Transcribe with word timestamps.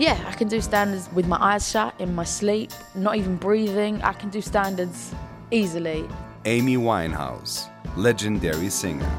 Yeah, 0.00 0.18
I 0.26 0.32
can 0.32 0.48
do 0.48 0.62
standards 0.62 1.12
with 1.12 1.26
my 1.28 1.36
eyes 1.36 1.68
shut, 1.70 1.94
in 2.00 2.14
my 2.14 2.24
sleep, 2.24 2.72
not 2.94 3.16
even 3.16 3.36
breathing. 3.36 4.00
I 4.00 4.14
can 4.14 4.30
do 4.30 4.40
standards 4.40 5.14
easily. 5.50 6.08
Amy 6.46 6.78
Winehouse, 6.78 7.68
legendary 7.98 8.70
singer. 8.70 9.12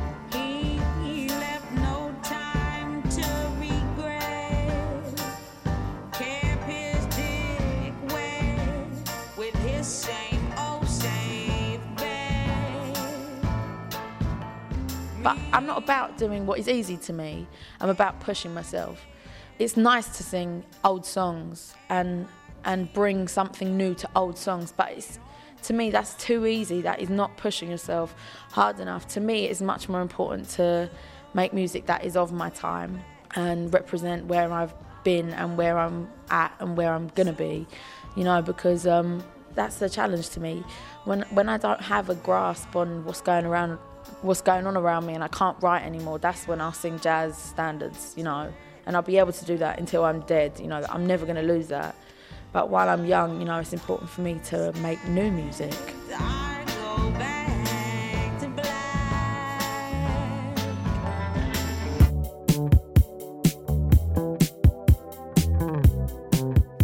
No 1.75 2.15
time 2.23 3.03
to 3.03 3.21
regret. 3.59 5.03
Kept 6.13 6.63
his 6.63 7.05
dick 7.15 7.93
wet 9.37 9.85
same 9.85 10.53
old. 10.57 10.81
But 15.21 15.37
I'm 15.53 15.67
not 15.67 15.77
about 15.77 16.17
doing 16.17 16.47
what 16.47 16.57
is 16.57 16.67
easy 16.67 16.97
to 16.97 17.13
me. 17.13 17.47
I'm 17.79 17.89
about 17.89 18.19
pushing 18.19 18.55
myself. 18.55 19.05
It's 19.61 19.77
nice 19.77 20.17
to 20.17 20.23
sing 20.23 20.63
old 20.83 21.05
songs 21.05 21.75
and 21.87 22.27
and 22.65 22.91
bring 22.93 23.27
something 23.27 23.77
new 23.77 23.93
to 23.93 24.09
old 24.15 24.35
songs, 24.35 24.73
but 24.75 24.91
it's 24.91 25.19
to 25.63 25.73
me 25.73 25.91
that's 25.91 26.15
too 26.15 26.47
easy. 26.47 26.81
That 26.81 26.99
is 26.99 27.11
not 27.11 27.37
pushing 27.37 27.69
yourself 27.69 28.15
hard 28.49 28.79
enough. 28.79 29.07
To 29.09 29.19
me, 29.19 29.45
it's 29.45 29.61
much 29.61 29.87
more 29.87 30.01
important 30.01 30.49
to 30.57 30.89
make 31.35 31.53
music 31.53 31.85
that 31.85 32.03
is 32.03 32.17
of 32.17 32.31
my 32.31 32.49
time 32.49 33.01
and 33.35 33.71
represent 33.71 34.25
where 34.25 34.51
I've 34.51 34.73
been 35.03 35.29
and 35.29 35.55
where 35.59 35.77
I'm 35.77 36.09
at 36.31 36.51
and 36.59 36.75
where 36.75 36.91
I'm 36.91 37.09
gonna 37.09 37.31
be. 37.31 37.67
You 38.15 38.23
know, 38.23 38.41
because 38.41 38.87
um, 38.87 39.23
that's 39.53 39.77
the 39.77 39.91
challenge 39.91 40.29
to 40.29 40.39
me. 40.39 40.63
When 41.03 41.21
when 41.37 41.49
I 41.49 41.57
don't 41.57 41.81
have 41.81 42.09
a 42.09 42.15
grasp 42.15 42.75
on 42.75 43.05
what's 43.05 43.21
going 43.21 43.45
around 43.45 43.77
what's 44.23 44.41
going 44.41 44.65
on 44.65 44.75
around 44.75 45.05
me 45.05 45.13
and 45.13 45.23
I 45.23 45.27
can't 45.27 45.57
write 45.61 45.83
anymore, 45.83 46.17
that's 46.17 46.47
when 46.47 46.59
I'll 46.61 46.73
sing 46.73 46.99
jazz 46.99 47.37
standards, 47.37 48.15
you 48.17 48.23
know. 48.23 48.51
And 48.85 48.95
I'll 48.95 49.01
be 49.01 49.17
able 49.17 49.33
to 49.33 49.45
do 49.45 49.57
that 49.57 49.79
until 49.79 50.03
I'm 50.03 50.21
dead, 50.21 50.59
you 50.59 50.67
know, 50.67 50.85
I'm 50.89 51.05
never 51.05 51.25
gonna 51.25 51.43
lose 51.43 51.67
that. 51.67 51.95
But 52.53 52.69
while 52.69 52.89
I'm 52.89 53.05
young, 53.05 53.39
you 53.39 53.45
know, 53.45 53.59
it's 53.59 53.73
important 53.73 54.09
for 54.09 54.21
me 54.21 54.39
to 54.45 54.73
make 54.81 55.05
new 55.07 55.31
music. 55.31 55.73
I 56.13 56.63
go 56.67 57.11
back 57.11 58.39
to 58.39 58.47
black. 58.49 58.91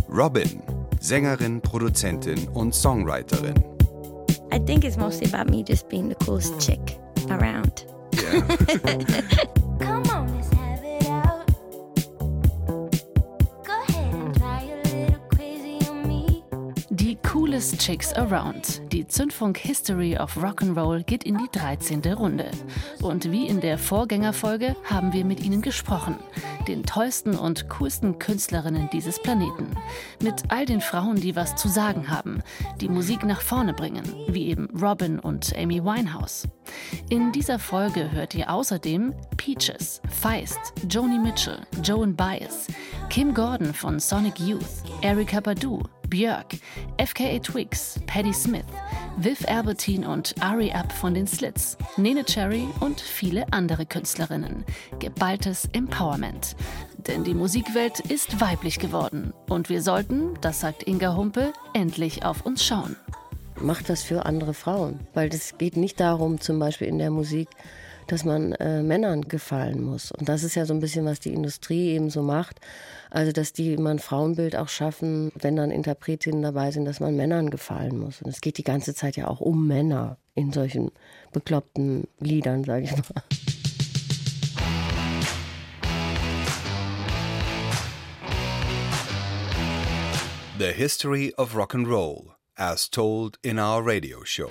Robyn, 0.08 0.62
Sängerin, 1.00 1.62
Produzentin 1.62 2.48
und 2.54 2.74
Songwriterin. 2.74 3.64
I 4.52 4.60
think 4.60 4.86
it's 4.86 4.98
mostly 4.98 5.28
about 5.28 5.50
me 5.50 5.64
just 5.64 5.90
being 5.90 6.10
the 6.10 6.16
coolest 6.16 6.60
chick 6.60 6.98
around. 7.30 7.86
Come 8.16 9.58
Coolest 17.58 17.80
Chicks 17.80 18.14
Around. 18.14 18.84
Die 18.92 19.08
Zündfunk 19.08 19.58
History 19.58 20.16
of 20.16 20.38
Rock'n'Roll 20.38 21.04
geht 21.04 21.24
in 21.24 21.40
die 21.40 21.50
13. 21.52 22.04
Runde. 22.14 22.52
Und 23.02 23.32
wie 23.32 23.48
in 23.48 23.62
der 23.62 23.80
Vorgängerfolge 23.80 24.76
haben 24.84 25.12
wir 25.12 25.26
mit 25.26 25.44
ihnen 25.44 25.64
gesprochen. 25.64 26.18
Den 26.68 26.84
tollsten 26.84 27.38
und 27.38 27.70
coolsten 27.70 28.20
Künstlerinnen 28.20 28.90
dieses 28.92 29.22
Planeten. 29.22 29.72
Mit 30.22 30.44
all 30.50 30.66
den 30.66 30.82
Frauen, 30.82 31.16
die 31.16 31.36
was 31.36 31.56
zu 31.56 31.70
sagen 31.70 32.10
haben, 32.10 32.44
die 32.82 32.90
Musik 32.90 33.24
nach 33.24 33.42
vorne 33.42 33.74
bringen, 33.74 34.04
wie 34.28 34.48
eben 34.48 34.68
Robin 34.78 35.20
und 35.20 35.56
Amy 35.58 35.84
Winehouse. 35.84 36.48
In 37.10 37.32
dieser 37.32 37.58
Folge 37.58 38.12
hört 38.12 38.36
ihr 38.36 38.52
außerdem 38.52 39.14
Peaches, 39.38 40.02
Feist, 40.10 40.60
Joni 40.90 41.20
Mitchell, 41.20 41.60
Joan 41.82 42.16
Baez, 42.16 42.68
Kim 43.10 43.34
Gordon 43.34 43.74
von 43.74 44.00
Sonic 44.00 44.40
Youth, 44.40 44.84
Erika 45.02 45.40
Badu, 45.40 45.84
Björk, 46.10 46.56
FKA 46.98 47.40
Twigs, 47.40 48.00
Patti 48.08 48.34
Smith, 48.34 48.66
Viv 49.20 49.48
Albertine 49.48 50.08
und 50.08 50.36
Ari 50.42 50.72
Up 50.74 50.92
von 50.92 51.16
den 51.16 51.26
Slits, 51.26 51.76
Nene 51.98 52.24
Cherry 52.24 52.68
und 52.82 53.02
viele 53.02 53.52
andere 53.52 53.88
Künstlerinnen. 53.88 54.64
Geballtes 55.00 55.68
Empowerment. 55.74 56.56
Denn 57.00 57.24
die 57.24 57.34
Musikwelt 57.34 58.00
ist 58.00 58.40
weiblich 58.40 58.78
geworden. 58.78 59.34
Und 59.50 59.70
wir 59.70 59.82
sollten, 59.82 60.36
das 60.42 60.60
sagt 60.60 60.88
Inga 60.88 61.16
Humpe, 61.16 61.52
endlich 61.74 62.26
auf 62.26 62.46
uns 62.46 62.64
schauen. 62.64 62.96
macht 63.60 63.90
was 63.90 64.04
für 64.04 64.28
andere 64.28 64.54
Frauen. 64.54 65.00
Weil 65.16 65.30
es 65.30 65.58
geht 65.58 65.78
nicht 65.78 66.00
darum, 66.00 66.40
zum 66.40 66.60
Beispiel 66.60 66.88
in 66.88 67.00
der 67.00 67.10
Musik, 67.10 67.50
dass 68.06 68.24
man 68.24 68.52
äh, 68.54 68.84
Männern 68.84 69.24
gefallen 69.24 69.84
muss. 69.84 70.12
Und 70.12 70.30
das 70.30 70.44
ist 70.44 70.54
ja 70.54 70.68
so 70.68 70.76
ein 70.76 70.80
bisschen, 70.80 71.06
was 71.06 71.20
die 71.20 71.34
Industrie 71.34 71.90
eben 71.90 72.12
so 72.12 72.22
macht. 72.22 72.60
Also, 73.10 73.32
dass 73.32 73.54
die 73.54 73.74
immer 73.74 73.92
ein 73.92 74.00
Frauenbild 74.00 74.56
auch 74.56 74.70
schaffen, 74.70 75.32
wenn 75.36 75.56
dann 75.56 75.72
Interpretinnen 75.72 76.42
dabei 76.42 76.72
sind, 76.72 76.86
dass 76.86 77.00
man 77.00 77.16
Männern 77.16 77.50
gefallen 77.50 77.98
muss. 77.98 78.22
Und 78.22 78.30
es 78.30 78.42
geht 78.42 78.58
die 78.58 78.64
ganze 78.64 78.94
Zeit 78.94 79.16
ja 79.16 79.28
auch 79.28 79.40
um 79.40 79.68
Männer 79.68 80.18
in 80.36 80.52
solchen 80.52 80.92
bekloppten 81.32 82.08
Liedern, 82.20 82.64
sage 82.64 82.86
ich 82.86 82.92
mal. 82.92 83.24
The 90.60 90.74
History 90.74 91.34
of 91.38 91.56
Rock 91.56 91.76
and 91.76 91.88
Roll, 91.88 92.36
as 92.56 92.90
told 92.90 93.38
in 93.44 93.60
our 93.60 93.86
radio 93.86 94.24
show. 94.24 94.50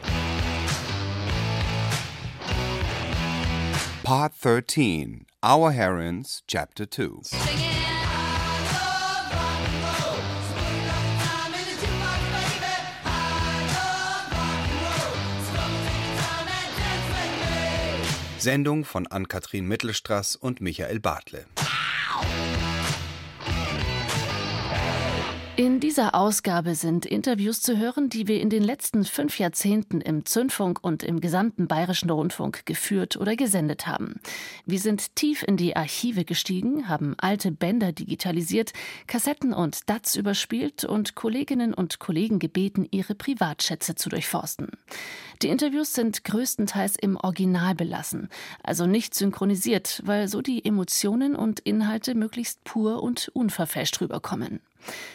Part 4.05 4.35
13 4.41 5.27
Our 5.43 5.73
Herons, 5.73 6.43
Chapter 6.47 6.87
2. 6.87 7.96
Sendung 18.47 18.85
von 18.85 19.09
Ann-Kathrin 19.09 19.67
Mittelstraß 19.67 20.37
und 20.37 20.61
Michael 20.61 21.01
Bartle. 21.01 21.47
In 25.59 25.81
dieser 25.81 26.15
Ausgabe 26.15 26.75
sind 26.75 27.07
Interviews 27.07 27.63
zu 27.63 27.79
hören, 27.79 28.11
die 28.11 28.29
wir 28.29 28.43
in 28.43 28.51
den 28.51 28.63
letzten 28.63 29.07
fünf 29.07 29.39
Jahrzehnten 29.39 30.03
im 30.03 30.27
Zündfunk 30.27 30.85
und 30.85 31.03
im 31.03 31.19
gesamten 31.19 31.67
bayerischen 31.67 32.11
Rundfunk 32.11 32.67
geführt 32.67 33.17
oder 33.17 33.37
gesendet 33.37 33.87
haben. 33.87 34.21
Wir 34.67 34.79
sind 34.79 35.17
tief 35.17 35.43
in 35.43 35.57
die 35.57 35.75
Archive 35.75 36.27
gestiegen, 36.27 36.91
haben 36.91 37.15
alte 37.17 37.53
Bänder 37.53 37.93
digitalisiert, 37.93 38.75
Kassetten 39.07 39.55
und 39.55 39.89
DATs 39.89 40.15
überspielt 40.15 40.85
und 40.85 41.15
Kolleginnen 41.15 41.73
und 41.73 42.01
Kollegen 42.01 42.39
gebeten, 42.39 42.87
ihre 42.91 43.15
Privatschätze 43.15 43.95
zu 43.95 44.11
durchforsten. 44.11 44.69
Die 45.41 45.49
Interviews 45.49 45.95
sind 45.95 46.23
größtenteils 46.25 46.97
im 47.01 47.17
Original 47.17 47.75
belassen, 47.75 48.29
also 48.63 48.87
nicht 48.87 49.15
synchronisiert, 49.15 50.03
weil 50.05 50.29
so 50.29 50.43
die 50.43 50.67
Emotionen 50.67 51.35
und 51.35 51.61
Inhalte 51.61 52.15
möglichst 52.15 52.63
pur 52.65 53.03
und 53.03 53.31
unverfälscht 53.33 54.03
rüberkommen. 54.03 54.61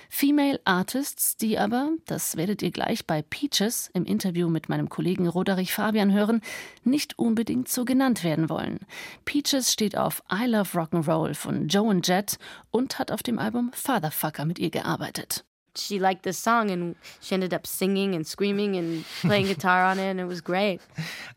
Female 0.10 0.60
Artists, 0.66 1.38
die 1.38 1.58
aber, 1.58 1.92
das 2.06 2.36
werdet 2.38 2.62
ihr 2.62 2.72
gleich 2.72 3.06
bei 3.06 3.22
Peaches 3.22 3.90
im 3.94 4.06
Interview 4.06 4.50
mit 4.50 4.70
meinem 4.70 4.90
Kollegen 4.90 5.28
Roderich 5.28 5.74
Fabian 5.74 6.12
hören, 6.12 6.42
nicht 6.84 7.18
unbedingt 7.18 7.70
so 7.70 7.86
genannt 7.86 8.24
werden 8.24 8.50
wollen. 8.50 8.80
Peaches 9.26 9.72
steht 9.72 9.98
auf 9.98 10.24
I 10.32 10.46
Love 10.46 10.78
Rock'n'Roll 10.78 11.34
von 11.34 11.68
Joan 11.68 12.02
Jett 12.04 12.38
und 12.72 13.00
hat 13.00 13.12
auf 13.12 13.24
dem 13.24 13.40
Album 13.40 13.72
Fatherfucker 13.74 14.46
mit 14.46 14.60
ihr 14.60 14.70
gearbeitet. 14.70 15.46
she 15.76 16.00
liked 16.00 16.24
this 16.24 16.38
song 16.38 16.70
and 16.70 16.96
she 17.20 17.36
ended 17.36 17.54
up 17.54 17.66
singing 17.66 18.16
and 18.16 18.28
screaming 18.28 18.76
and 18.76 19.06
playing 19.22 19.48
guitar 19.48 19.86
on 19.86 20.00
it 20.00 20.10
and 20.10 20.20
it 20.20 20.28
was 20.28 20.42
great. 20.42 20.82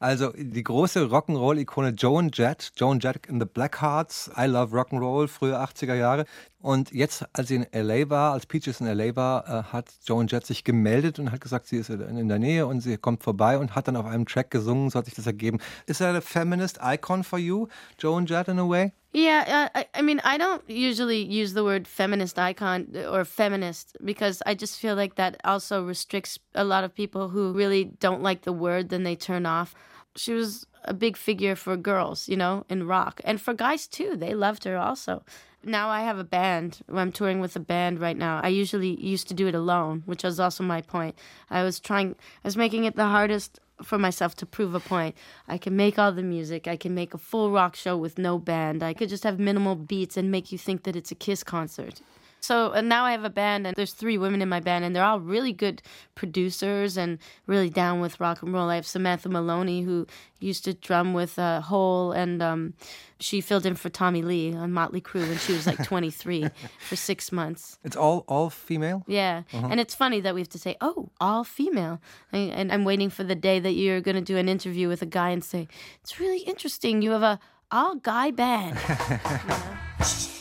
Also 0.00 0.32
die 0.32 0.62
große 0.62 1.10
Rock'n'Roll-Ikone 1.10 1.92
Joan 1.92 2.30
Jett, 2.30 2.72
Joan 2.76 3.00
Jett 3.00 3.26
in 3.26 3.38
the 3.38 3.46
Blackhearts, 3.46 4.30
I 4.36 4.46
Love 4.46 4.72
Rock'n'Roll, 4.72 5.28
frühe 5.28 5.56
80er 5.56 5.94
Jahre. 5.94 6.24
Und 6.64 6.92
jetzt, 6.92 7.26
als 7.34 7.48
sie 7.48 7.56
in 7.56 7.66
LA 7.74 8.08
war, 8.08 8.32
als 8.32 8.46
Peaches 8.46 8.80
in 8.80 8.86
LA 8.86 9.14
war, 9.14 9.46
äh, 9.46 9.62
hat 9.64 9.92
Joan 10.06 10.28
Jett 10.28 10.46
sich 10.46 10.64
gemeldet 10.64 11.18
und 11.18 11.30
hat 11.30 11.42
gesagt, 11.42 11.66
sie 11.66 11.76
ist 11.76 11.90
in 11.90 12.26
der 12.26 12.38
Nähe 12.38 12.66
und 12.66 12.80
sie 12.80 12.96
kommt 12.96 13.22
vorbei 13.22 13.58
und 13.58 13.74
hat 13.74 13.86
dann 13.86 13.96
auf 13.96 14.06
einem 14.06 14.24
Track 14.24 14.50
gesungen, 14.50 14.88
so 14.88 14.98
hat 14.98 15.04
sich 15.04 15.12
das 15.12 15.26
ergeben. 15.26 15.60
Is 15.84 15.98
that 15.98 16.16
a 16.16 16.22
feminist 16.22 16.78
icon 16.82 17.22
for 17.22 17.38
you, 17.38 17.68
Joan 17.98 18.24
Jett 18.24 18.48
in 18.48 18.58
a 18.58 18.66
way? 18.66 18.92
Yeah, 19.14 19.68
uh, 19.74 19.78
I, 19.78 19.86
I 19.98 20.00
mean, 20.00 20.22
I 20.24 20.38
don't 20.38 20.62
usually 20.66 21.22
use 21.22 21.52
the 21.52 21.64
word 21.64 21.86
feminist 21.86 22.38
icon 22.38 22.96
or 23.12 23.26
feminist 23.26 23.98
because 24.02 24.40
I 24.46 24.54
just 24.54 24.80
feel 24.80 24.96
like 24.96 25.16
that 25.16 25.36
also 25.44 25.84
restricts 25.84 26.38
a 26.54 26.64
lot 26.64 26.82
of 26.82 26.94
people 26.94 27.28
who 27.28 27.52
really 27.52 27.84
don't 28.00 28.22
like 28.22 28.44
the 28.44 28.54
word, 28.54 28.88
then 28.88 29.02
they 29.02 29.16
turn 29.16 29.44
off. 29.44 29.74
She 30.16 30.32
was 30.32 30.66
a 30.84 30.94
big 30.94 31.18
figure 31.18 31.56
for 31.56 31.76
girls, 31.76 32.26
you 32.26 32.38
know, 32.38 32.64
in 32.70 32.86
rock 32.86 33.20
and 33.22 33.38
for 33.38 33.52
guys 33.52 33.86
too. 33.86 34.16
They 34.16 34.32
loved 34.32 34.64
her 34.64 34.78
also. 34.78 35.24
Now 35.66 35.88
I 35.88 36.02
have 36.02 36.18
a 36.18 36.24
band. 36.24 36.80
I'm 36.92 37.12
touring 37.12 37.40
with 37.40 37.56
a 37.56 37.60
band 37.60 38.00
right 38.00 38.16
now. 38.16 38.40
I 38.42 38.48
usually 38.48 39.00
used 39.00 39.28
to 39.28 39.34
do 39.34 39.46
it 39.46 39.54
alone, 39.54 40.02
which 40.06 40.24
was 40.24 40.38
also 40.38 40.62
my 40.64 40.80
point. 40.80 41.16
I 41.50 41.62
was 41.62 41.80
trying, 41.80 42.14
I 42.44 42.48
was 42.48 42.56
making 42.56 42.84
it 42.84 42.96
the 42.96 43.06
hardest 43.06 43.60
for 43.82 43.98
myself 43.98 44.34
to 44.36 44.46
prove 44.46 44.74
a 44.74 44.80
point. 44.80 45.16
I 45.48 45.58
can 45.58 45.76
make 45.76 45.98
all 45.98 46.12
the 46.12 46.22
music. 46.22 46.68
I 46.68 46.76
can 46.76 46.94
make 46.94 47.14
a 47.14 47.18
full 47.18 47.50
rock 47.50 47.74
show 47.76 47.96
with 47.96 48.18
no 48.18 48.38
band. 48.38 48.82
I 48.82 48.94
could 48.94 49.08
just 49.08 49.24
have 49.24 49.38
minimal 49.38 49.74
beats 49.74 50.16
and 50.16 50.30
make 50.30 50.52
you 50.52 50.58
think 50.58 50.84
that 50.84 50.96
it's 50.96 51.10
a 51.10 51.16
Kiss 51.16 51.42
concert. 51.42 52.00
So 52.44 52.78
now 52.82 53.06
I 53.06 53.12
have 53.12 53.24
a 53.24 53.30
band, 53.30 53.66
and 53.66 53.74
there's 53.74 53.94
three 53.94 54.18
women 54.18 54.42
in 54.42 54.50
my 54.50 54.60
band, 54.60 54.84
and 54.84 54.94
they're 54.94 55.02
all 55.02 55.18
really 55.18 55.54
good 55.54 55.80
producers 56.14 56.98
and 56.98 57.18
really 57.46 57.70
down 57.70 58.02
with 58.02 58.20
rock 58.20 58.42
and 58.42 58.52
roll. 58.52 58.68
I 58.68 58.74
have 58.74 58.86
Samantha 58.86 59.30
Maloney, 59.30 59.80
who 59.80 60.06
used 60.40 60.62
to 60.64 60.74
drum 60.74 61.14
with 61.14 61.38
uh, 61.38 61.62
Hole, 61.62 62.12
and 62.12 62.42
um, 62.42 62.74
she 63.18 63.40
filled 63.40 63.64
in 63.64 63.76
for 63.76 63.88
Tommy 63.88 64.20
Lee 64.20 64.54
on 64.54 64.72
Motley 64.72 65.00
Crue 65.00 65.26
when 65.26 65.38
she 65.38 65.54
was 65.54 65.66
like 65.66 65.82
23 65.86 66.50
for 66.86 66.96
six 66.96 67.32
months. 67.32 67.78
It's 67.82 67.96
all 67.96 68.26
all 68.28 68.50
female. 68.50 69.04
Yeah, 69.06 69.44
and 69.50 69.80
it's 69.80 69.94
funny 69.94 70.20
that 70.20 70.34
we 70.34 70.42
have 70.42 70.50
to 70.50 70.58
say, 70.58 70.76
"Oh, 70.82 71.08
all 71.22 71.44
female," 71.44 71.98
and, 72.30 72.50
and 72.50 72.72
I'm 72.72 72.84
waiting 72.84 73.08
for 73.08 73.24
the 73.24 73.34
day 73.34 73.58
that 73.58 73.72
you're 73.72 74.02
going 74.02 74.16
to 74.16 74.32
do 74.32 74.36
an 74.36 74.50
interview 74.50 74.88
with 74.88 75.00
a 75.00 75.06
guy 75.06 75.30
and 75.30 75.42
say, 75.42 75.66
"It's 76.02 76.20
really 76.20 76.40
interesting. 76.40 77.00
You 77.00 77.12
have 77.12 77.22
a 77.22 77.40
all 77.70 77.94
guy 77.94 78.32
band." 78.32 78.76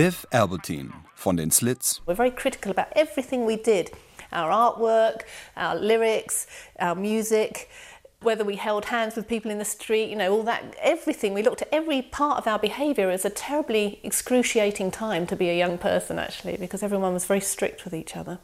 Viv 0.00 0.24
Albertine 0.32 0.94
von 1.14 1.36
den 1.36 1.50
Slits 1.50 2.00
We're 2.06 2.14
very 2.14 2.30
critical 2.30 2.70
about 2.70 2.86
everything 2.96 3.44
we 3.44 3.56
did 3.56 3.90
our 4.32 4.50
artwork, 4.50 5.24
our 5.58 5.74
lyrics, 5.74 6.46
our 6.78 6.94
music, 6.94 7.68
whether 8.22 8.42
we 8.42 8.56
held 8.56 8.86
hands 8.86 9.14
with 9.14 9.28
people 9.28 9.50
in 9.50 9.58
the 9.58 9.64
street, 9.66 10.08
you 10.08 10.16
know, 10.16 10.32
all 10.32 10.42
that, 10.44 10.74
everything. 10.80 11.34
We 11.34 11.42
looked 11.42 11.60
at 11.60 11.68
every 11.70 12.00
part 12.00 12.38
of 12.38 12.46
our 12.46 12.58
behaviour 12.58 13.10
as 13.10 13.26
a 13.26 13.30
terribly 13.30 14.00
excruciating 14.02 14.90
time 14.90 15.26
to 15.26 15.36
be 15.36 15.50
a 15.50 15.58
young 15.58 15.76
person, 15.76 16.18
actually, 16.18 16.56
because 16.56 16.82
everyone 16.82 17.12
was 17.12 17.26
very 17.26 17.42
strict 17.42 17.84
with 17.84 17.92
each 17.92 18.16
other. 18.16 18.38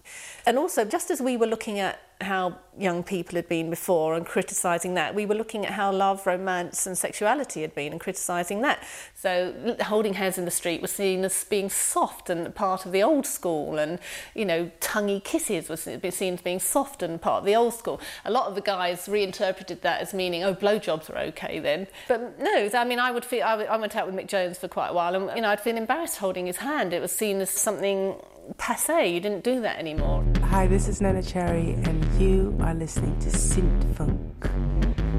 And 0.44 0.58
also, 0.58 0.84
just 0.84 1.10
as 1.10 1.22
we 1.22 1.38
were 1.38 1.46
looking 1.46 1.78
at 1.78 2.00
how 2.20 2.58
young 2.78 3.02
people 3.02 3.36
had 3.36 3.48
been 3.48 3.70
before 3.70 4.14
and 4.14 4.24
criticising 4.24 4.94
that, 4.94 5.14
we 5.14 5.26
were 5.26 5.34
looking 5.34 5.66
at 5.66 5.72
how 5.72 5.92
love, 5.92 6.26
romance, 6.26 6.86
and 6.86 6.96
sexuality 6.96 7.62
had 7.62 7.74
been 7.74 7.92
and 7.92 8.00
criticising 8.00 8.62
that. 8.62 8.82
So, 9.14 9.76
holding 9.82 10.14
hands 10.14 10.38
in 10.38 10.44
the 10.44 10.50
street 10.50 10.80
was 10.80 10.90
seen 10.90 11.24
as 11.24 11.44
being 11.44 11.68
soft 11.68 12.30
and 12.30 12.54
part 12.54 12.86
of 12.86 12.92
the 12.92 13.02
old 13.02 13.26
school, 13.26 13.78
and 13.78 13.98
you 14.34 14.44
know, 14.44 14.70
tonguey 14.80 15.22
kisses 15.22 15.68
was 15.68 15.82
seen 15.82 16.34
as 16.34 16.42
being 16.42 16.60
soft 16.60 17.02
and 17.02 17.20
part 17.20 17.40
of 17.40 17.44
the 17.44 17.56
old 17.56 17.74
school. 17.74 18.00
A 18.24 18.30
lot 18.30 18.46
of 18.46 18.54
the 18.54 18.60
guys 18.60 19.08
reinterpreted 19.08 19.82
that 19.82 20.00
as 20.00 20.14
meaning, 20.14 20.42
oh, 20.42 20.54
blowjobs 20.54 21.10
are 21.10 21.18
okay 21.18 21.58
then. 21.58 21.86
But 22.08 22.38
no, 22.38 22.70
I 22.74 22.84
mean, 22.84 22.98
I 22.98 23.10
would 23.10 23.24
feel. 23.24 23.44
I 23.44 23.76
went 23.76 23.96
out 23.96 24.06
with 24.06 24.14
Mick 24.14 24.28
Jones 24.28 24.58
for 24.58 24.68
quite 24.68 24.88
a 24.88 24.94
while, 24.94 25.14
and 25.14 25.30
you 25.36 25.42
know, 25.42 25.50
I'd 25.50 25.60
feel 25.60 25.76
embarrassed 25.76 26.18
holding 26.18 26.46
his 26.46 26.58
hand. 26.58 26.92
It 26.92 27.00
was 27.00 27.12
seen 27.12 27.40
as 27.40 27.50
something 27.50 28.16
passe. 28.58 29.06
You 29.08 29.20
didn't 29.20 29.44
do 29.44 29.60
that 29.60 29.78
anymore. 29.78 30.24
Hi, 30.44 30.66
this 30.66 30.88
is 30.88 31.00
Neneh 31.00 31.26
Cherry, 31.26 31.72
and 31.84 32.05
you 32.18 32.56
are 32.60 32.72
listening 32.72 33.18
to 33.18 33.28
Zündfunk. 33.28 34.50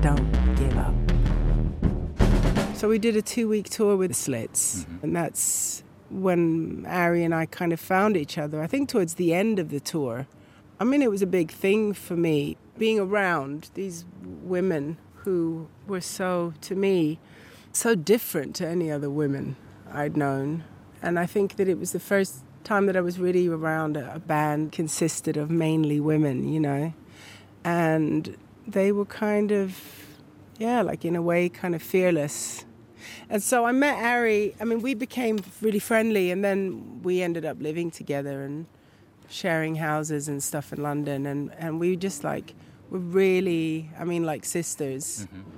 Don't 0.02 0.32
give 0.56 0.76
up. 0.78 0.96
So 2.76 2.90
we 2.90 2.98
did 2.98 3.16
a 3.16 3.22
two-week 3.22 3.70
tour 3.70 3.96
with 3.96 4.16
Slits, 4.16 4.84
mm-hmm. 4.84 5.06
and 5.06 5.16
that's 5.16 5.84
when 6.10 6.86
Ari 6.88 7.24
and 7.24 7.36
I 7.36 7.46
kind 7.46 7.72
of 7.72 7.80
found 7.80 8.18
each 8.18 8.38
other. 8.38 8.64
I 8.64 8.68
think 8.68 8.90
towards 8.90 9.16
the 9.16 9.34
end 9.34 9.60
of 9.60 9.70
the 9.70 9.80
tour. 9.80 10.28
I 10.80 10.84
mean, 10.84 11.02
it 11.02 11.12
was 11.12 11.22
a 11.22 11.28
big 11.28 11.52
thing 11.52 11.94
for 11.94 12.16
me 12.16 12.58
being 12.78 13.00
around 13.00 13.70
these 13.74 14.06
women 14.24 14.98
who 15.16 15.68
were 15.88 16.02
so, 16.02 16.54
to 16.62 16.76
me, 16.76 17.20
so 17.72 17.94
different 17.94 18.56
to 18.56 18.68
any 18.68 18.92
other 18.92 19.10
women 19.10 19.56
I'd 19.92 20.18
known. 20.18 20.64
And 21.02 21.20
I 21.20 21.26
think 21.28 21.58
that 21.58 21.68
it 21.68 21.78
was 21.78 21.92
the 21.92 22.00
first 22.00 22.44
time 22.68 22.86
that 22.88 22.98
I 22.98 23.02
was 23.02 23.18
really 23.18 23.48
around 23.48 23.96
a, 23.96 24.20
band 24.20 24.74
consisted 24.74 25.38
of 25.38 25.50
mainly 25.50 26.00
women, 26.02 26.50
you 26.50 26.60
know. 26.60 26.94
And 27.64 28.38
they 28.68 28.92
were 28.92 29.06
kind 29.06 29.52
of, 29.52 29.80
yeah, 30.60 30.82
like 30.82 31.06
in 31.06 31.16
a 31.16 31.22
way, 31.22 31.48
kind 31.48 31.74
of 31.74 31.82
fearless. 31.82 32.66
And 33.30 33.42
so 33.42 33.66
I 33.66 33.72
met 33.72 34.04
Ari. 34.04 34.56
I 34.60 34.66
mean, 34.66 34.82
we 34.82 34.94
became 34.94 35.40
really 35.62 35.80
friendly, 35.80 36.30
and 36.30 36.44
then 36.44 37.02
we 37.04 37.22
ended 37.22 37.46
up 37.46 37.58
living 37.62 37.90
together 37.90 38.44
and 38.44 38.66
sharing 39.30 39.76
houses 39.76 40.28
and 40.28 40.44
stuff 40.44 40.74
in 40.74 40.84
London. 40.84 41.26
And, 41.26 41.54
and 41.58 41.80
we 41.80 41.96
just 41.96 42.26
like 42.26 42.54
were 42.90 43.00
really, 43.00 43.90
I 43.98 44.04
mean, 44.04 44.26
like 44.26 44.44
sisters. 44.44 45.26
Mm-hmm. 45.26 45.50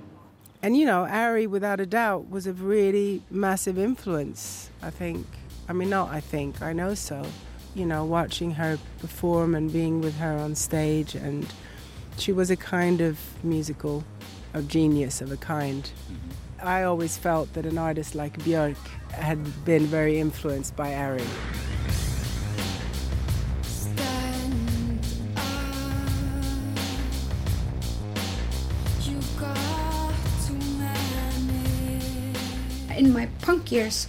And 0.62 0.76
you 0.76 0.86
know, 0.86 1.06
Ari, 1.06 1.48
without 1.48 1.80
a 1.80 1.86
doubt, 1.86 2.30
was 2.30 2.46
a 2.46 2.52
really 2.52 3.22
massive 3.30 3.78
influence, 3.78 4.70
I 4.80 4.90
think. 4.90 5.26
I 5.70 5.72
mean, 5.72 5.88
not 5.88 6.08
I 6.10 6.18
think, 6.18 6.62
I 6.62 6.72
know 6.72 6.94
so. 6.94 7.24
You 7.76 7.86
know, 7.86 8.04
watching 8.04 8.50
her 8.54 8.76
perform 8.98 9.54
and 9.54 9.72
being 9.72 10.00
with 10.00 10.16
her 10.16 10.36
on 10.36 10.56
stage, 10.56 11.14
and 11.14 11.46
she 12.18 12.32
was 12.32 12.50
a 12.50 12.56
kind 12.56 13.00
of 13.00 13.20
musical, 13.44 14.02
a 14.52 14.62
genius 14.62 15.20
of 15.20 15.30
a 15.30 15.36
kind. 15.36 15.84
Mm-hmm. 15.84 16.66
I 16.66 16.82
always 16.82 17.16
felt 17.16 17.52
that 17.52 17.66
an 17.66 17.78
artist 17.78 18.16
like 18.16 18.36
Björk 18.40 18.74
had 19.12 19.64
been 19.64 19.86
very 19.86 20.18
influenced 20.18 20.74
by 20.74 20.92
Ari. 20.92 21.22
In 32.96 33.12
my 33.12 33.26
punk 33.40 33.70
years, 33.70 34.08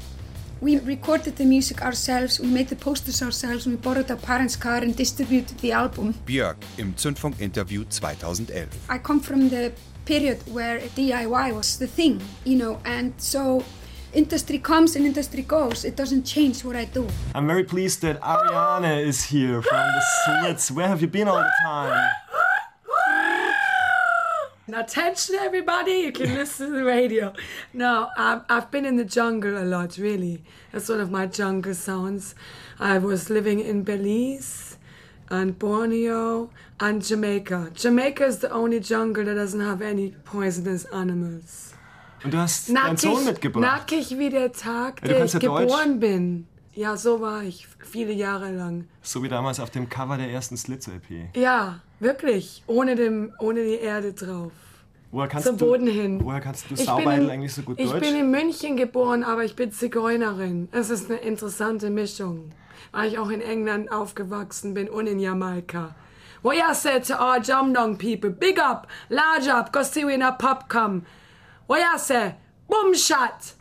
we 0.62 0.78
recorded 0.80 1.36
the 1.36 1.46
music 1.46 1.82
ourselves, 1.82 2.40
we 2.40 2.48
made 2.48 2.70
the 2.70 2.76
posters 2.76 3.22
ourselves, 3.22 3.66
we 3.66 3.76
borrowed 3.76 4.10
our 4.12 4.18
parents' 4.18 4.56
car 4.56 4.78
and 4.78 4.96
distributed 4.96 5.58
the 5.60 5.72
album. 5.72 6.14
Björk 6.26 6.58
im 6.78 6.94
Zündfunk-Interview 6.96 7.84
2011. 7.90 8.70
I 8.90 9.00
come 9.00 9.20
from 9.20 9.50
the 9.50 9.72
period 10.06 10.38
where 10.54 10.80
DIY 10.96 11.54
was 11.54 11.78
the 11.78 11.88
thing, 11.88 12.22
you 12.46 12.58
know, 12.58 12.80
and 12.86 13.14
so 13.18 13.64
industry 14.14 14.60
comes 14.60 14.96
and 14.96 15.06
industry 15.06 15.42
goes. 15.42 15.84
It 15.84 15.96
doesn't 15.96 16.26
change 16.26 16.64
what 16.64 16.76
I 16.76 16.86
do. 16.86 17.08
I'm 17.34 17.48
very 17.48 17.64
pleased 17.64 18.02
that 18.02 18.20
Ariane 18.22 19.08
is 19.08 19.24
here 19.24 19.62
from 19.62 19.78
the 19.78 20.02
Slits. 20.26 20.70
Where 20.70 20.88
have 20.88 21.02
you 21.02 21.08
been 21.08 21.28
all 21.28 21.40
the 21.40 21.52
time? 21.66 22.10
Attention, 24.72 25.36
everybody! 25.36 25.92
You 26.06 26.12
can 26.12 26.34
listen 26.36 26.68
to 26.72 26.78
the 26.78 26.84
radio. 26.86 27.34
No, 27.74 28.08
I've, 28.18 28.42
I've 28.50 28.72
been 28.72 28.86
in 28.86 28.96
the 28.96 29.04
jungle 29.04 29.58
a 29.62 29.66
lot, 29.66 29.98
really. 29.98 30.44
That's 30.72 30.88
one 30.88 31.02
of 31.02 31.12
my 31.12 31.26
jungle 31.26 31.74
sounds. 31.74 32.36
I 32.80 32.98
was 33.00 33.30
living 33.30 33.60
in 33.60 33.84
Belize 33.84 34.78
and 35.30 35.58
Borneo 35.60 36.52
and 36.80 37.04
Jamaica. 37.04 37.72
Jamaica 37.74 38.26
is 38.26 38.40
the 38.40 38.52
only 38.52 38.80
jungle 38.80 39.26
that 39.26 39.36
doesn't 39.36 39.60
have 39.62 39.82
any 39.82 40.12
poisonous 40.24 40.86
animals. 40.94 41.74
Und 42.24 42.32
du 42.34 42.38
hast 42.38 42.70
deinen 42.70 42.98
Sohn 42.98 43.26
mitgebracht. 43.26 43.62
nackig 43.90 44.18
wie 44.18 44.30
der 44.30 44.52
Tag, 44.54 45.02
Ja, 45.02 45.08
der 45.08 45.26
ich 45.26 45.34
ja 45.34 45.40
Deutsch. 45.40 45.62
geboren 45.64 46.00
bin. 46.00 46.48
Ja, 46.74 46.96
so 46.96 47.20
war 47.20 47.44
ich 47.44 47.68
viele 47.80 48.14
Jahre 48.14 48.52
lang. 48.52 48.88
So 49.02 49.22
wie 49.24 49.28
damals 49.28 49.60
auf 49.60 49.70
dem 49.70 49.90
Cover 49.90 50.18
der 50.18 50.30
ersten 50.30 50.56
Slits-LP. 50.56 51.36
Ja, 51.36 51.82
wirklich. 52.00 52.64
Ohne, 52.66 52.96
dem, 52.96 53.34
ohne 53.40 53.64
die 53.64 53.76
Erde 53.80 54.14
drauf. 54.14 54.54
Woher 55.12 55.28
kannst 55.28 55.48
Zum 55.48 55.58
du, 55.58 55.66
Boden 55.66 55.88
hin. 55.88 56.24
Woher 56.24 56.40
kannst 56.40 56.70
du 56.70 56.76
Ich 56.76 56.86
Saubeidel 56.86 57.30
eigentlich 57.30 57.54
so 57.54 57.64
gut 57.64 57.78
ich 57.78 57.90
Deutsch? 57.92 58.00
bin 58.08 58.16
in 58.16 58.32
München 58.32 58.78
geboren, 58.78 59.26
aber 59.26 59.44
ich 59.44 59.58
bin 59.58 59.74
Zigeunerin. 59.74 60.70
Es 60.72 60.90
ist 60.90 61.10
eine 61.12 61.20
interessante 61.20 61.90
Mischung. 61.90 62.52
Weil 62.94 63.10
ich 63.10 63.20
auch 63.20 63.30
in 63.30 63.42
England 63.42 63.92
aufgewachsen 63.92 64.74
bin 64.74 64.88
und 64.90 65.08
in 65.08 65.20
Jamaika. 65.20 65.94
What 66.42 66.56
you 66.56 66.74
say 66.74 67.02
to 67.02 67.14
our 67.16 67.40
Jamdong 67.42 67.98
people? 67.98 68.30
Big 68.30 68.58
up, 68.60 68.88
large 69.10 69.50
up, 69.54 69.74
go 69.74 69.84
see 69.84 70.06
we 70.06 70.14
in 70.14 70.24
a 70.24 70.32
pub 70.32 70.70
come. 70.70 71.04
What 71.68 71.80
you 71.80 72.00
say? 72.00 72.36
Boom 72.68 72.96
shot! 72.96 73.54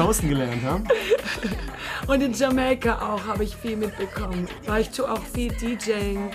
Toasten 0.00 0.30
gelernt, 0.30 0.62
ha? 0.64 0.80
Und 2.06 2.22
in 2.22 2.32
Jamaika 2.32 2.98
auch 3.00 3.26
habe 3.26 3.44
ich 3.44 3.54
viel 3.54 3.76
mitbekommen, 3.76 4.48
weil 4.66 4.80
ich 4.82 4.90
tue 4.90 5.10
auch 5.10 5.22
viel 5.34 5.52
DJing. 5.52 6.30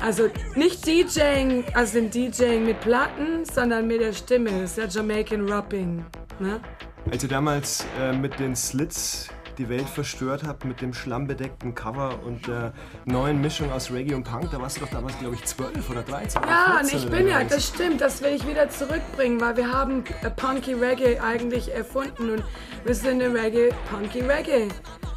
Also 0.00 0.28
nicht 0.54 0.86
DJing, 0.86 1.64
also 1.74 1.94
den 2.00 2.10
DJing 2.10 2.64
mit 2.64 2.80
Platten, 2.80 3.44
sondern 3.44 3.88
mit 3.88 4.00
der 4.00 4.12
Stimme. 4.12 4.50
Das 4.62 4.78
ist 4.78 4.78
ja 4.78 5.00
Jamaican 5.00 5.48
Rapping. 5.48 6.04
Ne? 6.38 6.60
Als 7.10 7.24
ihr 7.24 7.28
damals 7.28 7.84
äh, 8.00 8.12
mit 8.12 8.38
den 8.38 8.54
Slits 8.54 9.28
die 9.58 9.68
Welt 9.68 9.88
verstört 9.88 10.44
habt, 10.46 10.64
mit 10.64 10.80
dem 10.80 10.94
schlammbedeckten 10.94 11.74
Cover 11.74 12.18
und 12.24 12.46
der 12.46 12.72
neuen 13.04 13.40
Mischung 13.40 13.70
aus 13.72 13.90
Reggae 13.90 14.14
und 14.14 14.24
Punk, 14.24 14.50
da 14.50 14.60
warst 14.60 14.76
du 14.76 14.80
doch 14.82 14.90
damals, 14.90 15.18
glaube 15.18 15.34
ich, 15.34 15.44
12 15.44 15.90
oder 15.90 16.02
13 16.02 16.42
oder 16.42 16.50
Ja, 16.50 16.64
und 16.80 16.88
14 16.88 16.98
ich 16.98 17.06
oder 17.06 17.16
bin 17.16 17.28
ja, 17.28 17.44
das 17.44 17.68
stimmt, 17.68 18.00
das 18.00 18.22
will 18.22 18.32
ich 18.32 18.46
wieder 18.46 18.68
zurückbringen, 18.68 19.40
weil 19.40 19.56
wir 19.56 19.72
haben 19.72 20.04
äh, 20.22 20.30
Punky 20.30 20.74
Reggae 20.74 21.18
eigentlich 21.20 21.72
erfunden 21.72 22.30
und 22.30 22.44
wir 22.84 22.94
sind 22.94 23.22
eine 23.22 23.32
Reggae, 23.32 23.70
Punky 23.90 24.20
Reggae. 24.20 24.68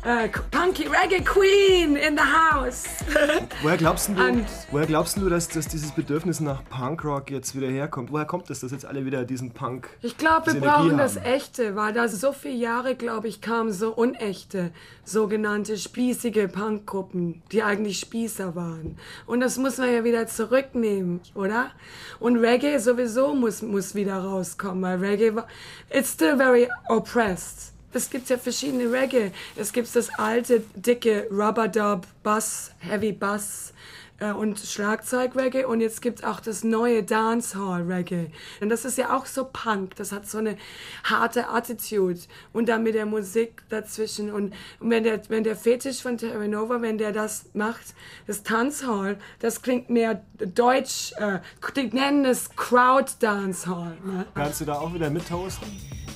Äh, 0.05 0.29
Punky 0.51 0.83
Reggae 0.87 1.23
Queen 1.23 1.95
in 1.95 2.15
the 2.15 2.21
house. 2.23 2.83
Woher 3.63 3.75
glaubst 3.75 4.09
du, 4.09 4.11
Und- 4.11 4.45
woher 4.69 4.85
glaubst 4.85 5.17
du 5.17 5.29
dass, 5.29 5.47
dass 5.47 5.67
dieses 5.67 5.91
Bedürfnis 5.93 6.39
nach 6.41 6.63
Punkrock 6.69 7.31
jetzt 7.31 7.55
wieder 7.55 7.69
herkommt? 7.69 8.11
Woher 8.11 8.25
kommt 8.25 8.47
es, 8.51 8.59
dass 8.59 8.71
jetzt 8.71 8.85
alle 8.85 9.03
wieder 9.07 9.23
diesen 9.25 9.49
Punk 9.49 9.89
Ich 10.03 10.15
glaube, 10.15 10.45
wir 10.53 10.57
Energie 10.57 10.67
brauchen 10.69 10.97
das 10.99 11.15
haben? 11.15 11.25
Echte, 11.25 11.75
weil 11.75 11.91
da 11.93 12.07
so 12.07 12.33
viele 12.33 12.53
Jahre, 12.53 12.93
glaube 12.93 13.27
ich, 13.27 13.41
kamen 13.41 13.71
so 13.73 13.93
unechte, 13.95 14.71
sogenannte 15.05 15.75
spießige 15.75 16.49
Punkgruppen, 16.49 17.41
die 17.51 17.63
eigentlich 17.63 17.99
Spießer 17.99 18.55
waren. 18.55 18.99
Und 19.25 19.39
das 19.39 19.57
muss 19.57 19.79
man 19.79 19.91
ja 19.91 20.03
wieder 20.03 20.27
zurücknehmen, 20.27 21.21
oder? 21.33 21.71
Und 22.19 22.37
Reggae 22.37 22.77
sowieso 22.77 23.33
muss, 23.33 23.63
muss 23.63 23.95
wieder 23.95 24.17
rauskommen, 24.17 24.83
weil 24.83 24.99
Reggae 24.99 25.33
war, 25.33 25.47
it's 25.89 26.13
still 26.13 26.37
very 26.37 26.69
oppressed. 26.89 27.71
Es 27.95 28.09
gibt 28.09 28.29
ja 28.29 28.37
verschiedene 28.37 28.91
Reggae. 28.91 29.31
Es 29.55 29.71
gibt 29.71 29.95
das 29.95 30.09
alte, 30.19 30.63
dicke 30.75 31.27
Rubber-Dub, 31.31 32.05
Bass, 32.23 32.71
Heavy 32.79 33.13
Bass 33.13 33.73
äh, 34.19 34.31
und 34.31 34.59
Schlagzeug-Reggae 34.59 35.65
und 35.65 35.81
jetzt 35.81 36.01
gibt 36.01 36.19
es 36.19 36.25
auch 36.25 36.39
das 36.39 36.63
neue 36.63 37.03
Dancehall-Reggae. 37.03 38.31
Und 38.61 38.69
das 38.69 38.85
ist 38.85 38.97
ja 38.97 39.15
auch 39.15 39.25
so 39.25 39.45
Punk, 39.45 39.95
das 39.95 40.11
hat 40.11 40.27
so 40.27 40.37
eine 40.37 40.57
harte 41.03 41.49
Attitude 41.49 42.19
und 42.53 42.69
dann 42.69 42.83
mit 42.83 42.95
der 42.95 43.05
Musik 43.05 43.63
dazwischen. 43.69 44.31
Und, 44.31 44.53
und 44.79 44.89
wenn, 44.89 45.03
der, 45.03 45.21
wenn 45.29 45.43
der 45.43 45.55
Fetisch 45.55 46.01
von 46.01 46.17
Terra 46.17 46.47
Nova, 46.47 46.81
wenn 46.81 46.97
der 46.97 47.11
das 47.11 47.45
macht, 47.53 47.93
das 48.27 48.43
Dancehall, 48.43 49.17
das 49.39 49.61
klingt 49.61 49.89
mehr 49.89 50.21
deutsch, 50.37 51.13
äh, 51.17 51.39
die 51.75 51.87
nennen 51.87 52.25
es 52.25 52.55
Crowd-Dancehall. 52.55 53.97
Ne? 54.03 54.25
Kannst 54.33 54.61
du 54.61 54.65
da 54.65 54.75
auch 54.75 54.93
wieder 54.93 55.09
mittoasten? 55.09 55.67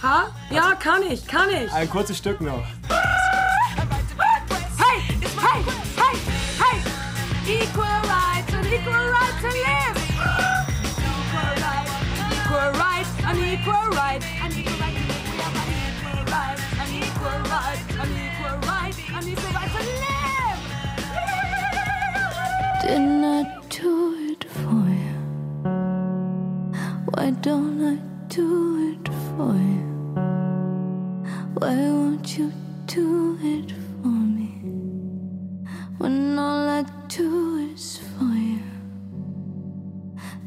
Ha? 0.02 0.34
Ja, 0.50 0.76
kann 0.76 1.04
ich, 1.04 1.28
kann 1.28 1.50
ich. 1.50 1.72
Ein 1.74 1.90
kurzes 1.90 2.18
Stück 2.18 2.40
noch. 2.40 2.64
Hey, 4.78 5.02
hey! 5.42 5.89
Equal 7.50 7.82
rights 7.84 8.54
and 8.54 8.68
equal 8.68 8.94
right 8.94 9.36
to 9.42 9.50
live. 9.50 9.98
Equal 11.18 11.50
right, 11.66 11.90
equal 12.38 12.70
right, 12.78 13.10
an 13.26 13.38
equal 13.42 13.90
right, 13.90 14.22
an 14.44 14.52
equal 14.54 14.86
right. 14.86 16.58
An 16.78 16.90
equal 16.94 17.40
right, 17.50 17.82
an 17.98 18.12
equal 18.22 18.58
right, 18.70 18.96
an 19.16 19.26
equal 19.28 19.52
right, 19.58 19.72
an 19.74 19.86
to 19.88 19.94
live. 20.06 20.62
Didn't 22.84 23.24
I 23.26 23.28
do 23.70 23.92
it 24.30 24.44
for 24.44 24.84
you? 25.02 25.18
Why 27.10 27.28
don't 27.42 27.82
I 27.84 27.96
do 28.28 28.48
it 28.92 29.06
for 29.10 29.54
you? 29.56 29.90
Why 31.56 31.76
won't 31.76 32.28
you 32.38 32.48
do 32.86 33.40
it? 33.42 33.79
When 36.00 36.40
all 36.40 36.70
I 36.70 36.84
do 37.10 37.58
is 37.74 37.98
for 37.98 38.24
you. 38.24 38.64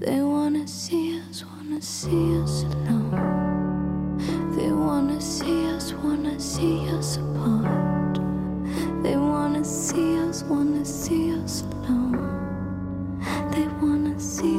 They 0.00 0.23
wanna 0.23 0.66
see 0.66 1.21
us, 1.21 1.44
wanna 1.44 1.82
see 1.82 2.38
us 2.42 2.64
alone. 2.64 4.18
They 4.56 4.73
wanna 4.73 5.21
see 5.21 5.66
us, 5.66 5.92
wanna 5.92 6.40
see 6.40 6.88
us 6.99 7.18
apart. 7.18 8.18
They 9.02 9.18
wanna 9.18 9.62
see 9.64 10.18
us, 10.21 10.42
wanna 10.44 10.87
see 10.87 11.35
us 11.44 11.62
alone. 11.62 13.21
They 13.52 13.68
wanna 13.82 14.18
see 14.18 14.51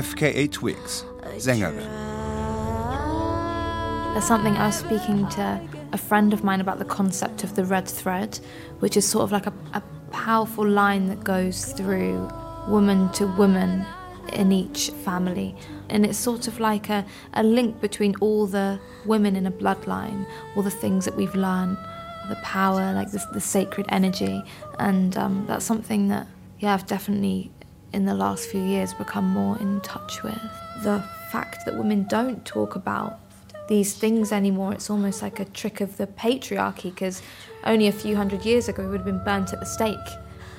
FKA 0.00 0.50
Twigs, 0.50 1.04
Sängerin. 1.36 1.76
There's 4.12 4.24
something 4.24 4.56
I 4.56 4.68
was 4.68 4.76
speaking 4.76 5.28
to 5.30 5.60
a 5.92 5.98
friend 5.98 6.32
of 6.32 6.42
mine 6.42 6.62
about 6.62 6.78
the 6.78 6.86
concept 6.86 7.44
of 7.44 7.54
the 7.54 7.66
red 7.66 7.86
thread, 7.86 8.40
which 8.78 8.96
is 8.96 9.06
sort 9.06 9.24
of 9.24 9.32
like 9.32 9.46
a, 9.46 9.52
a 9.74 9.82
powerful 10.10 10.66
line 10.66 11.08
that 11.08 11.22
goes 11.22 11.66
through 11.72 12.30
woman 12.66 13.12
to 13.12 13.26
woman 13.26 13.84
in 14.32 14.52
each 14.52 14.88
family. 15.04 15.54
And 15.90 16.06
it's 16.06 16.16
sort 16.16 16.48
of 16.48 16.58
like 16.60 16.88
a, 16.88 17.04
a 17.34 17.42
link 17.42 17.82
between 17.82 18.14
all 18.22 18.46
the 18.46 18.80
women 19.04 19.36
in 19.36 19.46
a 19.46 19.52
bloodline, 19.52 20.26
all 20.56 20.62
the 20.62 20.70
things 20.70 21.04
that 21.04 21.14
we've 21.14 21.34
learned, 21.34 21.76
the 22.30 22.36
power, 22.36 22.94
like 22.94 23.10
the, 23.10 23.22
the 23.34 23.40
sacred 23.40 23.84
energy. 23.90 24.42
And 24.78 25.14
um, 25.18 25.44
that's 25.46 25.66
something 25.66 26.08
that, 26.08 26.26
yeah, 26.58 26.72
I've 26.72 26.86
definitely 26.86 27.52
in 27.92 28.04
the 28.04 28.14
last 28.14 28.48
few 28.48 28.62
years 28.62 28.94
become 28.94 29.24
more 29.24 29.58
in 29.58 29.80
touch 29.80 30.22
with. 30.22 30.40
The 30.82 31.02
fact 31.30 31.64
that 31.64 31.76
women 31.76 32.04
don't 32.04 32.44
talk 32.44 32.76
about 32.76 33.20
these 33.68 33.94
things 33.94 34.32
anymore, 34.32 34.72
it's 34.72 34.90
almost 34.90 35.22
like 35.22 35.38
a 35.38 35.44
trick 35.44 35.80
of 35.80 35.96
the 35.96 36.06
patriarchy 36.06 36.84
because 36.84 37.22
only 37.64 37.86
a 37.86 37.92
few 37.92 38.16
hundred 38.16 38.44
years 38.44 38.68
ago 38.68 38.82
we 38.82 38.90
would 38.90 39.00
have 39.00 39.06
been 39.06 39.24
burnt 39.24 39.52
at 39.52 39.60
the 39.60 39.66
stake 39.66 39.98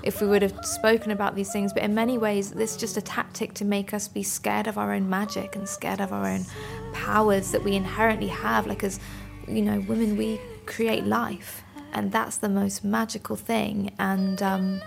if 0.03 0.21
we 0.21 0.27
would 0.27 0.41
have 0.41 0.65
spoken 0.65 1.11
about 1.11 1.35
these 1.35 1.51
things. 1.51 1.73
But 1.73 1.83
in 1.83 1.93
many 1.93 2.17
ways, 2.17 2.51
this 2.51 2.71
is 2.71 2.77
just 2.77 2.97
a 2.97 3.01
tactic 3.01 3.53
to 3.55 3.65
make 3.65 3.93
us 3.93 4.07
be 4.07 4.23
scared 4.23 4.67
of 4.67 4.77
our 4.77 4.93
own 4.93 5.09
magic 5.09 5.55
and 5.55 5.67
scared 5.67 6.01
of 6.01 6.11
our 6.11 6.27
own 6.27 6.45
powers 6.93 7.51
that 7.51 7.63
we 7.63 7.75
inherently 7.75 8.27
have. 8.27 8.67
Like, 8.67 8.83
as 8.83 9.00
you 9.47 9.61
know, 9.61 9.79
women, 9.81 10.17
we 10.17 10.39
create 10.65 11.05
life, 11.05 11.63
and 11.93 12.11
that's 12.11 12.38
the 12.38 12.50
most 12.50 12.83
magical 12.83 13.35
thing. 13.35 13.91
And 14.00 14.41
um, 14.41 14.81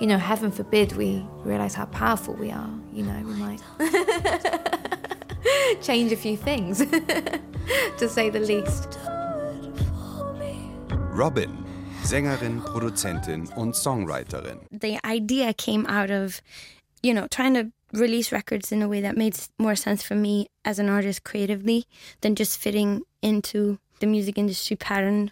you 0.00 0.06
know, 0.06 0.18
heaven 0.18 0.50
forbid 0.50 0.92
we 0.92 1.24
realize 1.44 1.74
how 1.74 1.86
powerful 1.86 2.34
we 2.34 2.50
are. 2.50 2.70
You 2.92 3.04
know, 3.04 3.22
we 3.24 3.34
might 3.34 3.62
change 5.82 6.12
a 6.12 6.16
few 6.16 6.36
things, 6.36 6.78
to 7.98 8.08
say 8.08 8.30
the 8.30 8.40
least. 8.40 8.98
Robyn, 11.12 11.64
Sängerin, 12.02 12.60
Produzentin 12.60 13.48
und 13.56 13.74
Songwriterin. 13.74 14.58
the 14.70 14.98
idea 15.04 15.54
came 15.54 15.86
out 15.86 16.10
of, 16.10 16.42
you 17.02 17.14
know, 17.14 17.26
trying 17.30 17.54
to 17.54 17.72
release 17.92 18.32
records 18.32 18.70
in 18.70 18.82
a 18.82 18.88
way 18.88 19.00
that 19.00 19.16
made 19.16 19.34
more 19.58 19.74
sense 19.76 20.02
for 20.02 20.14
me 20.14 20.48
as 20.64 20.78
an 20.78 20.90
artist 20.90 21.24
creatively 21.24 21.86
than 22.20 22.34
just 22.34 22.58
fitting 22.58 23.02
into 23.22 23.78
the 24.00 24.06
music 24.06 24.36
industry 24.36 24.76
pattern. 24.76 25.30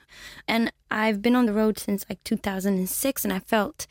And 0.49 0.73
I've 0.90 1.21
been 1.21 1.37
on 1.37 1.44
the 1.44 1.52
road 1.52 1.78
since 1.78 2.06
like 2.09 2.23
2006 2.25 3.25
and 3.25 3.33
I 3.33 3.40
felt 3.40 3.87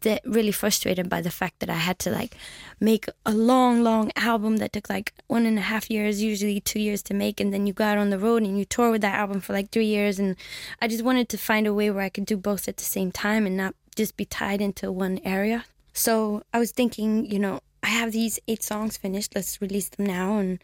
that 0.00 0.22
really 0.24 0.52
frustrated 0.52 1.08
by 1.08 1.20
the 1.20 1.30
fact 1.30 1.60
that 1.60 1.70
I 1.70 1.74
had 1.74 1.98
to 2.00 2.10
like 2.10 2.36
make 2.78 3.06
a 3.26 3.32
long, 3.32 3.82
long 3.82 4.12
album 4.16 4.58
that 4.58 4.72
took 4.72 4.88
like 4.88 5.12
one 5.26 5.46
and 5.46 5.58
a 5.58 5.62
half 5.62 5.90
years, 5.90 6.22
usually 6.22 6.60
two 6.60 6.80
years 6.80 7.02
to 7.04 7.14
make, 7.14 7.40
and 7.40 7.52
then 7.52 7.66
you 7.66 7.72
go 7.72 7.84
out 7.84 7.98
on 7.98 8.10
the 8.10 8.18
road 8.18 8.42
and 8.42 8.58
you 8.58 8.64
tour 8.64 8.90
with 8.90 9.00
that 9.02 9.18
album 9.18 9.40
for 9.40 9.52
like 9.52 9.70
three 9.70 9.86
years. 9.86 10.18
And 10.18 10.36
I 10.80 10.88
just 10.88 11.04
wanted 11.04 11.28
to 11.30 11.38
find 11.38 11.66
a 11.66 11.74
way 11.74 11.90
where 11.90 12.04
I 12.04 12.08
could 12.08 12.26
do 12.26 12.36
both 12.36 12.68
at 12.68 12.76
the 12.76 12.84
same 12.84 13.10
time 13.10 13.46
and 13.46 13.56
not 13.56 13.74
just 13.96 14.16
be 14.16 14.24
tied 14.24 14.60
into 14.60 14.92
one 14.92 15.20
area. 15.24 15.64
So 15.92 16.42
I 16.54 16.58
was 16.58 16.70
thinking, 16.70 17.26
you 17.26 17.38
know, 17.38 17.60
I 17.82 17.88
have 17.88 18.12
these 18.12 18.38
eight 18.46 18.62
songs 18.62 18.96
finished. 18.96 19.34
Let's 19.34 19.60
release 19.60 19.88
them 19.88 20.06
now, 20.06 20.38
and 20.38 20.62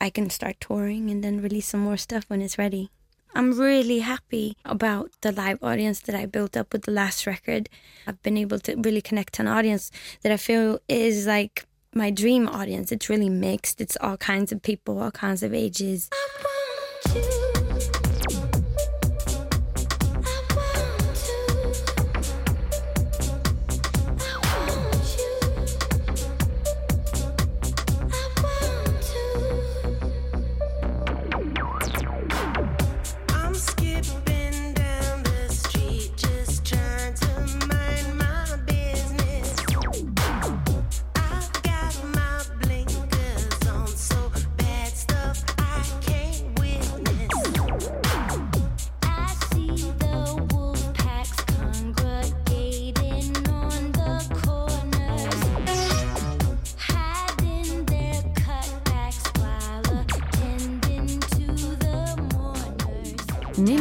I 0.00 0.10
can 0.10 0.30
start 0.30 0.56
touring 0.60 1.10
and 1.10 1.22
then 1.22 1.42
release 1.42 1.66
some 1.66 1.80
more 1.80 1.96
stuff 1.96 2.24
when 2.28 2.40
it's 2.40 2.58
ready. 2.58 2.90
I'm 3.34 3.58
really 3.58 4.00
happy 4.00 4.56
about 4.64 5.10
the 5.22 5.32
live 5.32 5.58
audience 5.62 6.00
that 6.00 6.14
I 6.14 6.26
built 6.26 6.56
up 6.56 6.72
with 6.72 6.82
the 6.82 6.90
last 6.90 7.26
record. 7.26 7.68
I've 8.06 8.22
been 8.22 8.36
able 8.36 8.58
to 8.60 8.76
really 8.76 9.00
connect 9.00 9.34
to 9.34 9.42
an 9.42 9.48
audience 9.48 9.90
that 10.22 10.32
I 10.32 10.36
feel 10.36 10.78
is 10.88 11.26
like 11.26 11.64
my 11.94 12.10
dream 12.10 12.46
audience. 12.46 12.92
It's 12.92 13.08
really 13.08 13.30
mixed, 13.30 13.80
it's 13.80 13.96
all 14.00 14.16
kinds 14.18 14.52
of 14.52 14.62
people, 14.62 15.00
all 15.00 15.10
kinds 15.10 15.42
of 15.42 15.54
ages. 15.54 16.10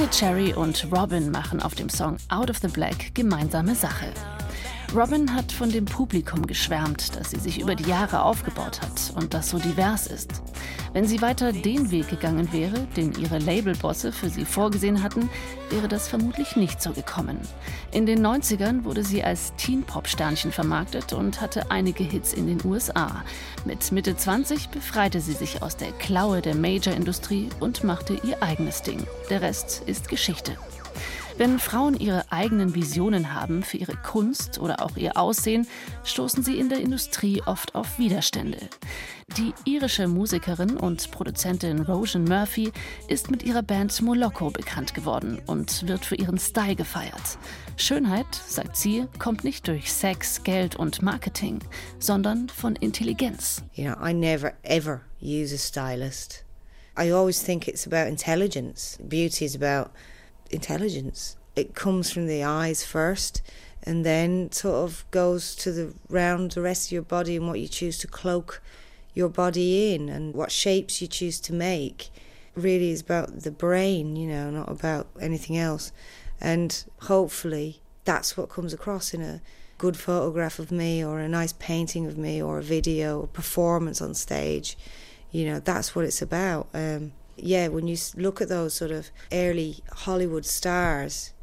Nene 0.01 0.09
Cherry 0.09 0.53
und 0.53 0.87
Robin 0.91 1.29
machen 1.29 1.61
auf 1.61 1.75
dem 1.75 1.87
Song 1.87 2.17
Out 2.29 2.49
of 2.49 2.57
the 2.57 2.67
Black 2.67 3.13
gemeinsame 3.13 3.75
Sache. 3.75 4.07
Robin 4.95 5.31
hat 5.31 5.51
von 5.51 5.69
dem 5.69 5.85
Publikum 5.85 6.47
geschwärmt, 6.47 7.15
das 7.15 7.29
sie 7.29 7.37
sich 7.37 7.61
über 7.61 7.75
die 7.75 7.87
Jahre 7.87 8.23
aufgebaut 8.23 8.81
hat 8.81 9.13
und 9.15 9.35
das 9.35 9.51
so 9.51 9.59
divers 9.59 10.07
ist. 10.07 10.41
Wenn 10.93 11.07
sie 11.07 11.21
weiter 11.21 11.53
den 11.53 11.89
Weg 11.89 12.09
gegangen 12.09 12.51
wäre, 12.51 12.85
den 12.97 13.13
ihre 13.13 13.39
Labelbosse 13.39 14.11
für 14.11 14.29
sie 14.29 14.43
vorgesehen 14.43 15.01
hatten, 15.01 15.29
wäre 15.69 15.87
das 15.87 16.09
vermutlich 16.09 16.57
nicht 16.57 16.81
so 16.81 16.91
gekommen. 16.91 17.39
In 17.91 18.05
den 18.05 18.25
90ern 18.25 18.83
wurde 18.83 19.03
sie 19.03 19.23
als 19.23 19.53
Teen-Pop-Sternchen 19.55 20.51
vermarktet 20.51 21.13
und 21.13 21.39
hatte 21.39 21.71
einige 21.71 22.03
Hits 22.03 22.33
in 22.33 22.47
den 22.47 22.59
USA. 22.65 23.23
Mit 23.63 23.91
Mitte 23.93 24.17
20 24.17 24.69
befreite 24.69 25.21
sie 25.21 25.33
sich 25.33 25.61
aus 25.61 25.77
der 25.77 25.91
Klaue 25.93 26.41
der 26.41 26.55
Major-Industrie 26.55 27.47
und 27.61 27.85
machte 27.85 28.19
ihr 28.25 28.43
eigenes 28.43 28.81
Ding. 28.81 29.07
Der 29.29 29.41
Rest 29.41 29.83
ist 29.85 30.09
Geschichte. 30.09 30.57
Wenn 31.37 31.59
Frauen 31.59 31.99
ihre 31.99 32.31
eigenen 32.31 32.75
Visionen 32.75 33.33
haben 33.33 33.63
für 33.63 33.77
ihre 33.77 33.95
Kunst 33.95 34.59
oder 34.59 34.83
auch 34.83 34.95
ihr 34.97 35.17
Aussehen, 35.17 35.67
stoßen 36.03 36.43
sie 36.43 36.59
in 36.59 36.69
der 36.69 36.79
Industrie 36.79 37.41
oft 37.45 37.73
auf 37.73 37.97
Widerstände. 37.97 38.57
Die 39.37 39.53
irische 39.65 40.07
Musikerin 40.07 40.77
und 40.77 41.09
Produzentin 41.11 41.81
Rojan 41.81 42.25
Murphy 42.25 42.71
ist 43.07 43.31
mit 43.31 43.43
ihrer 43.43 43.63
Band 43.63 44.01
Moloko 44.01 44.49
bekannt 44.49 44.93
geworden 44.93 45.41
und 45.47 45.87
wird 45.87 46.05
für 46.05 46.15
ihren 46.15 46.37
Style 46.37 46.75
gefeiert. 46.75 47.37
Schönheit, 47.77 48.27
sagt 48.47 48.75
sie, 48.75 49.07
kommt 49.17 49.43
nicht 49.43 49.67
durch 49.67 49.91
Sex, 49.91 50.43
Geld 50.43 50.75
und 50.75 51.01
Marketing, 51.01 51.59
sondern 51.97 52.49
von 52.49 52.75
Intelligenz. 52.75 53.63
You 53.73 53.85
know, 53.85 54.05
I 54.05 54.13
never 54.13 54.53
ever 54.63 55.01
use 55.21 55.55
a 55.55 55.57
stylist. 55.57 56.43
I 56.97 57.11
always 57.13 57.41
think 57.41 57.67
it's 57.67 57.87
about 57.87 58.09
intelligence. 58.09 58.99
Beauty 59.01 59.45
is 59.45 59.55
about 59.55 59.91
intelligence. 60.53 61.37
It 61.55 61.75
comes 61.75 62.11
from 62.11 62.27
the 62.27 62.43
eyes 62.43 62.83
first 62.83 63.41
and 63.83 64.05
then 64.05 64.51
sort 64.51 64.75
of 64.75 65.05
goes 65.11 65.55
to 65.55 65.71
the 65.71 65.93
round 66.09 66.51
the 66.51 66.61
rest 66.61 66.87
of 66.87 66.91
your 66.91 67.01
body 67.01 67.35
and 67.35 67.47
what 67.47 67.59
you 67.59 67.67
choose 67.67 67.97
to 67.99 68.07
cloak 68.07 68.61
your 69.13 69.29
body 69.29 69.93
in 69.93 70.07
and 70.07 70.33
what 70.33 70.51
shapes 70.51 71.01
you 71.01 71.07
choose 71.07 71.39
to 71.41 71.53
make 71.53 72.09
really 72.55 72.91
is 72.91 73.01
about 73.01 73.41
the 73.41 73.51
brain, 73.51 74.15
you 74.15 74.27
know, 74.27 74.49
not 74.49 74.69
about 74.69 75.07
anything 75.19 75.57
else. 75.57 75.91
And 76.39 76.83
hopefully 77.03 77.81
that's 78.05 78.35
what 78.35 78.49
comes 78.49 78.73
across 78.73 79.13
in 79.13 79.21
a 79.21 79.41
good 79.77 79.97
photograph 79.97 80.59
of 80.59 80.71
me 80.71 81.03
or 81.03 81.19
a 81.19 81.27
nice 81.27 81.53
painting 81.53 82.05
of 82.05 82.17
me 82.17 82.41
or 82.41 82.59
a 82.59 82.63
video, 82.63 83.23
a 83.23 83.27
performance 83.27 84.01
on 84.01 84.13
stage. 84.13 84.77
You 85.31 85.45
know, 85.45 85.59
that's 85.59 85.95
what 85.95 86.05
it's 86.05 86.21
about. 86.21 86.67
Um, 86.73 87.13
yeah, 87.35 87.67
when 87.67 87.87
you 87.87 87.97
look 88.15 88.41
at 88.41 88.49
those 88.49 88.73
sort 88.73 88.91
of 88.91 89.09
early 89.31 89.77
Hollywood 89.91 90.45
stars 90.45 91.33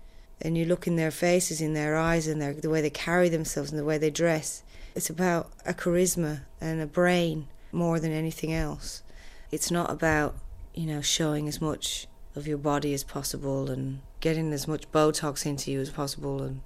and 0.40 0.56
you 0.56 0.64
look 0.64 0.86
in 0.86 0.96
their 0.96 1.10
faces, 1.10 1.60
in 1.60 1.74
their 1.74 1.96
eyes, 1.96 2.28
and 2.28 2.40
their, 2.40 2.54
the 2.54 2.70
way 2.70 2.80
they 2.80 2.90
carry 2.90 3.28
themselves 3.28 3.70
and 3.70 3.78
the 3.78 3.84
way 3.84 3.98
they 3.98 4.10
dress, 4.10 4.62
it's 4.94 5.10
about 5.10 5.50
a 5.66 5.74
charisma 5.74 6.42
and 6.60 6.80
a 6.80 6.86
brain 6.86 7.48
more 7.72 7.98
than 7.98 8.12
anything 8.12 8.52
else. 8.52 9.02
It's 9.50 9.70
not 9.70 9.90
about, 9.90 10.36
you 10.74 10.86
know, 10.86 11.00
showing 11.00 11.48
as 11.48 11.60
much 11.60 12.06
of 12.36 12.46
your 12.46 12.58
body 12.58 12.94
as 12.94 13.02
possible 13.02 13.70
and 13.70 14.00
getting 14.20 14.52
as 14.52 14.68
much 14.68 14.90
Botox 14.92 15.44
into 15.44 15.72
you 15.72 15.80
as 15.80 15.90
possible. 15.90 16.42
And 16.42 16.60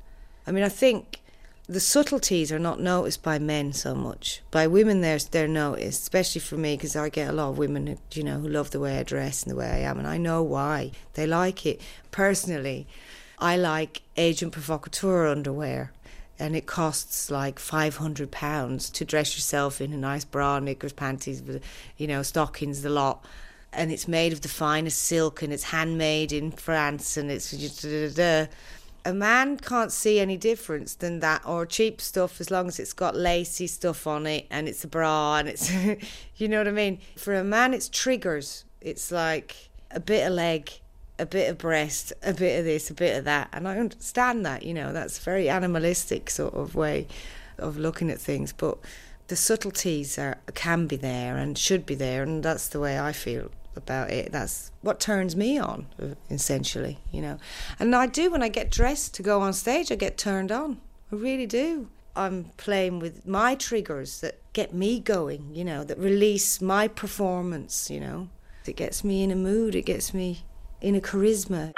I 0.46 0.52
mean, 0.52 0.64
I 0.64 0.68
think 0.68 1.21
the 1.68 1.81
subtleties 1.81 2.51
are 2.51 2.59
not 2.59 2.81
noticed 2.81 3.22
by 3.22 3.38
men 3.38 3.72
so 3.72 3.94
much. 3.94 4.42
By 4.51 4.66
women, 4.66 5.01
they're, 5.01 5.18
they're 5.18 5.46
noticed, 5.46 6.03
especially 6.03 6.40
for 6.40 6.57
me, 6.57 6.77
because 6.77 6.96
I 6.96 7.09
get 7.09 7.31
a 7.31 7.33
lot 7.33 7.51
of 7.51 7.59
women, 7.59 7.87
who, 7.87 7.98
you 8.12 8.25
know, 8.25 8.38
who 8.40 8.48
love 8.48 8.70
the 8.72 8.81
way 8.81 8.98
I 8.98 9.05
dress 9.05 9.42
and 9.42 9.53
the 9.53 9.57
way 9.57 9.70
I 9.70 9.79
am, 9.79 9.98
and 9.98 10.09
I 10.09 10.18
know 10.18 10.42
why. 10.42 10.90
They 11.14 11.27
like 11.27 11.64
it. 11.64 11.81
Personally, 12.11 12.87
I 13.38 13.57
like 13.57 14.03
agent 14.16 14.53
provocateur 14.53 15.27
underwear, 15.27 15.92
and 16.38 16.57
it 16.57 16.66
costs 16.66 17.31
like 17.31 17.59
five 17.59 17.96
hundred 17.96 18.33
pounds 18.33 18.90
to 18.90 19.05
dress 19.05 19.37
yourself 19.37 19.81
in 19.81 19.92
a 19.92 19.96
nice 19.96 20.25
bra, 20.25 20.59
knickers, 20.59 20.92
panties, 20.92 21.42
you 21.96 22.07
know, 22.09 22.22
stockings, 22.22 22.83
the 22.83 22.90
lot. 22.90 23.25
And 23.72 23.90
it's 23.90 24.07
made 24.07 24.33
of 24.33 24.42
the 24.42 24.48
finest 24.48 24.98
silk, 24.98 25.42
and 25.42 25.53
it's 25.53 25.64
handmade 25.64 26.33
in 26.33 26.51
France, 26.51 27.16
and 27.16 27.31
it's 27.31 27.53
da, 27.53 28.09
da, 28.09 28.44
da. 28.44 28.53
A 29.05 29.12
man 29.12 29.57
can't 29.57 29.91
see 29.91 30.21
any 30.21 30.37
difference 30.37 30.95
than 30.95 31.21
that, 31.21 31.43
or 31.45 31.67
cheap 31.67 32.01
stuff 32.01 32.41
as 32.41 32.51
long 32.51 32.69
as 32.69 32.79
it's 32.79 32.93
got 32.93 33.17
lacy 33.17 33.67
stuff 33.67 34.07
on 34.07 34.27
it 34.27 34.47
and 34.51 34.69
it's 34.69 34.85
a 34.85 34.88
bra 34.88 35.37
and 35.38 35.49
it's, 35.49 35.73
you 36.37 36.49
know 36.49 36.59
what 36.59 36.69
I 36.69 36.73
mean. 36.73 37.01
For 37.17 37.35
a 37.35 37.43
man, 37.43 37.75
it's 37.75 37.88
triggers. 37.88 38.65
It's 38.81 39.11
like 39.11 39.71
a 39.91 40.01
bit 40.01 40.27
of 40.27 40.35
leg, 40.35 40.71
a 41.19 41.27
bit 41.27 41.51
of 41.51 41.59
breast, 41.59 42.12
a 42.23 42.33
bit 42.33 42.61
of 42.61 42.65
this, 42.65 42.91
a 42.91 42.95
bit 42.95 43.19
of 43.19 43.25
that. 43.25 43.49
And 43.53 43.67
I 43.67 43.79
understand 43.79 44.47
that, 44.47 44.62
you 44.62 44.75
know, 44.75 44.93
that's 44.93 45.19
a 45.19 45.23
very 45.23 45.49
animalistic 45.49 46.31
sort 46.31 46.55
of 46.55 46.75
way 46.75 47.09
of 47.59 47.77
looking 47.77 48.11
at 48.11 48.21
things. 48.21 48.53
But 48.53 48.79
the 49.29 49.37
subtleties 49.37 50.19
are 50.19 50.38
can 50.55 50.87
be 50.87 50.97
there 50.97 51.37
and 51.37 51.57
should 51.57 51.87
be 51.87 51.95
there, 51.95 52.23
and 52.23 52.43
that's 52.43 52.69
the 52.69 52.81
way 52.81 53.01
I 53.01 53.12
feel 53.12 53.51
about 53.76 54.11
it. 54.11 54.32
That's 54.32 54.70
what 54.80 55.00
turns 55.00 55.37
me 55.37 55.58
on, 55.58 55.87
essentially, 56.30 56.98
you 57.11 57.22
know. 57.22 57.38
And 57.78 57.94
I 57.94 58.06
do 58.06 58.30
when 58.30 58.42
I 58.42 58.48
get 58.48 58.70
dressed 58.70 59.14
to 59.14 59.22
go 59.22 59.40
on 59.40 59.52
stage, 59.52 59.90
I 59.92 59.96
get 59.96 60.18
turned 60.18 60.52
on. 60.52 60.80
I 61.12 61.16
really 61.16 61.46
do. 61.46 61.88
I'm 62.14 62.46
playing 62.56 62.98
with 62.98 63.26
my 63.26 63.54
triggers 63.54 64.20
that 64.20 64.38
get 64.52 64.74
me 64.74 65.00
going, 65.00 65.54
you 65.54 65.64
know, 65.64 65.82
that 65.85 65.98
release 65.98 66.61
my 66.61 66.88
performance, 66.88 67.90
you 67.90 68.00
know. 68.00 68.28
It 68.66 68.76
gets 68.76 69.02
me 69.02 69.22
in 69.22 69.30
a 69.30 69.37
mood, 69.37 69.74
it 69.74 69.87
gets 69.87 70.12
me 70.12 70.44
in 70.80 70.94
a 70.94 71.00
charisma. 71.00 71.72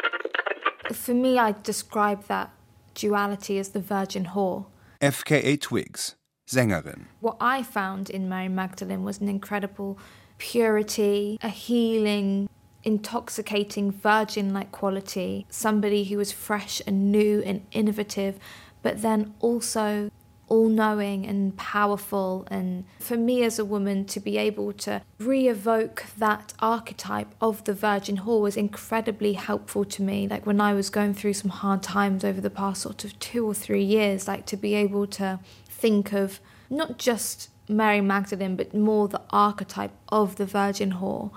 For 0.93 1.15
me, 1.15 1.39
I 1.39 1.55
describe 1.63 2.25
that 2.25 2.51
duality 2.95 3.59
as 3.59 3.71
the 3.71 3.81
virgin 3.81 4.27
whore. 4.27 4.67
FKA 5.01 5.61
Twigs, 5.61 6.17
Sängerin. 6.49 7.07
What 7.21 7.37
I 7.41 7.63
found 7.63 8.11
in 8.11 8.29
Mary 8.29 8.49
Magdalene 8.49 9.05
was 9.05 9.21
an 9.21 9.29
incredible 9.29 9.99
purity, 10.45 11.39
a 11.43 11.49
healing, 11.49 12.51
intoxicating, 12.83 13.91
virgin 13.91 14.53
like 14.53 14.71
quality. 14.71 15.47
Somebody 15.49 16.05
who 16.05 16.19
was 16.19 16.33
fresh 16.33 16.83
and 16.87 17.11
new 17.11 17.43
and 17.47 17.67
innovative, 17.73 18.39
but 18.83 19.01
then 19.01 19.33
also 19.41 20.11
all 20.47 20.69
knowing 20.69 21.25
and 21.25 21.57
powerful. 21.57 22.47
And 22.51 22.85
for 23.01 23.17
me 23.17 23.43
as 23.43 23.59
a 23.59 23.65
woman 23.65 24.05
to 24.05 24.21
be 24.21 24.37
able 24.37 24.75
to 24.85 25.01
re 25.19 25.49
evoke 25.49 26.05
that 26.19 26.53
archetype 26.61 27.35
of 27.41 27.65
the 27.65 27.73
virgin 27.73 28.19
whore 28.19 28.43
was 28.43 28.55
incredibly 28.55 29.33
helpful 29.33 29.87
to 29.87 30.03
me. 30.03 30.29
Like 30.29 30.45
when 30.45 30.61
I 30.61 30.75
was 30.75 30.91
going 30.91 31.15
through 31.15 31.33
some 31.33 31.51
hard 31.51 31.83
times 31.83 32.23
over 32.23 32.43
the 32.43 32.51
past 32.51 32.83
sort 32.83 33.03
of 33.03 33.19
two 33.19 33.47
or 33.47 33.55
three 33.55 33.83
years, 33.83 34.29
like 34.29 34.45
to 34.47 34.59
be 34.59 34.75
able 34.75 35.07
to 35.07 35.41
think 35.71 36.13
of 36.13 36.39
not 36.69 36.99
just 36.99 37.49
Mary 37.69 38.01
Magdalene, 38.01 38.57
but 38.57 38.75
more 38.75 39.09
the 39.09 39.23
archetype 39.31 39.93
of 40.09 40.37
the 40.37 40.47
virgin 40.47 40.93
whore. 40.95 41.31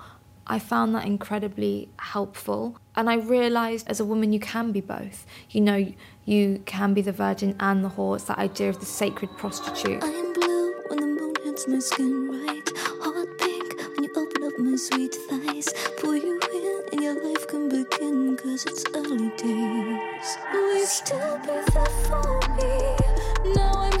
I 0.46 0.58
found 0.58 0.94
that 0.94 1.04
incredibly 1.04 1.90
helpful. 1.98 2.78
And 2.96 3.10
I 3.10 3.16
realized 3.16 3.86
as 3.88 4.00
a 4.00 4.04
woman, 4.04 4.32
you 4.32 4.40
can 4.40 4.72
be 4.72 4.80
both. 4.80 5.26
You 5.50 5.60
know, 5.60 5.92
you 6.24 6.62
can 6.64 6.94
be 6.94 7.02
the 7.02 7.12
virgin 7.12 7.54
and 7.60 7.84
the 7.84 7.90
whore. 7.90 8.16
It's 8.16 8.24
that 8.24 8.38
idea 8.38 8.70
of 8.70 8.80
the 8.80 8.86
sacred 8.86 9.30
prostitute. 9.36 10.02
I'm 10.02 10.32
blue 10.32 10.74
when 10.88 11.00
the 11.00 11.06
moon 11.06 11.34
hits 11.44 11.68
my 11.68 11.78
skin 11.78 12.30
right. 12.46 12.68
Hot 13.02 13.28
pink 13.38 13.76
when 13.76 14.04
you 14.04 14.10
open 14.16 14.44
up 14.44 14.58
my 14.58 14.76
sweet 14.76 15.14
thighs. 15.28 15.68
Pull 15.98 16.16
you 16.16 16.40
in 16.52 16.82
and 16.92 17.02
your 17.02 17.22
life 17.22 17.46
can 17.46 17.68
begin. 17.68 18.36
Cause 18.36 18.64
it's 18.66 18.84
early 18.94 19.28
days. 19.36 20.38
Will 20.52 20.78
you 20.78 20.86
still 20.86 21.38
be 21.38 21.46
there 21.72 21.86
for 22.06 22.40
me? 22.56 23.54
Now 23.54 23.72
I'm 23.74 23.97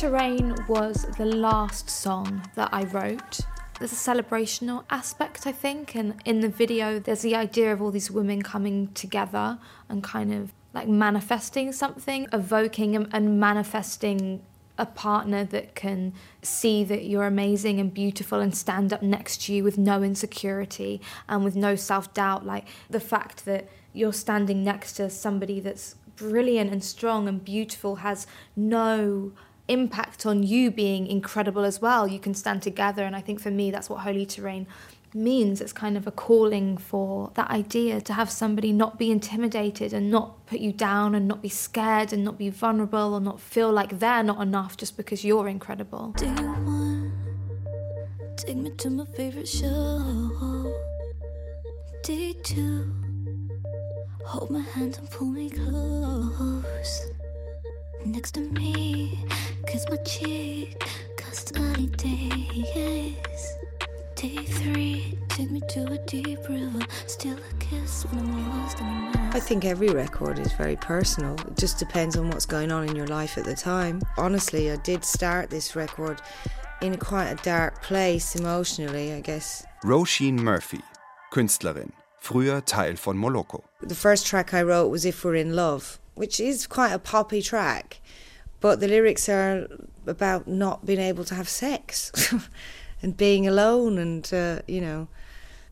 Terrain 0.00 0.56
was 0.66 1.02
the 1.18 1.26
last 1.26 1.90
song 1.90 2.48
that 2.54 2.70
I 2.72 2.84
wrote. 2.84 3.40
There's 3.80 3.92
a 3.92 3.96
celebrational 3.96 4.84
aspect, 4.90 5.46
I 5.46 5.52
think, 5.52 5.94
and 5.94 6.20
in 6.26 6.40
the 6.40 6.50
video, 6.50 6.98
there's 6.98 7.22
the 7.22 7.34
idea 7.34 7.72
of 7.72 7.80
all 7.80 7.90
these 7.90 8.10
women 8.10 8.42
coming 8.42 8.88
together 8.88 9.58
and 9.88 10.04
kind 10.04 10.34
of 10.34 10.52
like 10.74 10.86
manifesting 10.86 11.72
something, 11.72 12.28
evoking 12.30 12.94
and- 12.94 13.40
manifesting 13.40 14.42
a 14.76 14.84
partner 14.84 15.44
that 15.44 15.74
can 15.74 16.12
see 16.42 16.84
that 16.84 17.06
you're 17.06 17.24
amazing 17.24 17.80
and 17.80 17.94
beautiful 17.94 18.38
and 18.40 18.54
stand 18.54 18.92
up 18.92 19.00
next 19.00 19.46
to 19.46 19.54
you 19.54 19.64
with 19.64 19.78
no 19.78 20.02
insecurity 20.02 21.00
and 21.26 21.42
with 21.42 21.56
no 21.56 21.74
self 21.74 22.12
doubt. 22.12 22.44
Like 22.44 22.68
the 22.90 23.00
fact 23.00 23.46
that 23.46 23.66
you're 23.94 24.12
standing 24.12 24.62
next 24.62 24.92
to 24.94 25.08
somebody 25.08 25.58
that's 25.58 25.94
brilliant 26.16 26.70
and 26.70 26.84
strong 26.84 27.26
and 27.28 27.42
beautiful 27.42 27.96
has 27.96 28.26
no 28.54 29.32
impact 29.70 30.26
on 30.26 30.42
you 30.42 30.70
being 30.70 31.06
incredible 31.06 31.64
as 31.64 31.80
well. 31.80 32.06
You 32.06 32.18
can 32.18 32.34
stand 32.34 32.62
together, 32.62 33.04
and 33.04 33.14
I 33.14 33.20
think 33.20 33.40
for 33.40 33.50
me, 33.50 33.70
that's 33.70 33.88
what 33.88 34.00
Holy 34.00 34.26
Terrain 34.26 34.66
means. 35.14 35.60
It's 35.60 35.72
kind 35.72 35.96
of 35.96 36.06
a 36.06 36.10
calling 36.10 36.76
for 36.76 37.30
that 37.34 37.50
idea 37.50 38.00
to 38.00 38.12
have 38.12 38.30
somebody 38.30 38.72
not 38.72 38.98
be 38.98 39.10
intimidated 39.10 39.92
and 39.92 40.10
not 40.10 40.46
put 40.46 40.60
you 40.60 40.72
down 40.72 41.14
and 41.14 41.26
not 41.26 41.42
be 41.42 41.48
scared 41.48 42.12
and 42.12 42.24
not 42.24 42.38
be 42.38 42.50
vulnerable 42.50 43.14
or 43.14 43.20
not 43.20 43.40
feel 43.40 43.72
like 43.72 43.98
they're 43.98 44.22
not 44.22 44.40
enough 44.40 44.76
just 44.76 44.96
because 44.96 45.24
you're 45.24 45.48
incredible. 45.48 46.12
Do 46.16 46.26
you 46.26 46.34
want 46.34 47.12
take 48.36 48.56
me 48.56 48.70
to 48.70 48.90
my 48.90 49.04
favorite 49.04 49.48
show? 49.48 50.72
Day 52.02 52.34
two, 52.42 52.90
hold 54.24 54.50
my 54.50 54.60
hand 54.60 54.96
and 54.98 55.10
pull 55.10 55.28
me 55.28 55.50
close. 55.50 57.10
Next 58.04 58.32
to 58.32 58.40
me, 58.40 59.24
kiss 59.66 59.84
my 59.90 59.96
cheek, 59.98 60.82
custody 61.16 61.86
days. 61.86 63.56
Day 64.16 64.36
three, 64.36 65.18
take 65.28 65.50
me 65.50 65.60
to 65.68 65.84
a 65.92 65.98
deep 66.06 66.38
river, 66.48 66.80
still 67.06 67.36
a 67.36 67.54
kiss 67.58 68.04
when 68.06 68.20
I'm 68.20 68.48
lost 68.48 68.80
in 68.80 68.86
the 68.86 69.18
mist. 69.18 69.36
I 69.36 69.40
think 69.40 69.66
every 69.66 69.90
record 69.90 70.38
is 70.38 70.52
very 70.54 70.76
personal. 70.76 71.34
It 71.46 71.58
just 71.58 71.78
depends 71.78 72.16
on 72.16 72.30
what's 72.30 72.46
going 72.46 72.72
on 72.72 72.88
in 72.88 72.96
your 72.96 73.06
life 73.06 73.36
at 73.36 73.44
the 73.44 73.54
time. 73.54 74.00
Honestly, 74.16 74.70
I 74.70 74.76
did 74.76 75.04
start 75.04 75.50
this 75.50 75.76
record 75.76 76.22
in 76.80 76.96
quite 76.96 77.28
a 77.28 77.36
dark 77.42 77.82
place 77.82 78.34
emotionally, 78.34 79.12
I 79.12 79.20
guess. 79.20 79.66
Roisin 79.84 80.38
Murphy, 80.38 80.80
Künstlerin, 81.32 81.92
früher 82.22 82.64
Teil 82.64 82.96
von 82.96 83.18
Moloko. 83.18 83.62
The 83.82 83.94
first 83.94 84.26
track 84.26 84.54
I 84.54 84.62
wrote 84.62 84.88
was 84.88 85.04
If 85.04 85.22
We're 85.22 85.34
in 85.36 85.54
Love, 85.54 85.98
which 86.14 86.40
is 86.40 86.66
quite 86.66 86.92
a 86.92 86.98
poppy 86.98 87.42
track, 87.42 88.00
but 88.60 88.80
the 88.80 88.88
lyrics 88.88 89.28
are 89.28 89.68
about 90.06 90.46
not 90.46 90.84
being 90.84 91.00
able 91.00 91.24
to 91.24 91.34
have 91.34 91.48
sex 91.48 92.32
and 93.02 93.16
being 93.16 93.46
alone 93.46 93.98
and, 93.98 94.32
uh, 94.32 94.60
you 94.66 94.80
know, 94.80 95.08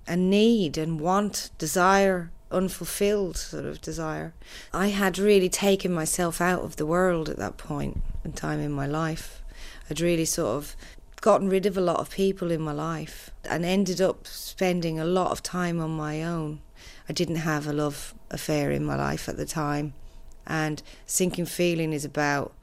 and 0.07 0.31
need 0.31 0.79
and 0.79 1.01
want, 1.01 1.51
desire, 1.59 2.31
unfulfilled 2.51 3.37
sort 3.37 3.64
of 3.64 3.81
desire. 3.81 4.33
I 4.72 4.88
had 4.88 5.18
really 5.18 5.48
taken 5.48 5.92
myself 5.92 6.40
out 6.40 6.62
of 6.62 6.77
the 6.77 6.87
world 6.87 7.29
at 7.29 7.37
that 7.37 7.59
point 7.59 8.03
in 8.24 8.33
time 8.33 8.61
in 8.61 8.72
my 8.72 8.87
life. 8.87 9.42
I'd 9.90 10.01
really 10.01 10.24
sort 10.24 10.57
of 10.57 10.77
gotten 11.20 11.48
rid 11.48 11.66
of 11.66 11.77
a 11.77 11.83
lot 11.83 11.98
of 11.98 12.11
people 12.11 12.51
in 12.51 12.61
my 12.61 12.72
life 12.72 13.31
and 13.44 13.64
ended 13.64 14.01
up 14.01 14.27
spending 14.27 14.98
a 14.98 15.05
lot 15.05 15.31
of 15.31 15.42
time 15.42 15.81
on 15.81 15.90
my 15.90 16.22
own. 16.22 16.61
I 17.09 17.12
didn't 17.12 17.37
have 17.37 17.66
a 17.66 17.72
love 17.72 18.14
affair 18.31 18.70
in 18.70 18.85
my 18.85 18.96
life 18.96 19.29
at 19.29 19.37
the 19.37 19.46
time. 19.46 19.94
And 20.49 20.83
Sinking 21.07 21.47
Feeling 21.47 21.93
is 21.93 22.05
about 22.05 22.55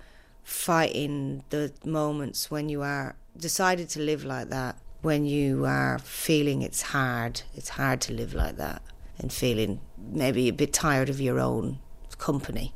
fighting 0.44 1.44
the 1.50 1.72
moments 1.86 2.52
when 2.52 2.68
you 2.68 2.82
are 2.82 3.16
decided 3.38 3.90
to 3.90 4.00
live 4.00 4.26
like 4.26 4.50
that, 4.50 4.78
when 5.02 5.26
you 5.26 5.66
are 5.66 6.00
feeling 6.00 6.62
it's 6.62 6.82
hard, 6.82 7.44
it's 7.54 7.70
hard 7.70 8.02
to 8.02 8.14
live 8.14 8.34
like 8.34 8.58
that, 8.58 8.82
and 9.20 9.32
feeling 9.32 9.80
maybe 9.98 10.50
a 10.50 10.54
bit 10.54 10.74
tired 10.74 11.10
of 11.10 11.22
your 11.22 11.40
own 11.40 11.80
company. 12.18 12.74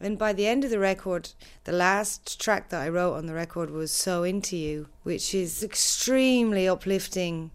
And 0.00 0.18
by 0.18 0.32
the 0.32 0.48
end 0.48 0.64
of 0.64 0.70
the 0.70 0.80
record, 0.80 1.30
the 1.62 1.72
last 1.72 2.40
track 2.40 2.70
that 2.70 2.82
I 2.82 2.88
wrote 2.88 3.14
on 3.14 3.26
the 3.26 3.34
record 3.34 3.70
was 3.70 3.92
So 3.92 4.24
Into 4.24 4.56
You, 4.56 4.88
which 5.04 5.32
is 5.32 5.62
extremely 5.62 6.66
uplifting 6.66 7.52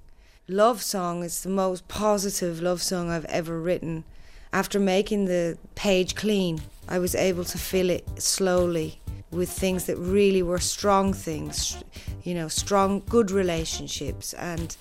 love 0.48 0.82
song. 0.82 1.24
It's 1.24 1.42
the 1.42 1.50
most 1.50 1.90
positive 1.90 2.62
love 2.62 2.82
song 2.82 3.10
I've 3.10 3.26
ever 3.26 3.60
written. 3.60 4.06
After 4.54 4.80
making 4.80 5.26
the 5.26 5.58
page 5.76 6.16
clean, 6.16 6.62
I 6.88 7.00
was 7.00 7.16
able 7.16 7.44
to 7.46 7.58
fill 7.58 7.90
it 7.90 8.22
slowly 8.22 9.02
with 9.32 9.50
things 9.50 9.86
that 9.86 9.98
really 9.98 10.42
were 10.42 10.60
strong 10.60 11.14
things, 11.14 11.84
you 12.24 12.34
know, 12.34 12.48
strong, 12.48 13.04
good 13.10 13.30
relationships 13.30 14.34
and 14.34 14.78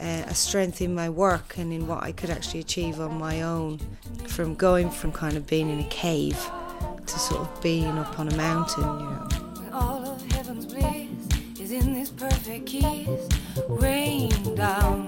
uh, 0.00 0.24
a 0.26 0.34
strength 0.34 0.80
in 0.80 0.94
my 0.94 1.08
work 1.10 1.58
and 1.58 1.72
in 1.72 1.86
what 1.86 2.02
I 2.02 2.12
could 2.12 2.30
actually 2.30 2.60
achieve 2.60 2.98
on 3.00 3.18
my 3.18 3.42
own. 3.42 3.78
From 4.26 4.54
going 4.54 4.90
from 4.90 5.12
kind 5.12 5.36
of 5.36 5.46
being 5.46 5.68
in 5.68 5.80
a 5.80 5.88
cave 5.88 6.38
to 7.06 7.18
sort 7.18 7.40
of 7.40 7.62
being 7.62 7.98
up 7.98 8.18
on 8.18 8.28
a 8.28 8.36
mountain, 8.36 8.82
you 8.82 8.88
know. 8.88 9.28
All 9.72 10.04
of 10.08 10.32
heaven's 10.32 10.66
bliss 10.66 11.60
is 11.60 11.70
in 11.70 11.92
this 11.92 12.10
perfect 12.10 12.66
kiss. 12.66 13.28
Rain 13.68 14.30
down 14.54 14.99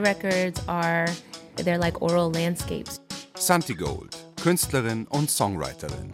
records 0.00 0.62
are, 0.68 1.06
they're 1.56 1.78
like 1.78 2.00
aural 2.00 2.30
landscapes. 2.32 3.00
Santigold, 3.34 4.16
Künstlerin 4.36 5.06
und 5.10 5.28
Songwriterin. 5.28 6.10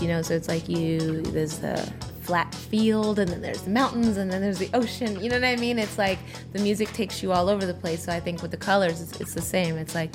You 0.00 0.08
know, 0.08 0.22
so 0.22 0.34
it's 0.34 0.48
like 0.48 0.68
you, 0.68 1.22
there's 1.22 1.58
the 1.58 1.92
flat 2.22 2.54
field, 2.54 3.18
and 3.18 3.30
then 3.30 3.40
there's 3.40 3.62
the 3.62 3.70
mountains, 3.70 4.16
and 4.16 4.30
then 4.30 4.40
there's 4.40 4.58
the 4.58 4.70
ocean. 4.74 5.20
You 5.20 5.28
know 5.28 5.36
what 5.36 5.44
I 5.44 5.56
mean? 5.56 5.78
It's 5.78 5.98
like 5.98 6.18
the 6.52 6.60
music 6.60 6.92
takes 6.92 7.22
you 7.22 7.32
all 7.32 7.48
over 7.48 7.66
the 7.66 7.74
place. 7.74 8.04
So 8.04 8.12
I 8.12 8.20
think 8.20 8.42
with 8.42 8.50
the 8.50 8.56
colors, 8.56 9.00
it's, 9.00 9.20
it's 9.20 9.34
the 9.34 9.42
same. 9.42 9.76
It's 9.76 9.94
like 9.94 10.10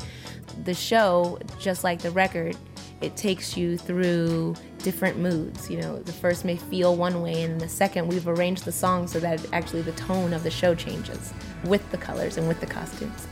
the 0.64 0.74
show, 0.74 1.40
just 1.60 1.84
like 1.84 2.02
the 2.02 2.12
record, 2.12 2.58
it 3.02 3.16
takes 3.16 3.56
you 3.56 3.78
through 3.78 4.56
different 4.80 5.18
moods. 5.18 5.70
You 5.70 5.82
know, 5.82 6.00
the 6.00 6.14
first 6.14 6.46
may 6.46 6.58
feel 6.58 6.96
one 6.96 7.22
way, 7.22 7.44
and 7.44 7.60
the 7.60 7.70
second, 7.70 8.08
we've 8.08 8.28
arranged 8.28 8.66
the 8.66 8.72
song 8.72 9.08
so 9.08 9.20
that 9.20 9.46
actually 9.54 9.84
the 9.84 9.92
tone 9.94 10.34
of 10.34 10.44
the 10.44 10.52
show 10.52 10.74
changes 10.74 11.34
with 11.64 11.90
the 11.92 11.98
colors 11.98 12.38
and 12.38 12.48
with 12.48 12.60
the 12.60 12.66
costumes. 12.66 13.28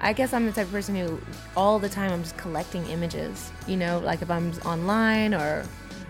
I 0.00 0.12
guess 0.12 0.32
I'm 0.34 0.44
the 0.44 0.52
type 0.52 0.66
of 0.66 0.72
person 0.72 0.94
who 0.96 1.20
all 1.56 1.78
the 1.78 1.88
time 1.88 2.12
I'm 2.12 2.22
just 2.22 2.36
collecting 2.36 2.84
images. 2.86 3.50
You 3.66 3.76
know, 3.76 4.00
like 4.00 4.20
if 4.20 4.30
I'm 4.30 4.52
online 4.66 5.32
or 5.32 5.64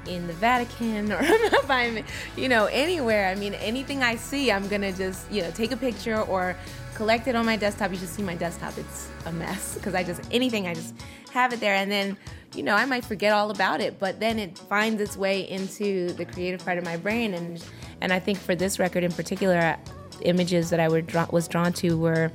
in 0.08 0.26
the 0.26 0.32
Vatican 0.34 1.12
or 1.12 1.20
if 1.22 1.70
I'm, 1.70 2.04
you 2.36 2.48
know, 2.48 2.66
anywhere. 2.66 3.28
I 3.28 3.34
mean, 3.34 3.54
anything 3.54 4.02
I 4.02 4.16
see, 4.16 4.50
I'm 4.50 4.68
gonna 4.68 4.92
just, 4.92 5.30
you 5.30 5.42
know, 5.42 5.50
take 5.50 5.72
a 5.72 5.76
picture 5.76 6.20
or 6.20 6.56
collect 6.94 7.26
it 7.28 7.34
on 7.34 7.46
my 7.46 7.56
desktop. 7.56 7.90
You 7.90 7.96
should 7.96 8.08
see 8.08 8.22
my 8.22 8.36
desktop. 8.36 8.76
It's 8.78 9.08
a 9.26 9.32
mess 9.32 9.74
because 9.74 9.94
I 9.94 10.04
just, 10.04 10.22
anything, 10.30 10.66
I 10.66 10.74
just 10.74 10.94
have 11.32 11.52
it 11.52 11.60
there. 11.60 11.74
And 11.74 11.90
then, 11.90 12.16
you 12.54 12.62
know, 12.62 12.74
I 12.74 12.84
might 12.84 13.04
forget 13.04 13.32
all 13.32 13.50
about 13.50 13.80
it, 13.80 13.98
but 13.98 14.20
then 14.20 14.38
it 14.38 14.56
finds 14.56 15.00
its 15.00 15.16
way 15.16 15.48
into 15.48 16.12
the 16.12 16.24
creative 16.24 16.64
part 16.64 16.78
of 16.78 16.84
my 16.84 16.96
brain. 16.96 17.34
And, 17.34 17.64
and 18.00 18.12
I 18.12 18.20
think 18.20 18.38
for 18.38 18.54
this 18.54 18.78
record 18.78 19.02
in 19.02 19.12
particular, 19.12 19.76
images 20.22 20.70
that 20.70 20.80
I 20.80 20.88
were 20.88 21.02
was 21.30 21.48
drawn 21.48 21.72
to 21.74 21.98
were 21.98 22.30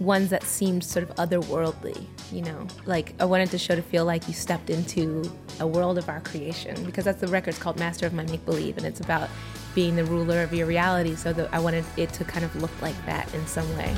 ones 0.00 0.30
that 0.30 0.42
seemed 0.42 0.82
sort 0.84 1.08
of 1.08 1.14
otherworldly, 1.16 2.06
you 2.32 2.42
know. 2.42 2.66
Like 2.86 3.14
I 3.20 3.24
wanted 3.24 3.50
the 3.50 3.58
show 3.58 3.76
to 3.76 3.82
feel 3.82 4.04
like 4.04 4.26
you 4.26 4.34
stepped 4.34 4.70
into 4.70 5.30
a 5.60 5.66
world 5.66 5.98
of 5.98 6.08
our 6.08 6.20
creation 6.20 6.82
because 6.84 7.04
that's 7.04 7.20
the 7.20 7.28
record's 7.28 7.58
called 7.58 7.78
Master 7.78 8.06
of 8.06 8.12
My 8.12 8.24
Make 8.24 8.44
Believe 8.44 8.78
and 8.78 8.86
it's 8.86 9.00
about 9.00 9.28
being 9.74 9.96
the 9.96 10.04
ruler 10.04 10.42
of 10.42 10.52
your 10.52 10.66
reality. 10.66 11.14
So 11.14 11.48
I 11.52 11.60
wanted 11.60 11.84
it 11.96 12.12
to 12.14 12.24
kind 12.24 12.44
of 12.44 12.54
look 12.56 12.82
like 12.82 12.96
that 13.06 13.32
in 13.34 13.46
some 13.46 13.68
way. 13.76 13.94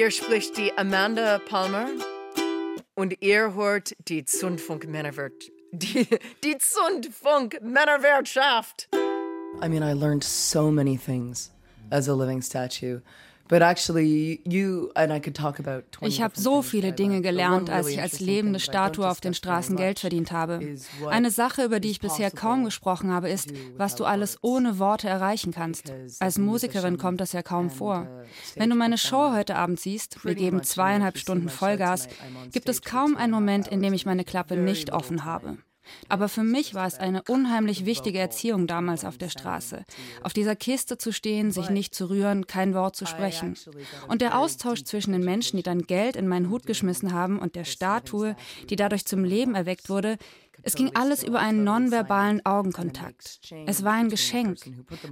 Hier 0.00 0.10
spricht 0.10 0.56
die 0.56 0.72
Amanda 0.78 1.38
Palmer 1.38 1.88
und 2.94 3.20
ihr 3.20 3.52
hört 3.52 3.94
die 4.08 4.24
Zündfunk 4.24 4.88
Männerwirtschaft. 4.88 5.52
Die, 5.72 6.08
die 6.42 6.56
Zündfunk 6.56 7.60
Männerwirtschaft. 7.60 8.88
I 9.62 9.68
mean, 9.68 9.82
I 9.82 9.92
learned 9.92 10.24
so 10.24 10.70
many 10.70 10.96
things 10.96 11.50
as 11.90 12.08
a 12.08 12.14
living 12.14 12.40
statue 12.40 13.02
But 13.50 13.62
actually, 13.62 14.40
you 14.44 14.92
and 14.94 15.12
I 15.12 15.18
could 15.18 15.36
talk 15.36 15.58
about 15.58 15.82
20 15.90 16.06
Ich 16.06 16.22
habe 16.22 16.34
so 16.38 16.62
viele 16.62 16.92
Dinge 16.92 17.20
gelernt, 17.20 17.68
als 17.68 17.88
ich 17.88 18.00
als 18.00 18.20
lebende 18.20 18.60
Statue 18.60 19.08
auf 19.08 19.20
den 19.20 19.34
Straßen 19.34 19.74
Geld 19.74 19.98
verdient 19.98 20.30
habe. 20.30 20.76
Eine 21.08 21.32
Sache, 21.32 21.64
über 21.64 21.80
die 21.80 21.90
ich 21.90 21.98
bisher 21.98 22.30
kaum 22.30 22.64
gesprochen 22.64 23.10
habe, 23.10 23.28
ist, 23.28 23.52
was 23.76 23.96
du 23.96 24.04
alles 24.04 24.38
ohne 24.42 24.78
Worte 24.78 25.08
erreichen 25.08 25.52
kannst. 25.52 25.92
Als 26.20 26.38
Musikerin 26.38 26.96
kommt 26.96 27.20
das 27.20 27.32
ja 27.32 27.42
kaum 27.42 27.70
vor. 27.70 28.06
Wenn 28.54 28.70
du 28.70 28.76
meine 28.76 28.98
Show 28.98 29.32
heute 29.34 29.56
Abend 29.56 29.80
siehst, 29.80 30.24
wir 30.24 30.36
geben 30.36 30.62
zweieinhalb 30.62 31.18
Stunden 31.18 31.48
Vollgas, 31.48 32.06
gibt 32.52 32.68
es 32.68 32.82
kaum 32.82 33.16
einen 33.16 33.32
Moment, 33.32 33.66
in 33.66 33.82
dem 33.82 33.92
ich 33.94 34.06
meine 34.06 34.22
Klappe 34.22 34.56
nicht 34.56 34.92
offen 34.92 35.24
habe. 35.24 35.58
Aber 36.08 36.28
für 36.28 36.42
mich 36.42 36.74
war 36.74 36.86
es 36.86 36.98
eine 36.98 37.22
unheimlich 37.28 37.84
wichtige 37.84 38.18
Erziehung 38.18 38.66
damals 38.66 39.04
auf 39.04 39.18
der 39.18 39.28
Straße. 39.28 39.84
Auf 40.22 40.32
dieser 40.32 40.56
Kiste 40.56 40.98
zu 40.98 41.12
stehen, 41.12 41.50
sich 41.52 41.70
nicht 41.70 41.94
zu 41.94 42.10
rühren, 42.10 42.46
kein 42.46 42.74
Wort 42.74 42.96
zu 42.96 43.06
sprechen. 43.06 43.56
Und 44.08 44.22
der 44.22 44.38
Austausch 44.38 44.84
zwischen 44.84 45.12
den 45.12 45.24
Menschen, 45.24 45.56
die 45.56 45.62
dann 45.62 45.82
Geld 45.82 46.16
in 46.16 46.28
meinen 46.28 46.50
Hut 46.50 46.66
geschmissen 46.66 47.12
haben, 47.12 47.38
und 47.38 47.54
der 47.54 47.64
Statue, 47.64 48.36
die 48.68 48.76
dadurch 48.76 49.06
zum 49.06 49.24
Leben 49.24 49.54
erweckt 49.54 49.88
wurde, 49.88 50.16
es 50.62 50.74
ging 50.74 50.90
alles 50.94 51.22
über 51.22 51.40
einen 51.40 51.64
nonverbalen 51.64 52.44
Augenkontakt. 52.44 53.40
Es 53.66 53.84
war 53.84 53.94
ein 53.94 54.10
Geschenk. 54.10 54.58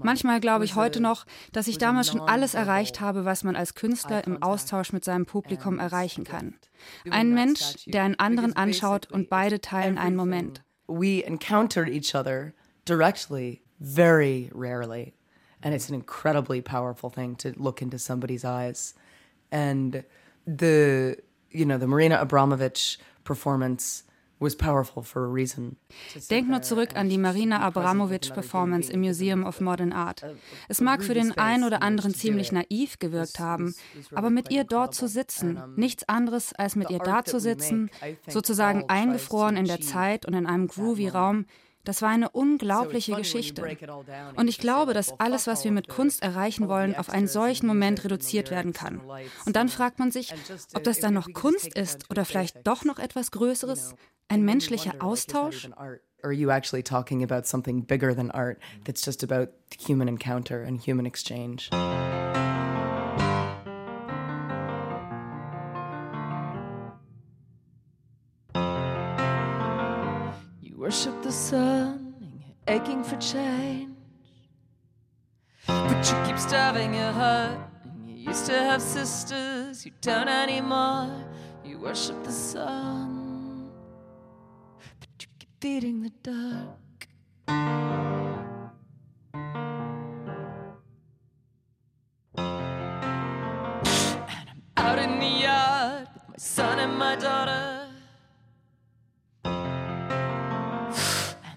Manchmal 0.03 0.41
glaube 0.41 0.65
ich 0.65 0.75
heute 0.75 1.01
noch, 1.01 1.25
dass 1.53 1.69
ich 1.69 1.79
damals 1.79 2.09
schon 2.09 2.21
alles 2.21 2.55
erreicht 2.55 3.01
habe, 3.01 3.25
was 3.25 3.45
man 3.45 3.57
als 3.57 3.75
Künstler 3.75 4.27
im 4.27 4.43
Austausch 4.43 4.93
mit 4.93 5.05
seinem 5.05 5.27
Publikum 5.27 5.79
erreichen 5.79 6.25
kann. 6.25 6.55
Ein 7.11 7.35
Mensch, 7.35 7.85
der 7.87 8.03
einen 8.03 8.19
anderen 8.19 8.55
anschaut 8.57 9.11
und 9.11 9.31
beide 9.31 9.61
teilen 9.61 9.99
einen 9.99 10.17
Moment. 10.17 10.63
We 10.89 11.25
encountered 11.25 11.89
each 11.89 12.15
other 12.15 12.55
directly 12.85 13.63
very 13.81 14.51
rarely. 14.53 15.15
And 15.63 15.75
it's 15.75 15.89
an 15.89 15.95
incredibly 15.95 16.61
powerful 16.61 17.11
thing 17.11 17.37
to 17.37 17.53
look 17.57 17.83
into 17.83 17.99
somebody's 17.99 18.45
eyes. 18.45 18.95
And 19.51 20.05
the, 20.47 21.19
you 21.51 21.65
know, 21.65 21.79
the 21.79 21.87
Marina 21.87 22.25
Abramovic 22.25 22.97
performance 23.25 24.05
Denk 26.31 26.49
nur 26.49 26.63
zurück 26.63 26.91
an 26.95 27.09
die 27.09 27.19
Marina 27.19 27.61
Abramovic 27.61 28.33
Performance 28.33 28.93
im 28.93 29.01
Museum 29.01 29.45
of 29.45 29.61
Modern 29.61 29.93
Art. 29.93 30.25
Es 30.69 30.81
mag 30.81 31.03
für 31.03 31.15
den 31.15 31.37
einen 31.37 31.65
oder 31.65 31.83
anderen 31.83 32.15
ziemlich 32.15 32.53
naiv 32.53 32.99
gewirkt 32.99 33.41
haben, 33.41 33.75
aber 34.15 34.31
mit 34.31 34.51
ihr 34.51 34.65
dort 34.65 34.95
zu 34.95 35.09
sitzen, 35.09 35.61
nichts 35.77 36.09
anderes 36.09 36.53
als 36.53 36.77
mit 36.77 36.91
ihr 36.91 36.99
da 36.99 37.25
zu 37.25 37.41
sitzen, 37.41 37.91
sozusagen 38.27 38.85
eingefroren 38.89 39.57
in 39.57 39.67
der 39.67 39.81
Zeit 39.81 40.27
und 40.27 40.35
in 40.35 40.47
einem 40.47 40.69
groovy 40.69 41.09
Raum, 41.09 41.47
das 41.89 42.03
war 42.03 42.11
eine 42.11 42.29
unglaubliche 42.29 43.15
Geschichte. 43.15 43.63
Und 44.37 44.49
ich 44.49 44.59
glaube, 44.59 44.93
dass 44.93 45.19
alles, 45.19 45.47
was 45.47 45.65
wir 45.65 45.73
mit 45.73 45.89
Kunst 45.89 46.23
erreichen 46.23 46.69
wollen, 46.69 46.95
auf 46.95 47.09
einen 47.09 47.29
solchen 47.29 47.67
Moment 47.67 48.05
reduziert 48.05 48.51
werden 48.51 48.75
kann. 48.75 49.01
Und 49.47 49.57
dann 49.57 49.71
fragt 49.71 49.99
man 49.99 50.11
sich, 50.11 50.35
ob 50.75 50.85
das 50.85 51.01
dann 51.01 51.15
noch 51.15 51.33
Kunst 51.33 51.75
ist 51.79 52.11
oder 52.11 52.27
vielleicht 52.27 52.67
doch 52.67 52.85
noch 52.85 52.99
etwas 52.99 53.31
Größeres, 53.31 53.95
ein 54.29 54.45
menschlicher 54.45 54.95
Austausch? 55.01 55.69
Or 55.77 56.01
are 56.25 56.33
you 56.33 56.51
actually 56.51 56.83
talking 56.83 57.23
about 57.23 57.47
something 57.47 57.81
bigger 57.83 58.13
than 58.15 58.31
art 58.33 58.61
mm-hmm. 58.61 58.83
that's 58.85 59.03
just 59.03 59.23
about 59.23 59.51
human 59.79 60.09
encounter 60.09 60.63
and 60.63 60.81
human 60.81 61.07
exchange? 61.07 61.71
You 70.61 70.77
worship 70.77 71.23
the 71.23 71.33
sun, 71.33 72.15
aching 72.67 73.05
for 73.05 73.17
change. 73.17 73.95
But 75.67 76.11
you 76.11 76.17
keep 76.27 76.39
starving 76.39 76.95
your 76.95 77.13
heart, 77.13 77.59
and 77.85 78.09
you 78.09 78.15
used 78.29 78.47
to 78.47 78.55
have 78.55 78.81
sisters, 78.81 79.85
you 79.85 79.93
don't 80.01 80.29
anymore. 80.29 81.11
You 81.65 81.79
worship 81.79 82.25
the 82.25 82.33
sun, 82.33 83.18
feeding 85.61 86.03
the 86.03 86.11
dark. 86.23 87.09
And 87.49 87.59
I'm 94.49 94.63
out 94.77 94.99
in 94.99 95.19
the 95.19 95.27
yard 95.27 96.09
with 96.15 96.29
my 96.29 96.37
son 96.37 96.79
and 96.79 96.97
my 96.97 97.17
daughter. 97.17 97.89
And 99.45 100.95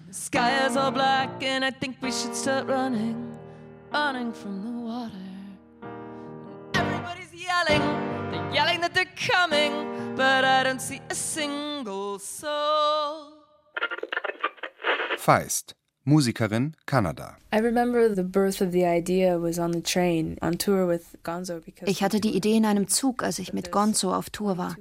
the 0.08 0.14
sky 0.14 0.66
is 0.66 0.76
all 0.76 0.90
black, 0.90 1.42
and 1.42 1.64
I 1.64 1.70
think 1.70 1.98
we 2.02 2.10
should 2.10 2.34
start 2.34 2.66
running, 2.66 3.38
running 3.92 4.32
from 4.32 4.64
the 4.64 4.72
water. 4.80 5.12
Everybody's 6.74 7.32
yelling, 7.32 7.82
they're 8.32 8.50
yelling 8.52 8.80
that 8.80 8.94
they're 8.94 9.14
coming, 9.14 10.16
but 10.16 10.44
I 10.44 10.64
don't 10.64 10.82
see 10.82 11.00
a 11.08 11.14
single 11.14 12.18
soul. 12.18 13.31
Feist, 15.24 15.76
Musikerin, 16.04 16.74
Kanada. 16.84 17.36
I 17.52 17.58
remember 17.60 18.12
the 18.12 18.24
birth 18.24 18.60
of 18.60 18.72
the 18.72 18.84
idea 18.84 19.40
was 19.40 19.56
on 19.56 19.72
the 19.72 19.80
train 19.80 20.36
on 20.42 20.58
tour 20.58 20.88
with 20.88 21.16
Gonzo 21.22 21.60
because 21.64 21.88
Ich 21.88 22.02
hatte 22.02 22.18
die 22.18 22.34
Idee 22.34 22.56
in 22.56 22.66
einem 22.66 22.88
Zug, 22.88 23.22
als 23.22 23.38
ich 23.38 23.52
mit 23.52 23.70
Gonzo 23.70 24.12
auf 24.12 24.30
Tour 24.30 24.58
war. 24.58 24.74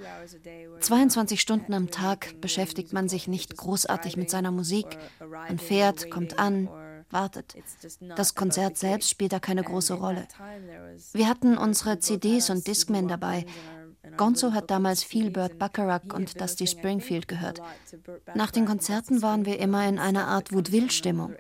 22 0.80 1.40
Stunden 1.40 1.76
am 1.76 1.92
Tag 1.92 2.42
beschäftigt 2.42 2.92
man 2.92 3.08
sich 3.08 3.28
nicht 3.28 3.56
großartig 3.56 4.18
mit 4.18 4.32
seiner 4.32 4.50
Musik. 4.50 4.88
Man 5.20 5.60
fährt, 5.60 6.10
kommt 6.10 6.40
an, 6.40 6.70
wartet. 7.12 7.54
Das 8.18 8.34
Konzert 8.34 8.80
selbst 8.80 9.12
spielt 9.12 9.34
da 9.34 9.40
keine 9.40 9.64
große 9.64 9.94
Rolle. 9.94 10.28
Wir 11.14 11.30
hatten 11.30 11.56
unsere 11.56 12.00
CDs 12.00 12.50
und 12.50 12.66
Discmen 12.66 13.08
dabei. 13.08 13.46
Gonzo 14.18 14.54
hat 14.54 14.72
damals 14.72 15.04
viel 15.04 15.30
Burt 15.30 15.60
Bacharach 15.60 16.14
und 16.14 16.40
Dusty 16.42 16.66
Springfield 16.66 17.28
gehört. 17.28 17.62
Nach 18.34 18.52
den 18.52 18.66
Konzerten 18.66 19.22
waren 19.22 19.46
wir 19.46 19.60
immer 19.60 19.88
in 19.88 20.00
einer 20.00 20.28
Art 20.28 20.52
Vaudeville-Stimmung. 20.52 21.36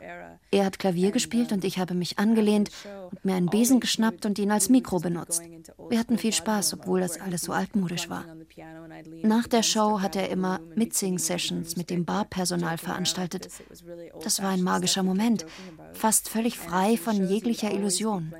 Er 0.51 0.65
hat 0.65 0.79
Klavier 0.79 1.11
gespielt 1.11 1.51
und 1.51 1.63
ich 1.63 1.79
habe 1.79 1.93
mich 1.93 2.19
angelehnt 2.19 2.69
und 3.09 3.23
mir 3.25 3.35
einen 3.35 3.49
Besen 3.49 3.79
geschnappt 3.79 4.25
und 4.25 4.37
ihn 4.37 4.51
als 4.51 4.69
Mikro 4.69 4.99
benutzt. 4.99 5.41
Wir 5.89 5.97
hatten 5.97 6.17
viel 6.17 6.33
Spaß, 6.33 6.73
obwohl 6.73 6.99
das 7.01 7.19
alles 7.19 7.43
so 7.43 7.53
altmodisch 7.53 8.09
war. 8.09 8.25
Nach 9.23 9.47
der 9.47 9.63
Show 9.63 10.01
hat 10.01 10.15
er 10.15 10.29
immer 10.29 10.59
Mitsing-Sessions 10.75 11.77
mit 11.77 11.89
dem 11.89 12.05
Barpersonal 12.05 12.77
veranstaltet. 12.77 13.47
Das 14.23 14.43
war 14.43 14.49
ein 14.49 14.61
magischer 14.61 15.03
Moment, 15.03 15.45
fast 15.93 16.29
völlig 16.29 16.59
frei 16.59 16.97
von 16.97 17.27
jeglicher 17.27 17.71
Illusion. 17.71 18.33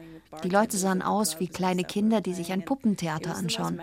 Die 0.44 0.50
Leute 0.50 0.78
sahen 0.78 1.02
aus 1.02 1.40
wie 1.40 1.48
kleine 1.48 1.84
Kinder, 1.84 2.22
die 2.22 2.34
sich 2.34 2.52
ein 2.52 2.64
Puppentheater 2.64 3.36
anschauen. 3.36 3.80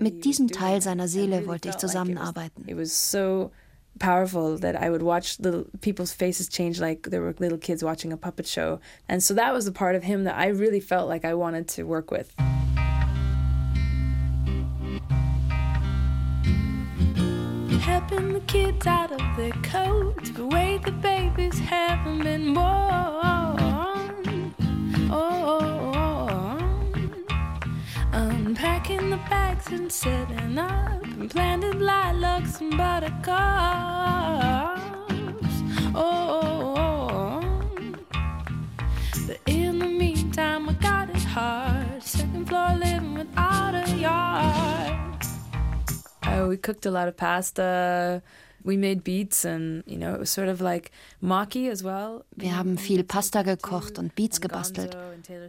Mit 0.00 0.24
diesem 0.24 0.48
Teil 0.48 0.82
seiner 0.82 1.08
Seele 1.08 1.46
wollte 1.46 1.70
ich 1.70 1.76
zusammenarbeiten. 1.76 2.68
It 2.68 2.76
was 2.76 3.10
so 3.10 3.50
powerful 3.98 4.58
that 4.58 4.74
I 4.80 4.90
would 4.90 5.02
watch 5.02 5.38
little 5.38 5.66
people's 5.80 6.12
faces 6.12 6.48
change 6.48 6.80
like 6.80 7.10
they 7.10 7.18
were 7.18 7.34
little 7.38 7.58
kids 7.58 7.82
watching 7.82 8.12
a 8.12 8.16
puppet 8.16 8.46
show. 8.46 8.80
And 9.08 9.22
so 9.22 9.34
that 9.34 9.52
was 9.52 9.64
the 9.64 9.72
part 9.72 9.96
of 9.96 10.02
him 10.02 10.24
that 10.24 10.36
I 10.36 10.48
really 10.48 10.80
felt 10.80 11.08
like 11.08 11.24
I 11.24 11.34
wanted 11.34 11.68
to 11.68 11.84
work 11.84 12.10
with. 12.10 12.32
Helping 17.80 18.32
the 18.32 18.42
kids 18.46 18.86
out 18.86 19.12
of 19.12 19.36
their 19.36 19.52
coats, 19.62 20.30
but 20.30 20.52
wait, 20.52 20.82
the 20.84 20.92
babies 20.92 21.58
haven't 21.58 22.22
been 22.22 22.54
born. 22.54 23.63
Oh, 25.16 26.58
unpacking 28.10 29.10
the 29.10 29.16
bags 29.30 29.68
and 29.68 29.92
setting 29.92 30.58
up, 30.58 31.04
and 31.04 31.30
planted 31.30 31.80
lilacs 31.80 32.60
and 32.60 32.76
buttercups. 32.76 33.22
Oh, 35.94 37.40
but 39.28 39.38
in 39.46 39.78
the 39.78 39.86
meantime, 39.86 40.68
I 40.68 40.72
got 40.72 41.10
it 41.10 41.22
hard. 41.22 42.02
Second 42.02 42.48
floor 42.48 42.74
living 42.74 43.14
without 43.14 43.74
a 43.76 43.88
yard. 43.96 45.22
Uh, 46.24 46.46
we 46.48 46.56
cooked 46.56 46.86
a 46.86 46.90
lot 46.90 47.06
of 47.06 47.16
pasta. 47.16 48.20
We 48.64 48.78
made 48.78 49.02
beats 49.04 49.44
and, 49.44 49.84
you 49.86 49.98
know, 49.98 50.14
it 50.14 50.20
was 50.20 50.32
sort 50.32 50.48
of 50.48 50.60
like 50.60 50.90
Maki 51.20 51.70
as 51.70 51.84
well. 51.84 52.24
Wir 52.34 52.56
haben 52.56 52.78
viel 52.78 53.04
Pasta 53.04 53.42
gekocht 53.42 53.98
und 53.98 54.14
Beats 54.14 54.40
gebastelt. 54.40 54.96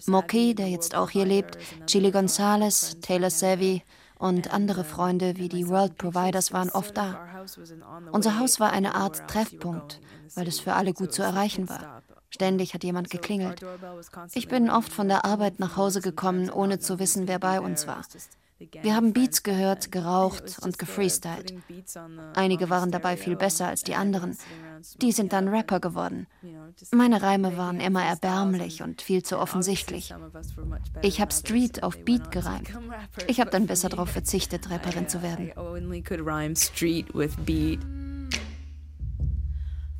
Moki, 0.06 0.54
der 0.54 0.68
jetzt 0.68 0.96
auch 0.96 1.10
hier 1.10 1.26
lebt, 1.26 1.58
Chili 1.88 2.12
Gonzalez, 2.12 2.98
Taylor 3.00 3.30
Savvy 3.30 3.84
und 4.20 4.54
andere 4.54 4.84
Freunde 4.84 5.38
wie 5.38 5.48
die 5.48 5.70
World 5.70 5.98
Providers 5.98 6.52
waren 6.52 6.70
oft 6.70 6.98
da. 6.98 7.46
Unser 8.12 8.38
Haus 8.38 8.60
war 8.60 8.72
eine 8.72 8.96
Art 8.96 9.30
Treffpunkt, 9.30 10.02
weil 10.36 10.48
es 10.48 10.60
für 10.60 10.74
alle 10.74 10.94
gut 10.94 11.14
zu 11.14 11.24
erreichen 11.24 11.70
war. 11.70 12.02
Ständig 12.30 12.74
hat 12.74 12.84
jemand 12.84 13.10
geklingelt. 13.10 13.66
Ich 14.34 14.50
bin 14.50 14.70
oft 14.70 14.92
von 14.92 15.08
der 15.08 15.24
Arbeit 15.24 15.60
nach 15.60 15.78
Hause 15.78 16.02
gekommen, 16.02 16.50
ohne 16.50 16.80
zu 16.80 17.00
wissen, 17.00 17.30
wer 17.30 17.40
bei 17.40 17.62
uns 17.62 17.88
war. 17.88 18.02
Wir 18.82 18.96
haben 18.96 19.12
Beats 19.12 19.44
gehört, 19.44 19.92
geraucht 19.92 20.60
und 20.62 20.80
gefreestylt. 20.80 21.54
Einige 22.36 22.70
waren 22.70 22.90
dabei 22.92 23.18
viel 23.18 23.36
besser 23.36 23.68
als 23.68 23.84
die 23.84 23.96
anderen. 23.96 24.38
Die 25.02 25.12
sind 25.12 25.34
dann 25.34 25.50
Rapper 25.50 25.80
geworden. 25.80 26.28
Meine 26.92 27.22
Reime 27.22 27.58
waren 27.58 27.80
immer 27.82 28.04
erbärmlich 28.04 28.82
und 28.82 29.02
viel 29.02 29.24
zu 29.24 29.40
offensichtlich. 29.40 30.14
Ich 31.02 31.20
habe 31.20 31.34
Street 31.34 31.84
auf 31.84 31.98
Beat 32.06 32.32
gereimt. 32.32 32.70
Ich 33.28 33.42
habe 33.42 33.52
dann 33.52 33.68
besser 33.68 33.90
darauf 33.90 34.10
verzichtet, 34.10 34.70
Rapperin 34.70 35.10
zu 35.10 35.22
werden. 35.22 35.52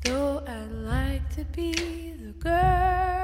Though 0.06 0.40
I'd 0.46 0.70
like 0.86 1.28
to 1.36 1.44
be 1.46 1.74
the 1.74 2.32
girl 2.40 3.15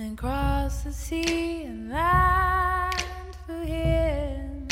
and 0.00 0.16
cross 0.16 0.82
the 0.82 0.92
sea 0.92 1.64
and 1.64 1.90
land 1.90 3.36
for 3.46 3.62
him. 3.64 4.66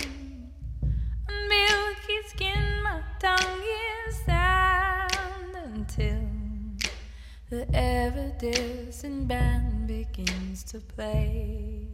And 1.29 1.49
milky 1.49 2.19
skin, 2.29 2.83
my 2.83 3.03
tongue 3.19 3.63
is 4.07 4.17
sand 4.25 5.55
until 5.67 6.21
the 7.51 7.69
ever 7.75 8.33
distant 8.39 9.29
band 9.29 9.87
begins 9.87 10.65
to 10.65 10.81
play. 10.81 11.89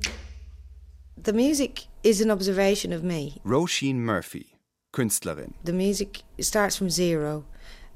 The 1.20 1.32
music 1.32 1.86
is 2.04 2.20
an 2.20 2.30
observation 2.30 2.92
of 2.92 3.02
me. 3.02 3.40
Roisin 3.44 3.96
Murphy, 3.96 4.54
Künstlerin. 4.92 5.54
The 5.64 5.72
music 5.72 6.22
starts 6.38 6.76
from 6.76 6.88
zero, 6.88 7.46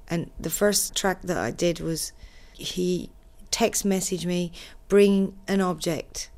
and 0.09 0.33
the 0.40 0.51
first 0.51 0.96
track 0.96 1.22
that 1.22 1.37
I 1.37 1.53
did 1.53 1.79
was 1.79 2.12
he 2.55 3.11
text 3.51 3.87
messaged 3.87 4.27
me, 4.27 4.53
bring 4.88 5.37
an 5.46 5.61
object, 5.61 6.31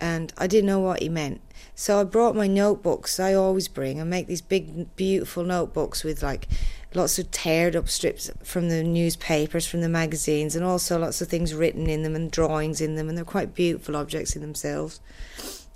and 0.00 0.32
I 0.36 0.46
didn't 0.46 0.66
know 0.66 0.80
what 0.80 1.02
he 1.02 1.08
meant. 1.08 1.40
So 1.74 2.00
I 2.00 2.04
brought 2.04 2.34
my 2.34 2.46
notebooks 2.46 3.20
I 3.20 3.34
always 3.34 3.68
bring. 3.68 4.00
I 4.00 4.04
make 4.04 4.26
these 4.26 4.40
big, 4.40 4.94
beautiful 4.96 5.44
notebooks 5.44 6.02
with 6.02 6.22
like 6.22 6.48
lots 6.94 7.18
of 7.18 7.30
teared 7.30 7.76
up 7.76 7.88
strips 7.88 8.30
from 8.42 8.68
the 8.68 8.82
newspapers, 8.82 9.66
from 9.66 9.80
the 9.80 9.88
magazines, 9.88 10.56
and 10.56 10.64
also 10.64 10.98
lots 10.98 11.20
of 11.20 11.28
things 11.28 11.54
written 11.54 11.88
in 11.88 12.02
them 12.02 12.16
and 12.16 12.30
drawings 12.30 12.80
in 12.80 12.96
them, 12.96 13.08
and 13.08 13.16
they're 13.16 13.24
quite 13.24 13.54
beautiful 13.54 13.96
objects 13.96 14.34
in 14.34 14.42
themselves. 14.42 15.00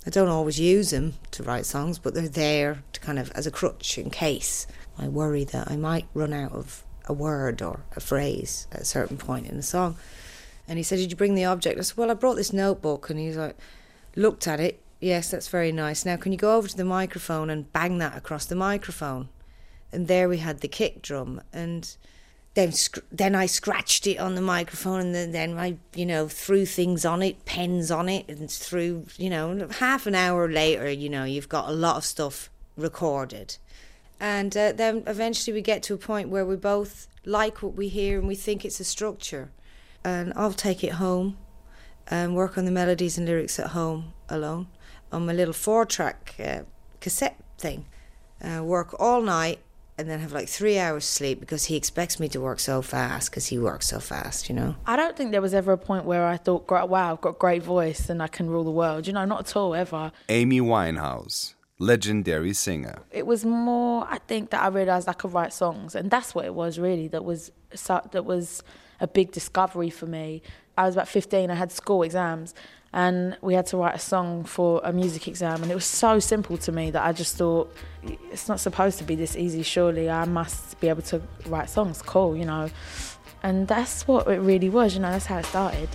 I 0.05 0.09
don't 0.09 0.27
always 0.27 0.59
use 0.59 0.89
them 0.89 1.13
to 1.31 1.43
write 1.43 1.65
songs, 1.65 1.99
but 1.99 2.13
they're 2.13 2.27
there 2.27 2.83
to 2.91 2.99
kind 2.99 3.17
of 3.19 3.31
as 3.31 3.47
a 3.47 3.51
crutch 3.51 3.97
in 3.97 4.09
case 4.09 4.67
I 4.97 5.07
worry 5.07 5.45
that 5.45 5.71
I 5.71 5.77
might 5.77 6.07
run 6.13 6.33
out 6.33 6.51
of 6.51 6.83
a 7.05 7.13
word 7.13 7.61
or 7.61 7.85
a 7.95 7.99
phrase 7.99 8.67
at 8.71 8.81
a 8.81 8.85
certain 8.85 9.17
point 9.17 9.47
in 9.47 9.55
the 9.55 9.63
song. 9.63 9.95
And 10.67 10.77
he 10.77 10.83
said, 10.83 10.97
Did 10.97 11.11
you 11.11 11.17
bring 11.17 11.35
the 11.35 11.45
object? 11.45 11.79
I 11.79 11.81
said, 11.81 11.97
Well, 11.97 12.11
I 12.11 12.15
brought 12.15 12.35
this 12.35 12.53
notebook. 12.53 13.09
And 13.09 13.19
he's 13.19 13.37
like, 13.37 13.57
Looked 14.15 14.47
at 14.47 14.59
it. 14.59 14.81
Yes, 14.99 15.31
that's 15.31 15.49
very 15.49 15.71
nice. 15.71 16.05
Now, 16.05 16.15
can 16.15 16.31
you 16.31 16.37
go 16.37 16.55
over 16.55 16.67
to 16.67 16.77
the 16.77 16.85
microphone 16.85 17.49
and 17.49 17.71
bang 17.73 17.97
that 17.97 18.17
across 18.17 18.45
the 18.45 18.55
microphone? 18.55 19.27
And 19.91 20.07
there 20.07 20.29
we 20.29 20.37
had 20.37 20.61
the 20.61 20.67
kick 20.67 21.01
drum. 21.01 21.41
And 21.51 21.95
then 22.53 22.71
sc- 22.71 23.03
then 23.11 23.35
I 23.35 23.45
scratched 23.47 24.07
it 24.07 24.17
on 24.17 24.35
the 24.35 24.41
microphone 24.41 25.01
and 25.01 25.15
then, 25.15 25.31
then 25.31 25.57
I, 25.57 25.77
you 25.95 26.05
know, 26.05 26.27
threw 26.27 26.65
things 26.65 27.03
on 27.03 27.21
it, 27.21 27.45
pens 27.45 27.91
on 27.91 28.07
it, 28.07 28.29
and 28.29 28.49
threw, 28.49 29.05
you 29.17 29.29
know, 29.29 29.67
half 29.79 30.05
an 30.05 30.15
hour 30.15 30.49
later, 30.49 30.89
you 30.89 31.09
know, 31.09 31.23
you've 31.23 31.49
got 31.49 31.67
a 31.67 31.73
lot 31.73 31.97
of 31.97 32.05
stuff 32.05 32.49
recorded. 32.77 33.57
And 34.19 34.55
uh, 34.55 34.71
then 34.71 35.03
eventually 35.07 35.53
we 35.53 35.61
get 35.61 35.83
to 35.83 35.93
a 35.93 35.97
point 35.97 36.29
where 36.29 36.45
we 36.45 36.55
both 36.55 37.07
like 37.25 37.61
what 37.61 37.73
we 37.75 37.87
hear 37.89 38.19
and 38.19 38.27
we 38.27 38.35
think 38.35 38.63
it's 38.63 38.79
a 38.79 38.85
structure. 38.85 39.51
And 40.03 40.33
I'll 40.35 40.53
take 40.53 40.83
it 40.83 40.93
home 40.93 41.37
and 42.07 42.35
work 42.35 42.57
on 42.57 42.65
the 42.65 42.71
melodies 42.71 43.17
and 43.17 43.27
lyrics 43.27 43.59
at 43.59 43.67
home 43.67 44.13
alone 44.29 44.67
on 45.11 45.25
my 45.25 45.33
little 45.33 45.53
four 45.53 45.85
track 45.85 46.35
uh, 46.43 46.61
cassette 46.99 47.37
thing. 47.57 47.85
Uh, 48.41 48.61
work 48.63 48.93
all 48.99 49.21
night 49.21 49.59
and 49.97 50.09
then 50.09 50.19
have 50.19 50.33
like 50.33 50.49
three 50.49 50.79
hours 50.79 51.05
sleep 51.05 51.39
because 51.39 51.65
he 51.65 51.75
expects 51.75 52.19
me 52.19 52.27
to 52.27 52.41
work 52.41 52.59
so 52.59 52.81
fast 52.81 53.29
because 53.29 53.47
he 53.47 53.57
works 53.59 53.87
so 53.87 53.99
fast, 53.99 54.49
you 54.49 54.55
know. 54.55 54.75
I 54.85 54.95
don't 54.95 55.15
think 55.15 55.31
there 55.31 55.41
was 55.41 55.53
ever 55.53 55.71
a 55.71 55.77
point 55.77 56.05
where 56.05 56.25
I 56.25 56.37
thought, 56.37 56.67
wow, 56.69 57.13
I've 57.13 57.21
got 57.21 57.29
a 57.29 57.39
great 57.39 57.63
voice 57.63 58.09
and 58.09 58.21
I 58.21 58.27
can 58.27 58.49
rule 58.49 58.63
the 58.63 58.71
world. 58.71 59.07
You 59.07 59.13
know, 59.13 59.25
not 59.25 59.41
at 59.41 59.55
all, 59.55 59.75
ever. 59.75 60.11
Amy 60.29 60.59
Winehouse, 60.59 61.53
legendary 61.77 62.53
singer. 62.53 63.03
It 63.11 63.27
was 63.27 63.45
more, 63.45 64.07
I 64.09 64.17
think, 64.17 64.49
that 64.49 64.63
I 64.63 64.67
realised 64.67 65.07
I 65.07 65.13
could 65.13 65.31
write 65.31 65.53
songs, 65.53 65.95
and 65.95 66.09
that's 66.09 66.33
what 66.33 66.45
it 66.45 66.55
was 66.55 66.79
really. 66.79 67.07
That 67.07 67.23
was 67.23 67.51
that 67.87 68.25
was 68.25 68.63
a 69.03 69.07
big 69.07 69.31
discovery 69.31 69.91
for 69.91 70.07
me. 70.07 70.41
I 70.77 70.85
was 70.87 70.95
about 70.95 71.07
fifteen. 71.07 71.51
I 71.51 71.55
had 71.55 71.71
school 71.71 72.01
exams, 72.01 72.55
and 72.93 73.37
we 73.41 73.53
had 73.53 73.67
to 73.67 73.77
write 73.77 73.95
a 73.95 73.99
song 73.99 74.43
for 74.43 74.81
a 74.83 74.91
music 74.91 75.27
exam, 75.27 75.61
and 75.61 75.71
it 75.71 75.75
was 75.75 75.85
so 75.85 76.19
simple 76.19 76.57
to 76.57 76.71
me 76.71 76.89
that 76.89 77.03
I 77.05 77.11
just 77.11 77.35
thought 77.35 77.71
it's 78.31 78.47
not 78.47 78.59
supposed 78.59 78.97
to 78.99 79.03
be 79.03 79.15
this 79.15 79.35
easy. 79.35 79.61
Surely 79.61 80.09
I 80.09 80.25
must 80.25 80.79
be 80.79 80.87
able 80.89 81.03
to 81.03 81.21
write 81.45 81.69
songs. 81.69 82.01
Cool, 82.01 82.35
you 82.35 82.45
know, 82.45 82.69
and 83.43 83.67
that's 83.67 84.07
what 84.07 84.27
it 84.27 84.39
really 84.39 84.69
was. 84.69 84.95
You 84.95 85.01
know, 85.01 85.11
that's 85.11 85.27
how 85.27 85.39
it 85.39 85.45
started. 85.45 85.89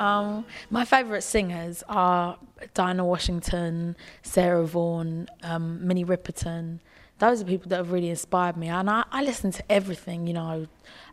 Um, 0.00 0.46
my 0.70 0.84
favourite 0.84 1.22
singers 1.22 1.84
are 1.88 2.38
Dinah 2.72 3.04
Washington, 3.04 3.96
Sarah 4.22 4.66
Vaughan, 4.66 5.28
um, 5.42 5.86
Minnie 5.86 6.04
Riperton. 6.04 6.80
Those 7.18 7.42
are 7.42 7.44
people 7.44 7.68
that 7.68 7.76
have 7.76 7.92
really 7.92 8.08
inspired 8.08 8.56
me, 8.56 8.68
and 8.68 8.88
I, 8.88 9.04
I 9.12 9.22
listen 9.22 9.50
to 9.52 9.62
everything. 9.70 10.26
You 10.26 10.32
know, 10.32 10.66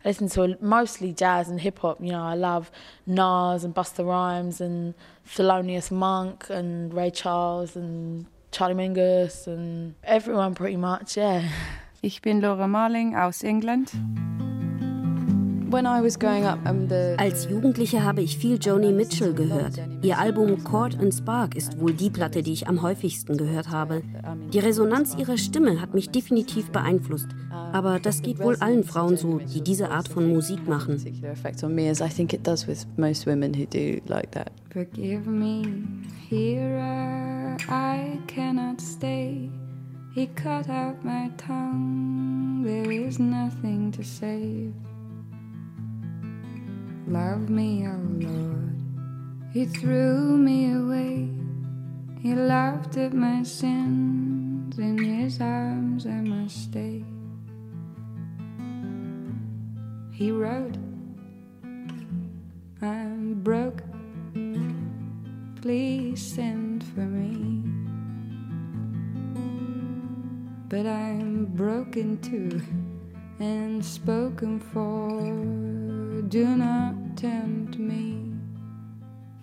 I 0.04 0.08
listen 0.08 0.30
to 0.30 0.56
mostly 0.62 1.12
jazz 1.12 1.50
and 1.50 1.60
hip 1.60 1.80
hop. 1.80 2.00
You 2.00 2.12
know, 2.12 2.22
I 2.22 2.34
love 2.34 2.70
Nas 3.06 3.62
and 3.62 3.74
Busta 3.74 4.06
Rhymes 4.06 4.62
and 4.62 4.94
Thelonious 5.26 5.90
Monk 5.90 6.46
and 6.48 6.94
Ray 6.94 7.10
Charles 7.10 7.76
and 7.76 8.24
Charlie 8.52 8.74
Mingus 8.74 9.46
and 9.46 9.96
everyone 10.02 10.54
pretty 10.54 10.76
much. 10.76 11.18
Yeah. 11.18 11.46
Ich 12.00 12.22
bin 12.22 12.40
Laura 12.40 12.68
Marling 12.68 13.16
aus 13.16 13.42
England. 13.42 13.92
Als 17.18 17.48
Jugendliche 17.50 18.04
habe 18.04 18.22
ich 18.22 18.38
viel 18.38 18.58
Joni 18.60 18.92
Mitchell 18.92 19.34
gehört. 19.34 19.80
Ihr 20.02 20.18
Album 20.18 20.64
Chord 20.64 20.98
and 20.98 21.12
Spark 21.12 21.56
ist 21.56 21.80
wohl 21.80 21.92
die 21.92 22.10
Platte, 22.10 22.42
die 22.42 22.52
ich 22.52 22.68
am 22.68 22.82
häufigsten 22.82 23.36
gehört 23.36 23.70
habe. 23.70 24.02
Die 24.52 24.58
Resonanz 24.58 25.14
ihrer 25.16 25.36
Stimme 25.36 25.80
hat 25.80 25.94
mich 25.94 26.10
definitiv 26.10 26.70
beeinflusst. 26.70 27.28
Aber 27.50 27.98
das 27.98 28.22
geht 28.22 28.38
wohl 28.38 28.56
allen 28.56 28.84
Frauen 28.84 29.16
so, 29.16 29.38
die 29.38 29.60
diese 29.60 29.90
Art 29.90 30.08
von 30.08 30.26
Musik 30.28 30.66
machen. 30.66 30.96
particular 31.18 31.32
effect 31.32 31.64
on 31.64 31.74
me, 31.74 31.88
as 31.88 32.00
I 32.00 32.08
think 32.08 32.32
it 32.32 32.46
does 32.46 32.66
with 32.66 32.86
most 32.96 33.26
women 33.26 33.54
who 33.54 33.66
do 33.66 34.00
like 34.06 34.30
that. 34.32 34.50
Forgive 34.70 35.26
me, 35.26 35.64
hearer, 36.28 37.56
I 37.68 38.18
cannot 38.26 38.80
stay. 38.80 39.50
He 40.14 40.26
cut 40.28 40.68
out 40.68 41.04
my 41.04 41.30
tongue, 41.36 42.62
there 42.64 42.90
is 42.90 43.18
nothing 43.18 43.92
to 43.92 44.02
save. 44.02 44.72
Love 47.08 47.48
me, 47.48 47.86
oh 47.88 48.02
Lord. 48.20 48.82
He 49.50 49.64
threw 49.64 50.36
me 50.36 50.74
away. 50.74 51.30
He 52.20 52.34
laughed 52.34 52.98
at 52.98 53.14
my 53.14 53.42
sins. 53.44 54.78
In 54.78 54.98
his 54.98 55.40
arms 55.40 56.04
I 56.04 56.20
must 56.20 56.64
stay. 56.64 57.02
He 60.12 60.30
wrote, 60.30 60.76
I'm 62.82 63.40
broke. 63.42 63.82
Please 65.62 66.20
send 66.20 66.84
for 66.92 67.06
me. 67.06 67.62
But 70.68 70.84
I'm 70.84 71.46
broken 71.46 72.18
too 72.18 72.60
and 73.40 73.82
spoken 73.82 74.60
for. 74.60 75.77
Do 76.30 76.44
not 76.44 77.16
tempt 77.16 77.78
me. 77.78 78.36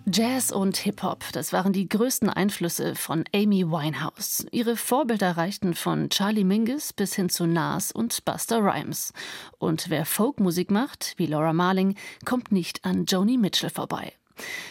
Jazz 0.06 0.52
und 0.52 0.76
Hip-Hop, 0.76 1.24
das 1.32 1.52
waren 1.52 1.72
die 1.72 1.88
größten 1.88 2.30
Einflüsse 2.30 2.94
von 2.94 3.24
Amy 3.34 3.66
Winehouse. 3.66 4.46
Ihre 4.52 4.76
Vorbilder 4.76 5.36
reichten 5.36 5.74
von 5.74 6.10
Charlie 6.10 6.44
Mingus 6.44 6.92
bis 6.92 7.16
hin 7.16 7.28
zu 7.28 7.46
Nas 7.46 7.90
und 7.90 8.24
Buster 8.24 8.62
Rhymes. 8.62 9.12
Und 9.58 9.90
wer 9.90 10.06
Folkmusik 10.06 10.70
macht, 10.70 11.14
wie 11.16 11.26
Laura 11.26 11.52
Marling, 11.52 11.96
kommt 12.24 12.52
nicht 12.52 12.84
an 12.84 13.04
Joni 13.06 13.36
Mitchell 13.36 13.70
vorbei. 13.70 14.12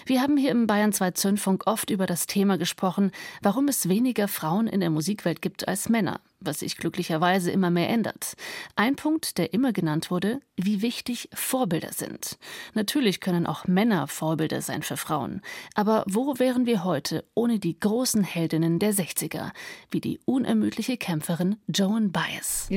Wir 0.06 0.22
haben 0.22 0.38
hier 0.38 0.52
im 0.52 0.68
Bayern 0.68 0.94
2 0.94 1.12
Zündfunk 1.12 1.68
oft 1.68 1.90
über 1.90 2.06
das 2.06 2.28
Thema 2.28 2.58
gesprochen, 2.58 3.12
warum 3.42 3.68
es 3.68 3.90
weniger 3.90 4.30
Frauen 4.30 4.68
in 4.68 4.80
der 4.80 4.90
Musikwelt 4.90 5.42
gibt 5.42 5.68
als 5.68 5.90
Männer 5.90 6.22
was 6.46 6.60
sich 6.60 6.78
glücklicherweise 6.78 7.52
immer 7.52 7.70
mehr 7.70 7.90
ändert. 7.90 8.34
Ein 8.76 8.96
Punkt, 8.96 9.38
der 9.38 9.54
immer 9.54 9.74
genannt 9.74 10.12
wurde, 10.12 10.40
wie 10.58 10.82
wichtig 10.82 11.30
Vorbilder 11.34 11.92
sind. 11.92 12.38
Natürlich 12.74 13.20
können 13.20 13.46
auch 13.46 13.68
Männer 13.68 14.08
Vorbilder 14.08 14.62
sein 14.62 14.84
für 14.84 14.98
Frauen. 14.98 15.42
Aber 15.74 16.04
wo 16.08 16.38
wären 16.40 16.66
wir 16.66 16.84
heute 16.84 17.26
ohne 17.34 17.60
die 17.60 17.80
großen 17.80 18.24
Heldinnen 18.24 18.80
der 18.80 18.94
60er, 18.94 19.52
wie 19.92 20.02
die 20.02 20.20
unermüdliche 20.26 20.98
Kämpferin 20.98 21.58
Joan 21.68 22.12
Baez? 22.12 22.68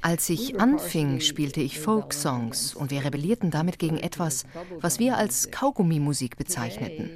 Als 0.00 0.28
ich 0.30 0.60
anfing, 0.60 1.20
spielte 1.20 1.60
ich 1.60 1.78
Folksongs 1.78 2.74
und 2.74 2.90
wir 2.90 3.04
rebellierten 3.04 3.50
damit 3.50 3.78
gegen 3.78 3.98
etwas, 3.98 4.44
was 4.80 4.98
wir 4.98 5.16
als 5.16 5.50
Kaugummimusik 5.50 6.36
bezeichneten. 6.36 7.10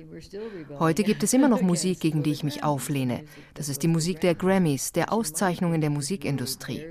Heute 0.79 1.03
gibt 1.03 1.23
es 1.23 1.33
immer 1.33 1.49
noch 1.49 1.63
Musik, 1.63 2.01
gegen 2.01 2.23
die 2.23 2.33
ich 2.33 2.45
mich 2.45 2.50
auflehne. 2.59 3.25
Das 3.55 3.69
ist 3.69 3.83
die 3.83 3.89
Musik 3.89 4.21
der 4.21 4.35
Grammys, 4.35 4.93
der 4.93 5.13
Auszeichnungen 5.13 5.81
der 5.81 5.91
Musikindustrie. 5.91 6.85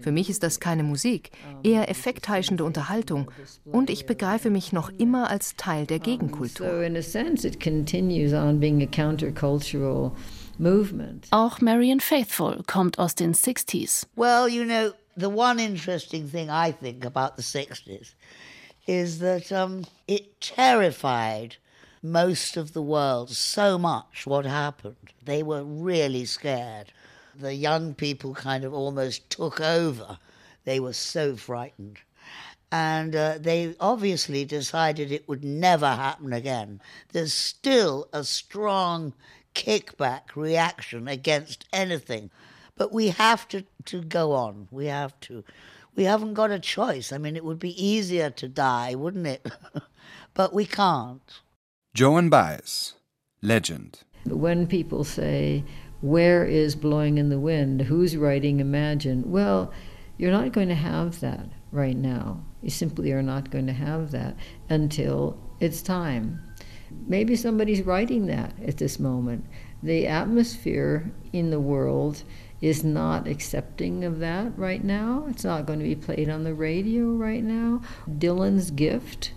Für 0.00 0.12
mich 0.12 0.30
ist 0.30 0.42
das 0.42 0.60
keine 0.60 0.82
Musik, 0.82 1.30
eher 1.62 1.88
effektheischende 1.88 2.64
Unterhaltung 2.64 3.30
und 3.64 3.90
ich 3.90 4.06
begreife 4.06 4.50
mich 4.50 4.72
noch 4.72 4.90
immer 4.98 5.30
als 5.30 5.56
Teil 5.56 5.86
der 5.86 5.98
Gegenkultur. 5.98 6.66
Auch 11.30 11.60
Marian 11.60 12.00
Faithful 12.00 12.62
kommt 12.66 12.98
aus 12.98 13.14
den 13.14 13.34
60s. 13.34 14.06
Well, 14.16 14.48
you 14.48 14.64
know, 14.64 14.90
the 15.16 15.26
one 15.26 15.60
interesting 15.62 16.30
thing 16.30 16.48
I 16.50 16.72
think 16.72 17.04
about 17.04 17.36
the 17.36 17.42
60s 17.42 18.14
is 18.86 19.18
that 19.18 19.50
um, 19.50 19.82
it 20.06 20.40
terrified 20.40 21.58
most 22.12 22.56
of 22.56 22.72
the 22.72 22.82
world 22.82 23.30
so 23.30 23.78
much 23.78 24.26
what 24.26 24.44
happened. 24.44 24.96
They 25.24 25.42
were 25.42 25.64
really 25.64 26.24
scared. 26.24 26.92
The 27.34 27.54
young 27.54 27.94
people 27.94 28.34
kind 28.34 28.64
of 28.64 28.72
almost 28.72 29.28
took 29.28 29.60
over. 29.60 30.18
They 30.64 30.80
were 30.80 30.92
so 30.92 31.36
frightened. 31.36 31.98
And 32.72 33.14
uh, 33.14 33.38
they 33.38 33.74
obviously 33.78 34.44
decided 34.44 35.12
it 35.12 35.28
would 35.28 35.44
never 35.44 35.88
happen 35.88 36.32
again. 36.32 36.80
There's 37.12 37.32
still 37.32 38.08
a 38.12 38.24
strong 38.24 39.12
kickback 39.54 40.34
reaction 40.34 41.08
against 41.08 41.66
anything. 41.72 42.30
But 42.76 42.92
we 42.92 43.08
have 43.08 43.48
to, 43.48 43.64
to 43.86 44.02
go 44.02 44.32
on. 44.32 44.68
We 44.70 44.86
have 44.86 45.18
to. 45.20 45.44
We 45.94 46.04
haven't 46.04 46.34
got 46.34 46.50
a 46.50 46.58
choice. 46.58 47.10
I 47.10 47.18
mean, 47.18 47.36
it 47.36 47.44
would 47.44 47.58
be 47.58 47.82
easier 47.82 48.28
to 48.30 48.48
die, 48.48 48.94
wouldn't 48.94 49.26
it? 49.26 49.50
but 50.34 50.52
we 50.52 50.66
can't. 50.66 51.40
Joan 51.96 52.28
Baez, 52.28 52.92
legend. 53.40 54.00
When 54.26 54.66
people 54.66 55.02
say, 55.02 55.64
Where 56.02 56.44
is 56.44 56.76
Blowing 56.76 57.16
in 57.16 57.30
the 57.30 57.40
Wind? 57.40 57.80
Who's 57.80 58.18
writing 58.18 58.60
Imagine? 58.60 59.30
Well, 59.30 59.72
you're 60.18 60.30
not 60.30 60.52
going 60.52 60.68
to 60.68 60.74
have 60.74 61.20
that 61.20 61.48
right 61.72 61.96
now. 61.96 62.44
You 62.60 62.68
simply 62.68 63.12
are 63.12 63.22
not 63.22 63.50
going 63.50 63.66
to 63.68 63.72
have 63.72 64.10
that 64.10 64.36
until 64.68 65.40
it's 65.58 65.80
time. 65.80 66.42
Maybe 67.06 67.34
somebody's 67.34 67.80
writing 67.80 68.26
that 68.26 68.52
at 68.62 68.76
this 68.76 69.00
moment. 69.00 69.46
The 69.82 70.06
atmosphere 70.06 71.10
in 71.32 71.48
the 71.48 71.60
world 71.60 72.24
is 72.60 72.84
not 72.84 73.26
accepting 73.26 74.04
of 74.04 74.18
that 74.18 74.52
right 74.58 74.84
now. 74.84 75.24
It's 75.30 75.44
not 75.44 75.64
going 75.64 75.78
to 75.78 75.86
be 75.86 75.96
played 75.96 76.28
on 76.28 76.44
the 76.44 76.52
radio 76.52 77.06
right 77.12 77.42
now. 77.42 77.80
Dylan's 78.06 78.70
gift 78.70 79.32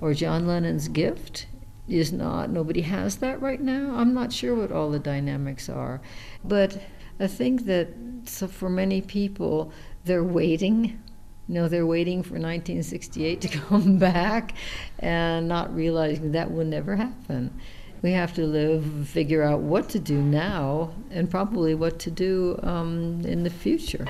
or 0.00 0.14
John 0.14 0.46
Lennon's 0.46 0.88
gift 0.88 1.44
is 1.88 2.12
not. 2.12 2.50
Nobody 2.50 2.82
has 2.82 3.16
that 3.16 3.40
right 3.40 3.60
now. 3.60 3.94
I'm 3.96 4.14
not 4.14 4.32
sure 4.32 4.54
what 4.54 4.72
all 4.72 4.90
the 4.90 4.98
dynamics 4.98 5.68
are. 5.68 6.00
But 6.44 6.80
I 7.18 7.26
think 7.26 7.66
that 7.66 7.88
so 8.24 8.46
for 8.46 8.68
many 8.68 9.00
people, 9.00 9.72
they're 10.04 10.24
waiting. 10.24 11.02
You 11.48 11.54
know, 11.54 11.68
they're 11.68 11.86
waiting 11.86 12.22
for 12.22 12.34
1968 12.34 13.40
to 13.42 13.48
come 13.48 13.98
back 13.98 14.54
and 14.98 15.48
not 15.48 15.74
realizing 15.74 16.32
that 16.32 16.50
will 16.50 16.64
never 16.64 16.96
happen. 16.96 17.58
We 18.00 18.12
have 18.12 18.32
to 18.34 18.46
live, 18.46 19.08
figure 19.08 19.42
out 19.42 19.60
what 19.60 19.88
to 19.90 19.98
do 19.98 20.22
now, 20.22 20.92
and 21.10 21.28
probably 21.28 21.74
what 21.74 21.98
to 22.00 22.12
do 22.12 22.60
um, 22.62 23.22
in 23.24 23.42
the 23.42 23.50
future. 23.50 24.06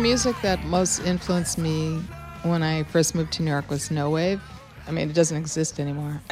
Music 0.00 0.34
that 0.40 0.64
most 0.64 1.00
influenced 1.00 1.58
me 1.58 1.98
when 2.42 2.62
I 2.62 2.84
first 2.84 3.14
moved 3.14 3.34
to 3.34 3.42
New 3.42 3.50
York 3.50 3.68
was 3.68 3.90
no 3.90 4.08
wave. 4.08 4.40
I 4.88 4.92
mean, 4.92 5.10
it 5.10 5.12
doesn't 5.12 5.36
exist 5.36 5.78
anymore. 5.78 6.22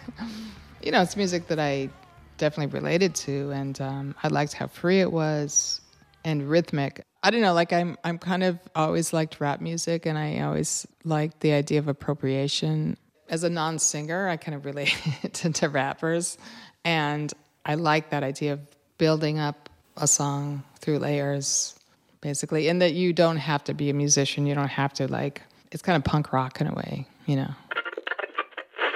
you 0.82 0.92
know, 0.92 1.02
it's 1.02 1.16
music 1.16 1.48
that 1.48 1.58
I 1.58 1.90
definitely 2.38 2.72
related 2.72 3.16
to, 3.16 3.50
and 3.50 3.80
um, 3.80 4.14
I 4.22 4.28
liked 4.28 4.52
how 4.52 4.68
free 4.68 5.00
it 5.00 5.10
was 5.10 5.80
and 6.24 6.48
rhythmic. 6.48 7.04
I 7.24 7.32
don't 7.32 7.40
know, 7.40 7.52
like 7.52 7.72
I'm, 7.72 7.98
I'm 8.04 8.16
kind 8.16 8.44
of 8.44 8.60
always 8.76 9.12
liked 9.12 9.40
rap 9.40 9.60
music, 9.60 10.06
and 10.06 10.16
I 10.16 10.40
always 10.40 10.86
liked 11.02 11.40
the 11.40 11.52
idea 11.52 11.80
of 11.80 11.88
appropriation. 11.88 12.96
As 13.28 13.42
a 13.42 13.50
non-singer, 13.50 14.28
I 14.28 14.36
kind 14.36 14.54
of 14.54 14.64
relate 14.70 14.96
to, 15.32 15.50
to 15.50 15.68
rappers, 15.68 16.38
and 16.84 17.32
I 17.66 17.74
like 17.74 18.10
that 18.10 18.22
idea 18.22 18.52
of 18.52 18.60
building 18.98 19.40
up 19.40 19.68
a 19.96 20.06
song 20.06 20.62
through 20.78 21.00
layers 21.00 21.74
basically, 22.20 22.68
and 22.68 22.80
that 22.82 22.94
you 22.94 23.12
don't 23.12 23.38
have 23.38 23.64
to 23.64 23.74
be 23.74 23.90
a 23.90 23.94
musician. 23.94 24.46
You 24.46 24.54
don't 24.54 24.68
have 24.68 24.92
to 24.94 25.06
like. 25.08 25.42
It's 25.72 25.82
kind 25.82 25.96
of 25.96 26.04
punk 26.04 26.32
rock 26.32 26.60
in 26.60 26.66
a 26.66 26.74
way, 26.74 27.06
you 27.26 27.36
know. 27.36 27.54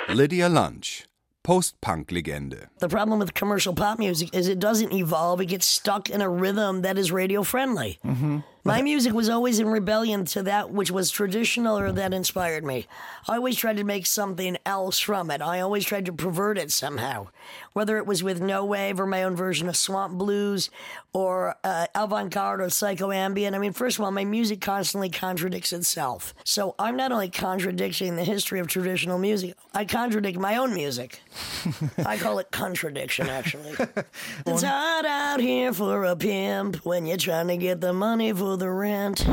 Lydia 0.09 0.49
Lunch, 0.49 1.07
Post-Punk-Legende. 1.43 2.69
The 2.79 2.89
problem 2.89 3.19
with 3.19 3.35
commercial 3.35 3.75
pop 3.75 3.99
music 3.99 4.35
is 4.35 4.49
it 4.49 4.59
doesn't 4.59 4.93
evolve. 4.93 5.41
It 5.41 5.47
gets 5.47 5.67
stuck 5.67 6.11
in 6.11 6.21
a 6.21 6.29
rhythm 6.29 6.83
that 6.83 6.99
is 6.99 7.11
radio 7.13 7.43
friendly. 7.43 7.99
Mm-hmm. 8.05 8.41
My 8.67 8.81
music 8.81 9.13
was 9.13 9.29
always 9.29 9.59
in 9.59 9.69
rebellion 9.69 10.25
to 10.27 10.43
that 10.45 10.71
which 10.71 10.91
was 10.91 11.11
traditional 11.11 11.79
or 11.79 11.93
that 11.93 12.15
inspired 12.15 12.65
me. 12.65 12.87
I 13.29 13.37
always 13.37 13.57
tried 13.57 13.77
to 13.77 13.85
make 13.85 14.07
something 14.07 14.57
else 14.65 14.99
from 14.99 15.31
it. 15.31 15.43
I 15.43 15.61
always 15.61 15.85
tried 15.85 16.07
to 16.07 16.15
pervert 16.15 16.57
it 16.57 16.73
somehow. 16.73 17.29
Whether 17.75 17.99
it 17.99 18.07
was 18.07 18.23
with 18.23 18.41
No 18.41 18.65
Wave 18.65 18.99
or 18.99 19.07
my 19.07 19.23
own 19.23 19.37
version 19.37 19.69
of 19.69 19.77
Swamp 19.77 20.15
Blues 20.15 20.71
or 21.13 21.57
uh, 21.63 21.89
avant 21.95 22.33
garde 22.33 22.63
or 22.63 22.71
psycho 22.71 23.13
ambient. 23.13 23.55
I 23.55 23.59
mean, 23.59 23.75
first 23.75 23.99
of 23.99 24.05
all, 24.05 24.11
my 24.11 24.25
music 24.25 24.63
constantly 24.63 25.11
contradicts 25.11 25.75
itself. 25.75 26.35
So 26.45 26.75
I'm 26.79 26.97
not 26.97 27.13
only 27.13 27.29
contradicting 27.29 28.17
the 28.17 28.25
history 28.25 28.61
of 28.61 28.67
traditional 28.67 29.19
music, 29.19 29.57
I 29.75 29.85
contradict 29.85 30.39
my 30.39 30.57
own 30.57 30.73
music. 30.73 31.21
I 31.99 32.17
call 32.17 32.39
it 32.39 32.51
contradiction, 32.51 33.29
actually. 33.29 33.75
it's 34.47 34.63
hard 34.63 35.05
out 35.05 35.41
here 35.41 35.75
for 35.75 36.05
a 36.05 36.17
pimp 36.17 36.77
when 36.87 37.05
you're 37.05 37.19
trying 37.19 37.49
to 37.49 37.59
get 37.59 37.83
the 37.83 37.93
money 37.93 38.33
for 38.33 38.54
the 38.57 38.71
rent. 38.71 39.27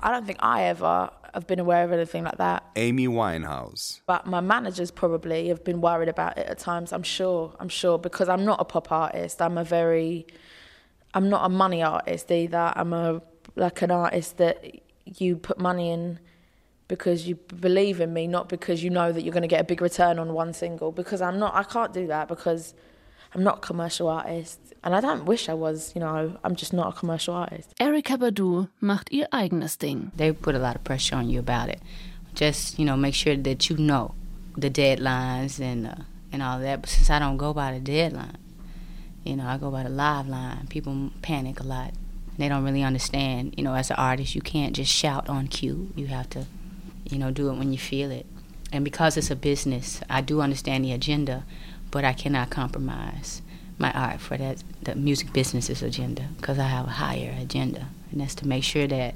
I 0.00 0.10
don't 0.12 0.26
think 0.26 0.38
I 0.40 0.64
ever 0.64 1.10
have 1.34 1.46
been 1.46 1.58
aware 1.58 1.84
of 1.84 1.92
anything 1.92 2.24
like 2.24 2.38
that. 2.38 2.64
Amy 2.76 3.06
Winehouse. 3.06 4.00
But 4.06 4.26
my 4.26 4.40
managers 4.40 4.90
probably 4.90 5.48
have 5.48 5.64
been 5.64 5.80
worried 5.80 6.08
about 6.08 6.38
it 6.38 6.46
at 6.46 6.58
times. 6.58 6.92
I'm 6.92 7.02
sure. 7.02 7.54
I'm 7.60 7.68
sure 7.68 7.98
because 7.98 8.28
I'm 8.28 8.44
not 8.44 8.60
a 8.60 8.64
pop 8.64 8.90
artist. 8.90 9.42
I'm 9.42 9.58
a 9.58 9.64
very, 9.64 10.26
I'm 11.14 11.28
not 11.28 11.44
a 11.44 11.48
money 11.48 11.82
artist 11.82 12.30
either. 12.30 12.72
I'm 12.74 12.92
a 12.92 13.22
like 13.56 13.82
an 13.82 13.90
artist 13.90 14.38
that 14.38 14.82
you 15.04 15.36
put 15.36 15.58
money 15.58 15.90
in 15.90 16.20
because 16.86 17.28
you 17.28 17.34
believe 17.34 18.00
in 18.00 18.12
me, 18.12 18.26
not 18.26 18.48
because 18.48 18.82
you 18.82 18.90
know 18.90 19.12
that 19.12 19.22
you're 19.22 19.32
going 19.32 19.42
to 19.42 19.48
get 19.48 19.60
a 19.60 19.64
big 19.64 19.82
return 19.82 20.18
on 20.18 20.32
one 20.32 20.52
single. 20.54 20.92
Because 20.92 21.20
I'm 21.20 21.38
not. 21.38 21.54
I 21.54 21.64
can't 21.64 21.92
do 21.92 22.06
that 22.06 22.28
because 22.28 22.74
I'm 23.34 23.42
not 23.42 23.58
a 23.58 23.60
commercial 23.60 24.08
artist. 24.08 24.67
And 24.84 24.94
I 24.94 25.00
don't 25.00 25.24
wish 25.24 25.48
I 25.48 25.54
was, 25.54 25.92
you 25.94 26.00
know, 26.00 26.36
I'm 26.44 26.54
just 26.54 26.72
not 26.72 26.94
a 26.94 26.98
commercial 26.98 27.34
artist. 27.34 27.74
Erykah 27.80 28.18
Badu 28.18 28.68
macht 28.80 29.10
ihr 29.10 29.26
eigenes 29.32 29.76
Ding. 29.78 30.12
They 30.16 30.32
put 30.32 30.54
a 30.54 30.58
lot 30.58 30.76
of 30.76 30.84
pressure 30.84 31.16
on 31.16 31.28
you 31.28 31.40
about 31.40 31.68
it. 31.68 31.80
Just, 32.34 32.78
you 32.78 32.84
know, 32.84 32.96
make 32.96 33.14
sure 33.14 33.36
that 33.36 33.68
you 33.68 33.76
know 33.76 34.14
the 34.56 34.70
deadlines 34.70 35.60
and 35.60 35.86
uh, 35.86 35.94
and 36.32 36.42
all 36.42 36.60
that. 36.60 36.82
But 36.82 36.90
since 36.90 37.10
I 37.10 37.18
don't 37.18 37.36
go 37.36 37.52
by 37.52 37.72
the 37.72 37.80
deadline, 37.80 38.36
you 39.24 39.36
know, 39.36 39.46
I 39.46 39.58
go 39.58 39.70
by 39.70 39.82
the 39.82 39.88
live 39.88 40.28
line. 40.28 40.66
People 40.68 41.10
panic 41.22 41.60
a 41.60 41.64
lot. 41.64 41.92
They 42.36 42.48
don't 42.48 42.64
really 42.64 42.84
understand, 42.84 43.54
you 43.56 43.64
know, 43.64 43.74
as 43.74 43.90
an 43.90 43.96
artist, 43.96 44.36
you 44.36 44.40
can't 44.40 44.76
just 44.76 44.92
shout 44.92 45.28
on 45.28 45.48
cue. 45.48 45.92
You 45.96 46.06
have 46.06 46.30
to, 46.30 46.46
you 47.04 47.18
know, 47.18 47.32
do 47.32 47.50
it 47.50 47.54
when 47.54 47.72
you 47.72 47.78
feel 47.78 48.12
it. 48.12 48.26
And 48.70 48.84
because 48.84 49.16
it's 49.16 49.30
a 49.30 49.36
business, 49.36 50.00
I 50.08 50.20
do 50.20 50.40
understand 50.40 50.84
the 50.84 50.92
agenda, 50.92 51.44
but 51.90 52.04
I 52.04 52.12
cannot 52.12 52.50
compromise 52.50 53.42
my 53.78 53.92
art 53.92 54.20
for 54.20 54.36
that 54.36 54.62
the 54.82 54.94
music 54.94 55.32
business's 55.32 55.82
agenda 55.82 56.28
because 56.36 56.58
I 56.58 56.64
have 56.64 56.86
a 56.86 56.90
higher 56.90 57.34
agenda, 57.38 57.88
and 58.10 58.20
that's 58.20 58.34
to 58.36 58.46
make 58.46 58.64
sure 58.64 58.86
that 58.86 59.14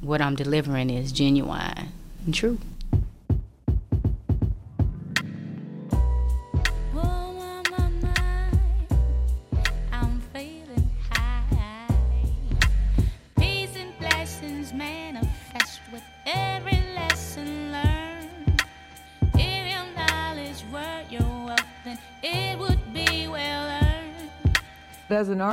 what 0.00 0.20
I'm 0.20 0.36
delivering 0.36 0.90
is 0.90 1.12
genuine 1.12 1.88
and 2.24 2.34
true. 2.34 2.58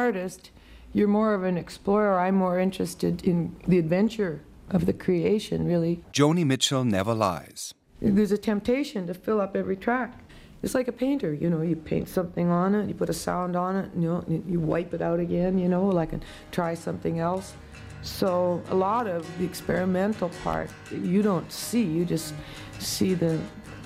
Artist, 0.06 0.52
you're 0.94 1.08
more 1.08 1.34
of 1.34 1.44
an 1.44 1.58
explorer. 1.58 2.20
I'm 2.20 2.36
more 2.36 2.60
interested 2.60 3.24
in 3.24 3.56
the 3.68 3.80
adventure 3.80 4.42
of 4.70 4.86
the 4.86 4.94
creation, 4.94 5.66
really. 5.66 6.04
Joni 6.14 6.46
Mitchell 6.46 6.86
never 6.86 7.14
lies. 7.14 7.74
There's 8.00 8.32
a 8.32 8.38
temptation 8.38 9.08
to 9.08 9.14
fill 9.14 9.42
up 9.42 9.56
every 9.56 9.76
track. 9.76 10.12
It's 10.62 10.76
like 10.76 10.88
a 10.88 10.98
painter, 11.06 11.34
you 11.34 11.50
know, 11.50 11.62
you 11.62 11.76
paint 11.76 12.08
something 12.08 12.50
on 12.50 12.76
it, 12.76 12.88
you 12.88 12.96
put 12.96 13.10
a 13.10 13.14
sound 13.14 13.56
on 13.56 13.76
it, 13.76 13.90
you 13.96 14.08
know, 14.10 14.24
you 14.54 14.60
wipe 14.60 14.94
it 14.94 15.02
out 15.02 15.20
again, 15.20 15.58
you 15.58 15.70
know, 15.70 15.86
like 15.86 16.14
and 16.14 16.24
try 16.52 16.74
something 16.76 17.20
else. 17.20 17.54
So 18.02 18.62
a 18.70 18.76
lot 18.76 19.08
of 19.08 19.22
the 19.40 19.46
experimental 19.46 20.30
part 20.44 20.70
you 20.92 21.22
don't 21.22 21.52
see, 21.52 21.84
you 21.84 22.06
just 22.06 22.34
see 22.80 23.14
the 23.16 23.40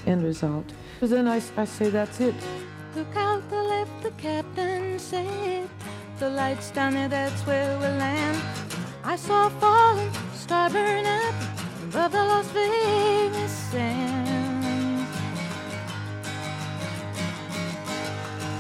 end 0.06 0.24
result. 0.24 0.66
But 1.00 1.10
then 1.10 1.28
I, 1.28 1.42
I 1.58 1.66
say 1.66 1.90
that's 1.90 2.20
it. 2.20 2.36
Look 2.96 3.16
out 3.16 3.48
the 3.50 3.64
left, 3.74 4.04
the 4.04 4.12
captain 4.12 5.00
said. 5.00 5.70
The 6.20 6.30
lights 6.30 6.70
down 6.72 6.96
there, 6.96 7.08
that's 7.08 7.42
where 7.48 7.80
we'll 7.80 7.96
land. 7.96 8.38
I 9.06 9.16
saw 9.16 9.48
a 9.48 9.50
falling 9.52 10.12
star 10.34 10.70
burn 10.70 11.06
up 11.06 11.34
above 11.84 12.12
the 12.12 12.18
Las 12.18 12.46
Vegas 12.48 13.52
sands. 13.72 15.08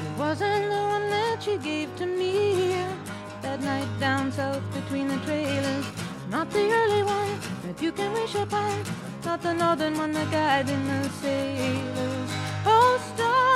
It 0.06 0.18
wasn't 0.18 0.70
the 0.70 0.84
one 0.96 1.10
that 1.10 1.46
you 1.46 1.58
gave 1.58 1.94
to 1.98 2.06
me 2.06 2.78
that 3.42 3.60
night 3.60 3.90
down 4.00 4.32
south 4.32 4.64
between 4.74 5.10
the 5.10 5.18
trailers. 5.26 5.86
Not 6.30 6.50
the 6.52 6.72
early 6.72 7.04
one 7.04 7.40
that 7.66 7.82
you 7.82 7.92
can 7.92 8.14
wish 8.14 8.36
upon. 8.36 8.86
Not 9.26 9.42
the 9.42 9.54
northern 9.54 9.98
one 9.98 10.14
that 10.14 10.32
guiding 10.32 10.88
the 10.88 11.10
sailors. 11.10 12.32
Oh, 12.66 13.02
star 13.14 13.50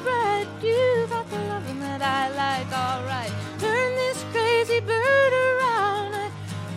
bright. 0.00 0.46
You 0.62 1.06
got 1.08 1.28
the 1.30 1.36
loving 1.36 1.80
that 1.80 2.02
I 2.02 2.28
like, 2.30 2.72
alright. 2.72 3.32
Turn 3.58 3.94
this 3.94 4.24
crazy 4.32 4.80
bird 4.80 5.32
around. 5.32 6.14
I 6.14 6.30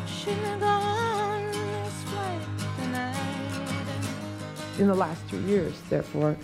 shouldn't 0.08 0.46
have 0.46 0.60
gone 0.60 1.52
this 1.52 2.04
flight 2.04 2.42
tonight. 2.80 4.80
In 4.80 4.88
the 4.88 4.96
last 4.96 5.28
two 5.30 5.42
years, 5.42 5.80
therefore, 5.90 6.38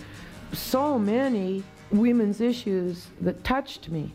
so 0.52 0.98
many 0.98 1.62
women's 1.90 2.40
issues 2.40 3.06
that 3.20 3.44
touched 3.44 3.88
me. 3.88 4.12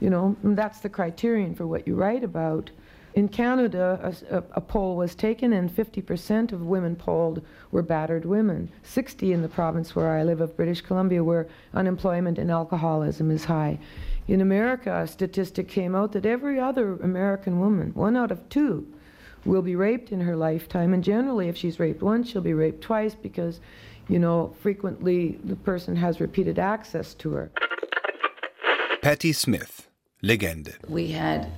You 0.00 0.10
know, 0.10 0.36
that's 0.42 0.80
the 0.80 0.88
criterion 0.88 1.54
for 1.54 1.66
what 1.66 1.86
you 1.86 1.94
write 1.94 2.22
about. 2.22 2.70
In 3.14 3.28
Canada, 3.28 4.14
a, 4.30 4.36
a, 4.36 4.44
a, 4.52 4.60
poll 4.60 4.96
was 4.96 5.14
taken, 5.14 5.52
and 5.52 5.70
50% 5.70 6.52
of 6.52 6.66
women 6.66 6.94
polled 6.94 7.42
were 7.70 7.82
battered 7.82 8.24
women. 8.24 8.70
60 8.82 9.32
in 9.32 9.42
the 9.42 9.48
province 9.48 9.96
where 9.96 10.10
I 10.10 10.22
live 10.22 10.40
of 10.40 10.56
British 10.56 10.82
Columbia, 10.82 11.24
where 11.24 11.48
unemployment 11.74 12.38
and 12.38 12.50
alcoholism 12.50 13.30
is 13.30 13.44
high. 13.44 13.78
In 14.28 14.40
America, 14.42 14.94
a 14.94 15.06
statistic 15.06 15.68
came 15.68 15.94
out 15.94 16.12
that 16.12 16.26
every 16.26 16.60
other 16.60 16.94
American 16.96 17.58
woman, 17.58 17.92
one 17.94 18.16
out 18.16 18.30
of 18.30 18.46
two, 18.50 18.86
will 19.44 19.62
be 19.62 19.74
raped 19.74 20.12
in 20.12 20.20
her 20.20 20.36
lifetime. 20.36 20.92
And 20.92 21.02
generally, 21.02 21.48
if 21.48 21.56
she's 21.56 21.80
raped 21.80 22.02
once, 22.02 22.30
she'll 22.30 22.42
be 22.42 22.52
raped 22.52 22.82
twice 22.82 23.14
because, 23.14 23.60
you 24.08 24.18
know, 24.18 24.54
frequently 24.60 25.38
the 25.44 25.56
person 25.56 25.96
has 25.96 26.20
repeated 26.20 26.58
access 26.58 27.14
to 27.14 27.32
her. 27.32 27.50
Patti 29.00 29.32
Smith, 29.32 29.88
Legende. 30.22 30.74
We 30.88 31.08
had 31.08 31.50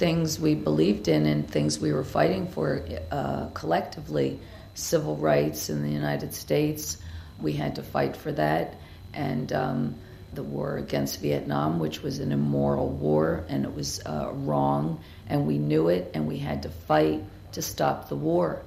things 0.00 0.40
we 0.40 0.54
believed 0.54 1.08
in 1.08 1.26
and 1.26 1.46
things 1.46 1.78
we 1.78 1.92
were 1.92 2.02
fighting 2.02 2.48
for 2.48 2.82
uh, 3.10 3.48
collectively. 3.48 4.40
Civil 4.72 5.16
rights 5.16 5.68
in 5.68 5.82
the 5.82 5.90
United 5.90 6.32
States, 6.32 6.96
we 7.38 7.52
had 7.52 7.74
to 7.74 7.82
fight 7.82 8.16
for 8.16 8.32
that. 8.32 8.80
And 9.12 9.52
um, 9.52 9.94
the 10.32 10.42
war 10.42 10.78
against 10.78 11.20
Vietnam, 11.20 11.78
which 11.78 12.02
was 12.02 12.18
an 12.18 12.32
immoral 12.32 12.88
war 12.88 13.44
and 13.50 13.66
it 13.66 13.74
was 13.74 14.00
uh, 14.06 14.30
wrong, 14.32 15.00
and 15.28 15.46
we 15.46 15.58
knew 15.58 15.88
it, 15.88 16.12
and 16.14 16.26
we 16.26 16.38
had 16.38 16.62
to 16.62 16.70
fight 16.70 17.22
to 17.52 17.60
stop 17.60 18.08
the 18.08 18.16
war. 18.16 18.62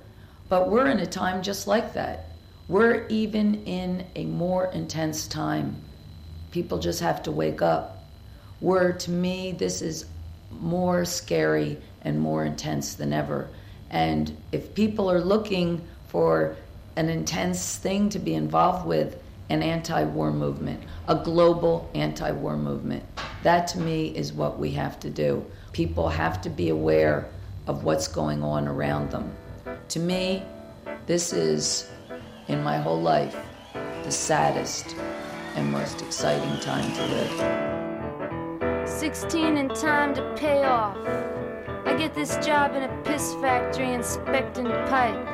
But 0.49 0.69
we're 0.69 0.87
in 0.87 0.99
a 0.99 1.07
time 1.07 1.41
just 1.41 1.65
like 1.65 1.93
that. 1.93 2.25
We're 2.67 3.07
even 3.07 3.63
in 3.63 4.05
a 4.15 4.25
more 4.25 4.67
intense 4.67 5.25
time. 5.27 5.81
People 6.51 6.77
just 6.77 6.99
have 6.99 7.23
to 7.23 7.31
wake 7.31 7.63
up. 7.63 8.03
Where 8.59 8.93
to 8.93 9.11
me, 9.11 9.51
this 9.51 9.81
is 9.81 10.05
more 10.61 11.05
scary 11.05 11.77
and 12.01 12.19
more 12.19 12.45
intense 12.45 12.95
than 12.95 13.13
ever. 13.13 13.49
And 13.89 14.35
if 14.51 14.73
people 14.73 15.09
are 15.09 15.21
looking 15.21 15.81
for 16.07 16.55
an 16.95 17.09
intense 17.09 17.77
thing 17.77 18.09
to 18.09 18.19
be 18.19 18.35
involved 18.35 18.85
with, 18.85 19.21
an 19.49 19.61
anti 19.61 20.03
war 20.03 20.31
movement, 20.31 20.81
a 21.07 21.15
global 21.15 21.89
anti 21.93 22.31
war 22.31 22.57
movement, 22.57 23.03
that 23.43 23.67
to 23.67 23.79
me 23.79 24.07
is 24.15 24.33
what 24.33 24.57
we 24.57 24.71
have 24.71 24.99
to 25.01 25.09
do. 25.09 25.45
People 25.73 26.09
have 26.09 26.41
to 26.41 26.49
be 26.49 26.69
aware 26.69 27.29
of 27.67 27.83
what's 27.83 28.07
going 28.07 28.41
on 28.41 28.67
around 28.67 29.11
them. 29.11 29.31
To 29.89 29.99
me, 29.99 30.43
this 31.05 31.33
is, 31.33 31.89
in 32.47 32.63
my 32.63 32.77
whole 32.77 33.01
life, 33.01 33.35
the 34.03 34.11
saddest 34.11 34.95
and 35.55 35.71
most 35.71 36.01
exciting 36.01 36.59
time 36.61 36.91
to 36.93 37.05
live. 37.05 37.72
16 38.85 39.57
in 39.57 39.69
time 39.69 40.13
to 40.13 40.33
pay 40.35 40.63
off. 40.63 40.97
I 41.85 41.95
get 41.97 42.13
this 42.13 42.35
job 42.45 42.75
in 42.75 42.83
a 42.83 43.01
piss 43.03 43.33
factory 43.35 43.93
inspecting 43.93 44.65
pipe. 44.65 45.27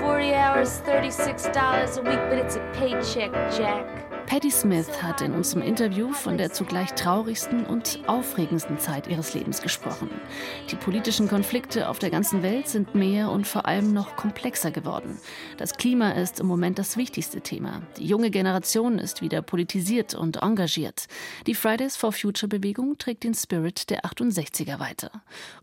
40 0.00 0.34
hours, 0.34 0.80
$36 0.80 1.98
a 1.98 2.02
week, 2.02 2.18
but 2.28 2.38
it's 2.38 2.56
a 2.56 2.70
paycheck, 2.72 3.30
Jack. 3.52 4.11
Patti 4.32 4.50
Smith 4.50 5.02
hat 5.02 5.20
in 5.20 5.34
unserem 5.34 5.62
Interview 5.62 6.10
von 6.14 6.38
der 6.38 6.50
zugleich 6.50 6.94
traurigsten 6.94 7.66
und 7.66 7.98
aufregendsten 8.06 8.78
Zeit 8.78 9.06
ihres 9.06 9.34
Lebens 9.34 9.60
gesprochen. 9.60 10.08
Die 10.70 10.76
politischen 10.76 11.28
Konflikte 11.28 11.86
auf 11.86 11.98
der 11.98 12.08
ganzen 12.08 12.42
Welt 12.42 12.66
sind 12.66 12.94
mehr 12.94 13.30
und 13.30 13.46
vor 13.46 13.66
allem 13.66 13.92
noch 13.92 14.16
komplexer 14.16 14.70
geworden. 14.70 15.18
Das 15.58 15.74
Klima 15.74 16.12
ist 16.12 16.40
im 16.40 16.46
Moment 16.46 16.78
das 16.78 16.96
wichtigste 16.96 17.42
Thema. 17.42 17.82
Die 17.98 18.06
junge 18.06 18.30
Generation 18.30 18.98
ist 18.98 19.20
wieder 19.20 19.42
politisiert 19.42 20.14
und 20.14 20.38
engagiert. 20.38 21.08
Die 21.46 21.54
Fridays 21.54 21.98
for 21.98 22.10
Future 22.10 22.48
Bewegung 22.48 22.96
trägt 22.96 23.24
den 23.24 23.34
Spirit 23.34 23.90
der 23.90 24.00
68er 24.06 24.78
weiter. 24.78 25.10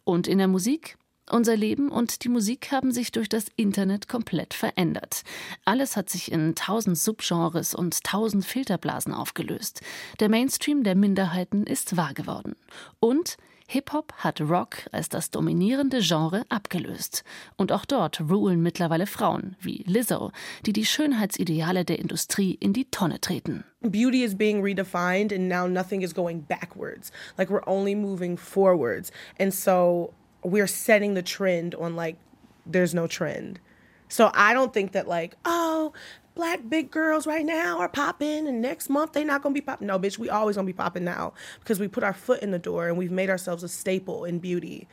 Und 0.03 0.28
in 0.28 0.38
der 0.38 0.47
Musik 0.47 0.95
unser 1.32 1.55
Leben 1.55 1.89
und 1.89 2.23
die 2.23 2.30
Musik 2.30 2.71
haben 2.71 2.91
sich 2.91 3.11
durch 3.11 3.30
das 3.30 3.45
Internet 3.55 4.07
komplett 4.07 4.53
verändert. 4.53 5.23
Alles 5.65 5.95
hat 5.95 6.09
sich 6.09 6.32
in 6.32 6.55
tausend 6.55 6.97
Subgenres 6.97 7.73
und 7.75 8.03
tausend 8.03 8.45
Filterblasen 8.45 9.13
aufgelöst. 9.13 9.82
Der 10.19 10.30
Mainstream 10.30 10.84
der 10.84 10.95
Minderheiten 10.95 11.65
ist 11.65 11.97
wahr 11.97 12.13
geworden. 12.13 12.55
Und 12.99 13.38
Hip-Hop 13.71 14.13
hat 14.17 14.41
Rock 14.41 14.77
als 14.91 15.09
das 15.09 15.30
dominierende 15.30 15.99
Genre 16.01 16.43
abgelöst. 16.49 17.23
Und 17.55 17.71
auch 17.71 17.86
dort 17.86 18.19
rulen 18.19 18.63
mittlerweile 18.63 19.05
Frauen 19.05 19.55
wie 19.59 19.84
Lizzo, 19.86 20.32
die 20.65 20.73
die 20.73 20.88
Schönheitsideale 20.88 21.86
der 21.86 21.99
Industrie 21.99 22.55
in 22.59 22.73
die 22.73 22.89
Tonne 22.89 23.21
treten. 23.21 23.63
Beauty 23.82 24.23
is 24.23 24.36
being 24.36 24.63
redefined 24.63 25.32
and 25.32 25.47
now 25.47 25.67
nothing 25.67 26.01
is 26.01 26.15
going 26.15 26.41
backwards. 26.41 27.11
Like 27.38 27.51
we're 27.51 27.67
only 27.67 27.93
moving 27.93 28.38
forwards. 28.38 29.11
And 29.38 29.53
so 29.53 30.15
we're 30.44 30.68
setting 30.68 31.14
the 31.14 31.22
trend 31.22 31.76
on 31.76 31.96
like 31.96 32.18
there's 32.66 32.94
no 32.94 33.08
trend. 33.08 33.60
So 34.08 34.32
I 34.34 34.54
don't 34.54 34.74
think 34.74 34.94
that 34.94 35.08
like, 35.08 35.36
oh, 35.46 35.94
black 36.36 36.70
big 36.70 36.90
girls 36.90 37.28
right 37.28 37.46
now 37.46 37.80
are 37.80 37.90
popping 37.90 38.48
and 38.48 38.62
next 38.62 38.90
month 38.90 39.14
they 39.14 39.24
not 39.24 39.42
gonna 39.42 39.54
be 39.54 39.62
popping. 39.62 39.88
No, 39.88 40.00
bitch, 40.00 40.18
we 40.18 40.30
always 40.30 40.56
gonna 40.56 40.66
be 40.66 40.74
popping 40.74 41.04
now 41.04 41.34
because 41.60 41.80
we 41.80 41.88
put 41.88 42.04
our 42.04 42.14
foot 42.14 42.42
in 42.42 42.52
the 42.52 42.60
door 42.60 42.88
and 42.88 42.98
we've 42.98 43.12
made 43.12 43.30
ourselves 43.30 43.64
a 43.64 43.68
staple 43.68 44.26
in 44.26 44.40
beauty. 44.40 44.88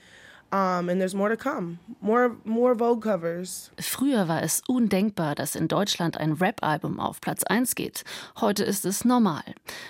Um, 0.52 0.88
and 0.88 1.00
there's 1.00 1.14
more 1.14 1.28
to 1.28 1.36
come. 1.36 1.78
More, 2.00 2.36
more 2.44 2.76
Vogue 2.76 3.02
covers. 3.02 3.70
Früher 3.80 4.28
war 4.28 4.42
es 4.42 4.62
undenkbar, 4.68 5.34
dass 5.34 5.56
in 5.56 5.66
Deutschland 5.66 6.18
ein 6.18 6.32
Rap-Album 6.32 7.00
auf 7.00 7.20
Platz 7.20 7.42
1 7.42 7.74
geht. 7.74 8.04
Heute 8.40 8.62
ist 8.62 8.84
es 8.84 9.04
normal. 9.04 9.42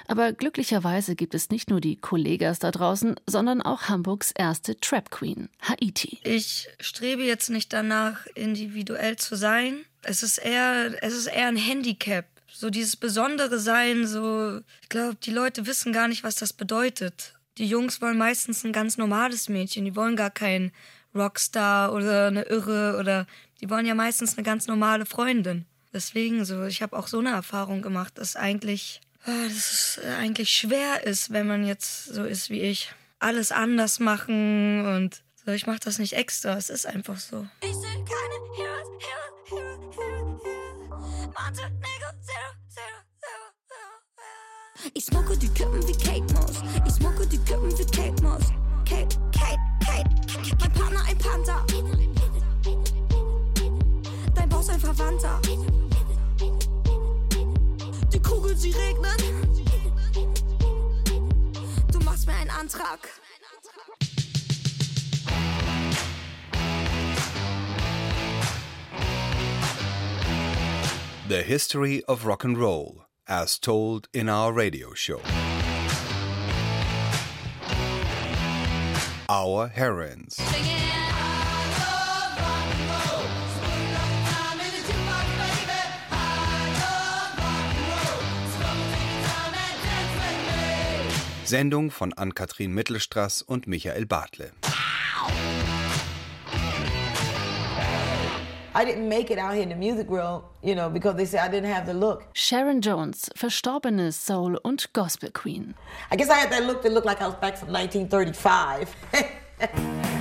Aber 0.08 0.32
glücklicherweise 0.32 1.14
gibt 1.14 1.34
es 1.34 1.50
nicht 1.50 1.68
nur 1.68 1.80
die 1.80 1.96
Kollegas 1.96 2.58
da 2.58 2.70
draußen, 2.70 3.16
sondern 3.26 3.60
auch 3.60 3.82
Hamburgs 3.82 4.32
erste 4.32 4.80
Trap 4.80 5.10
Queen, 5.10 5.50
Haiti. 5.60 6.20
Ich 6.24 6.68
strebe 6.80 7.22
jetzt 7.22 7.50
nicht 7.50 7.72
danach, 7.74 8.26
individuell 8.34 9.16
zu 9.16 9.36
sein. 9.36 9.84
Es 10.02 10.22
ist 10.22 10.38
eher, 10.38 10.92
es 11.02 11.12
ist 11.12 11.26
eher 11.26 11.48
ein 11.48 11.56
Handicap. 11.56 12.24
So 12.50 12.70
dieses 12.70 12.96
besondere 12.96 13.58
Sein, 13.58 14.06
so, 14.06 14.60
ich 14.80 14.88
glaube, 14.88 15.16
die 15.16 15.30
Leute 15.30 15.66
wissen 15.66 15.92
gar 15.92 16.08
nicht, 16.08 16.24
was 16.24 16.36
das 16.36 16.54
bedeutet. 16.54 17.35
Die 17.58 17.66
Jungs 17.66 18.02
wollen 18.02 18.18
meistens 18.18 18.64
ein 18.64 18.72
ganz 18.72 18.98
normales 18.98 19.48
Mädchen, 19.48 19.84
die 19.86 19.96
wollen 19.96 20.14
gar 20.16 20.30
keinen 20.30 20.72
Rockstar 21.14 21.92
oder 21.92 22.26
eine 22.26 22.42
Irre 22.42 22.98
oder 22.98 23.26
die 23.60 23.70
wollen 23.70 23.86
ja 23.86 23.94
meistens 23.94 24.36
eine 24.36 24.44
ganz 24.44 24.66
normale 24.66 25.06
Freundin. 25.06 25.64
Deswegen 25.92 26.44
so, 26.44 26.64
ich 26.64 26.82
habe 26.82 26.96
auch 26.98 27.06
so 27.06 27.18
eine 27.20 27.30
Erfahrung 27.30 27.80
gemacht, 27.80 28.18
dass 28.18 28.36
eigentlich, 28.36 29.00
ah, 29.24 29.44
dass 29.44 29.96
es 29.96 30.00
eigentlich 30.18 30.50
schwer 30.50 31.06
ist, 31.06 31.32
wenn 31.32 31.46
man 31.46 31.66
jetzt 31.66 32.06
so 32.06 32.24
ist 32.24 32.50
wie 32.50 32.60
ich. 32.60 32.92
Alles 33.18 33.50
anders 33.50 33.98
machen 34.00 34.84
und 34.86 35.22
so, 35.42 35.52
ich 35.52 35.66
mache 35.66 35.80
das 35.80 35.98
nicht 35.98 36.12
extra, 36.12 36.58
es 36.58 36.68
ist 36.68 36.86
einfach 36.86 37.16
so. 37.16 37.46
Ich 37.62 37.72
seh 37.72 37.86
keine 37.86 38.36
Heroes, 38.56 38.88
Heroes, 39.00 39.96
Heroes, 39.96 39.96
Heroes, 39.96 40.42
Heroes. 40.44 41.26
Montenegro, 41.32 42.10
zero, 42.20 42.20
zero, 42.20 42.52
zero, 42.68 42.68
zero. 42.68 43.05
Ich 44.94 45.04
smoke 45.04 45.36
die 45.36 45.48
Kippen 45.48 45.86
wie 45.86 45.92
Kate 45.92 46.32
Moss. 46.34 46.62
Ich 46.86 46.94
smoke 46.94 47.26
die 47.26 47.38
Kippen 47.38 47.70
wie 47.78 47.84
Kate 47.86 48.22
Moss. 48.22 48.44
Kate, 48.84 49.16
Kate, 49.32 49.58
Kate. 49.84 50.10
Mein 50.60 50.72
Partner 50.72 51.00
ein 51.08 51.18
Panther. 51.18 51.64
Dein 54.34 54.48
Boss 54.48 54.68
ein 54.68 54.80
Verwandter. 54.80 55.40
Die 58.12 58.20
Kugel, 58.20 58.56
sie 58.56 58.72
regnet. 58.72 59.24
Du 61.92 61.98
machst 62.00 62.26
mir 62.26 62.34
einen 62.34 62.50
Antrag. 62.50 63.08
The 71.28 71.42
History 71.42 72.04
of 72.06 72.24
Rock 72.24 72.44
and 72.44 72.56
Roll, 72.56 73.05
as 73.28 73.58
told 73.58 74.08
in 74.12 74.28
our 74.28 74.52
radio 74.52 74.94
show. 74.94 75.20
Our 79.28 79.68
heroines. 79.68 80.38
Sendung 91.44 91.92
von 91.92 92.12
Ann-Kathrin 92.12 92.72
Mittelstraß 92.72 93.42
und 93.42 93.68
Michael 93.68 94.06
Bartle. 94.06 94.50
I 98.76 98.84
didn't 98.84 99.08
make 99.08 99.30
it 99.30 99.38
out 99.38 99.54
here 99.54 99.62
in 99.62 99.70
the 99.70 99.74
music 99.74 100.06
world, 100.06 100.44
you 100.62 100.74
know, 100.74 100.90
because 100.90 101.16
they 101.16 101.24
said 101.24 101.40
I 101.40 101.48
didn't 101.48 101.70
have 101.70 101.86
the 101.86 101.94
look. 101.94 102.28
Sharon 102.34 102.82
Jones, 102.82 103.30
verstorbene 103.34 104.12
Soul- 104.12 104.58
und 104.64 104.92
Gospel-Queen. 104.92 105.74
I 106.10 106.16
guess 106.16 106.28
I 106.28 106.34
had 106.34 106.50
that 106.52 106.64
look 106.66 106.82
that 106.82 106.92
looked 106.92 107.06
like 107.06 107.22
I 107.22 107.26
was 107.26 107.36
back 107.36 107.56
from 107.56 107.72
1935. 107.72 108.94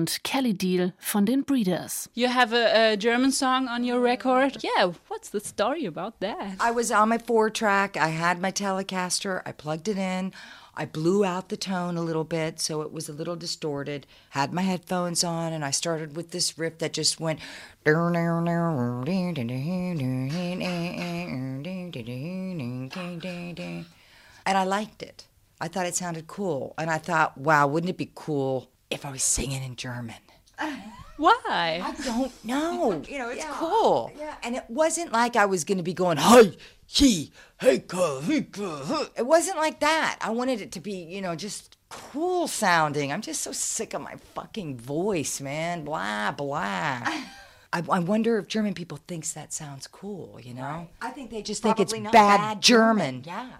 und 0.00 0.22
Kelley 0.24 0.54
Deal 0.54 0.94
von 0.98 1.26
den 1.26 1.44
Breeders. 1.44 2.08
You 2.14 2.28
have 2.28 2.54
a, 2.54 2.92
a 2.92 2.96
German 2.96 3.32
song 3.32 3.68
on 3.68 3.84
your 3.84 4.00
record? 4.00 4.56
Yeah, 4.62 4.92
what's 5.08 5.28
the 5.28 5.40
story 5.40 5.84
about 5.84 6.20
that? 6.20 6.56
I 6.58 6.70
was 6.70 6.90
on 6.90 7.10
my 7.10 7.18
four 7.18 7.50
track. 7.50 7.98
I 7.98 8.08
had 8.08 8.40
my 8.40 8.50
Telecaster. 8.50 9.42
I 9.44 9.52
plugged 9.52 9.88
it 9.88 9.98
in. 9.98 10.32
I 10.74 10.86
blew 10.86 11.22
out 11.26 11.50
the 11.50 11.58
tone 11.58 11.98
a 11.98 12.02
little 12.02 12.24
bit 12.24 12.60
so 12.60 12.80
it 12.80 12.90
was 12.92 13.10
a 13.10 13.12
little 13.12 13.36
distorted. 13.36 14.06
Had 14.30 14.54
my 14.54 14.62
headphones 14.62 15.22
on 15.22 15.52
and 15.52 15.62
I 15.64 15.70
started 15.70 16.16
with 16.16 16.30
this 16.30 16.58
riff 16.58 16.78
that 16.78 16.94
just 16.94 17.20
went. 17.20 17.40
And 17.84 18.16
I 24.46 24.64
liked 24.64 25.02
it. 25.02 25.26
I 25.60 25.68
thought 25.68 25.84
it 25.84 25.94
sounded 25.94 26.26
cool. 26.26 26.74
And 26.78 26.88
I 26.88 26.96
thought, 26.96 27.36
wow, 27.36 27.66
wouldn't 27.66 27.90
it 27.90 27.98
be 27.98 28.10
cool 28.14 28.70
if 28.90 29.06
I 29.06 29.10
was 29.10 29.22
singing 29.22 29.62
in 29.62 29.76
German? 29.76 30.16
Why? 31.16 31.82
I 31.84 31.94
don't 32.02 32.44
know. 32.44 33.02
You 33.08 33.18
know, 33.18 33.28
it's 33.28 33.44
cool. 33.44 34.10
Yeah, 34.18 34.34
and 34.42 34.56
it 34.56 34.64
wasn't 34.68 35.12
like 35.12 35.36
I 35.36 35.46
was 35.46 35.64
going 35.64 35.78
to 35.78 35.84
be 35.84 35.94
going, 35.94 36.16
hi, 36.16 36.52
he, 36.86 37.30
hey, 37.60 37.74
he, 37.74 37.78
ka, 37.80 38.20
huh." 38.22 39.06
It 39.16 39.26
wasn't 39.26 39.58
like 39.58 39.80
that. 39.80 40.18
I 40.20 40.30
wanted 40.30 40.60
it 40.60 40.72
to 40.72 40.80
be, 40.80 40.92
you 40.92 41.20
know, 41.20 41.36
just 41.36 41.76
cool 41.88 42.48
sounding. 42.48 43.12
I'm 43.12 43.20
just 43.20 43.42
so 43.42 43.52
sick 43.52 43.94
of 43.94 44.00
my 44.00 44.16
fucking 44.34 44.78
voice, 44.78 45.40
man. 45.40 45.84
Blah, 45.84 46.32
blah. 46.32 47.02
I, 47.72 47.84
I 47.88 47.98
wonder 48.00 48.38
if 48.38 48.48
German 48.48 48.74
people 48.74 48.98
thinks 49.06 49.32
that 49.34 49.52
sounds 49.52 49.86
cool, 49.86 50.40
you 50.42 50.54
know? 50.54 50.88
I 51.00 51.10
think 51.10 51.30
they 51.30 51.42
just 51.42 51.62
think 51.62 51.78
it's 51.78 51.92
bad, 51.92 52.12
bad 52.12 52.60
German. 52.62 53.22
Yeah. 53.24 53.50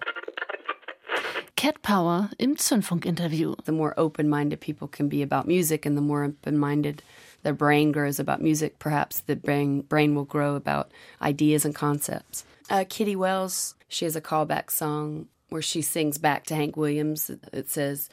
Cat 1.55 1.81
Power 1.83 2.31
im 2.39 2.55
Zündfunk-Interview. 2.55 3.55
The 3.65 3.71
more 3.71 3.93
open 3.97 4.29
minded 4.29 4.59
people 4.61 4.87
can 4.87 5.09
be 5.09 5.21
about 5.21 5.47
music, 5.47 5.85
and 5.85 5.95
the 5.95 6.01
more 6.01 6.23
open 6.23 6.57
minded 6.57 7.03
their 7.43 7.53
brain 7.53 7.91
grows 7.91 8.19
about 8.19 8.41
music, 8.41 8.79
perhaps 8.79 9.19
the 9.19 9.35
brain, 9.35 9.81
brain 9.81 10.15
will 10.15 10.25
grow 10.25 10.55
about 10.55 10.91
ideas 11.21 11.65
and 11.65 11.75
concepts. 11.75 12.45
Uh, 12.69 12.85
Kitty 12.87 13.15
Wells, 13.15 13.75
she 13.87 14.05
has 14.05 14.15
a 14.15 14.21
callback 14.21 14.71
song 14.71 15.27
where 15.49 15.61
she 15.61 15.81
sings 15.81 16.17
back 16.17 16.45
to 16.45 16.55
Hank 16.55 16.77
Williams. 16.77 17.29
It 17.51 17.69
says, 17.69 18.09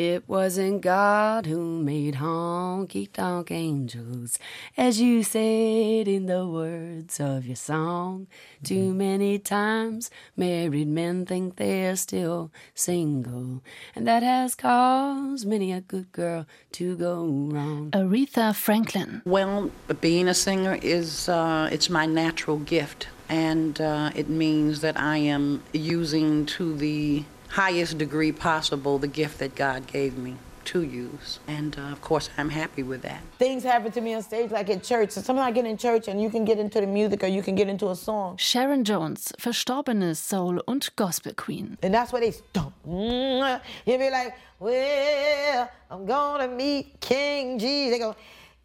It 0.00 0.26
wasn't 0.26 0.80
God 0.80 1.44
who 1.44 1.60
made 1.82 2.14
honky 2.14 3.12
tonk 3.12 3.50
angels, 3.50 4.38
as 4.74 4.98
you 4.98 5.22
said 5.22 6.08
in 6.08 6.24
the 6.24 6.46
words 6.46 7.20
of 7.20 7.44
your 7.44 7.56
song. 7.56 8.26
Too 8.62 8.94
many 8.94 9.38
times 9.38 10.10
married 10.38 10.88
men 10.88 11.26
think 11.26 11.56
they're 11.56 11.96
still 11.96 12.50
single, 12.74 13.62
and 13.94 14.08
that 14.08 14.22
has 14.22 14.54
caused 14.54 15.46
many 15.46 15.70
a 15.70 15.82
good 15.82 16.10
girl 16.12 16.46
to 16.72 16.96
go 16.96 17.26
wrong. 17.26 17.90
Aretha 17.90 18.54
Franklin. 18.54 19.20
Well, 19.26 19.70
being 20.00 20.28
a 20.28 20.34
singer 20.34 20.78
is 20.80 21.28
uh, 21.28 21.68
it's 21.70 21.90
my 21.90 22.06
natural 22.06 22.56
gift, 22.56 23.08
and 23.28 23.78
uh, 23.78 24.12
it 24.14 24.30
means 24.30 24.80
that 24.80 24.98
I 24.98 25.18
am 25.18 25.62
using 25.74 26.46
to 26.56 26.74
the 26.74 27.24
highest 27.50 27.98
degree 27.98 28.32
possible 28.32 28.98
the 28.98 29.08
gift 29.08 29.38
that 29.38 29.54
God 29.54 29.86
gave 29.86 30.16
me 30.16 30.36
to 30.62 30.82
use, 30.82 31.40
and 31.48 31.76
uh, 31.78 31.82
of 31.82 32.00
course 32.00 32.30
I'm 32.38 32.50
happy 32.50 32.82
with 32.82 33.02
that. 33.02 33.20
Things 33.38 33.64
happen 33.64 33.90
to 33.92 34.00
me 34.00 34.14
on 34.14 34.22
stage, 34.22 34.50
like 34.52 34.70
at 34.70 34.84
church. 34.84 35.10
So 35.10 35.20
sometimes 35.20 35.48
I 35.48 35.50
get 35.50 35.64
in 35.66 35.76
church 35.76 36.06
and 36.06 36.22
you 36.22 36.30
can 36.30 36.44
get 36.44 36.58
into 36.58 36.80
the 36.80 36.86
music 36.86 37.24
or 37.24 37.26
you 37.26 37.42
can 37.42 37.56
get 37.56 37.68
into 37.68 37.88
a 37.88 37.96
song. 37.96 38.36
Sharon 38.36 38.84
Jones, 38.84 39.32
verstorbene 39.40 40.14
Soul- 40.14 40.62
und 40.68 40.90
Gospel-Queen. 40.94 41.78
And 41.82 41.92
that's 41.92 42.12
where 42.12 42.20
they 42.20 42.30
stomp. 42.30 42.74
You'll 42.84 43.60
be 43.86 44.10
like, 44.10 44.36
well, 44.60 45.70
I'm 45.90 46.06
gonna 46.06 46.46
meet 46.46 47.00
King 47.00 47.58
Jesus. 47.58 47.92
They 47.92 47.98
go, 47.98 48.14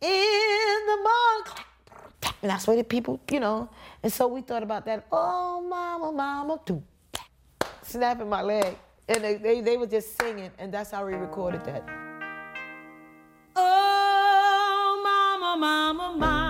in 0.01 0.85
the 0.85 0.97
morning. 0.97 1.65
And 2.41 2.51
that's 2.51 2.67
where 2.67 2.77
the 2.77 2.83
people, 2.83 3.19
you 3.31 3.39
know. 3.39 3.69
And 4.03 4.13
so 4.13 4.27
we 4.27 4.41
thought 4.41 4.61
about 4.61 4.85
that. 4.85 5.07
Oh, 5.11 5.61
mama, 5.67 6.11
mama, 6.11 6.59
do 6.65 6.83
snapping 7.95 8.29
my 8.29 8.41
leg. 8.41 8.75
And 9.07 9.23
they, 9.23 9.35
they, 9.35 9.61
they 9.61 9.77
were 9.77 9.87
just 9.87 10.17
singing, 10.19 10.51
and 10.57 10.73
that's 10.73 10.91
how 10.91 11.05
we 11.05 11.13
recorded 11.13 11.63
that. 11.65 11.83
Oh, 13.55 15.01
mama, 15.03 15.57
mama, 15.59 16.17
mama, 16.17 16.44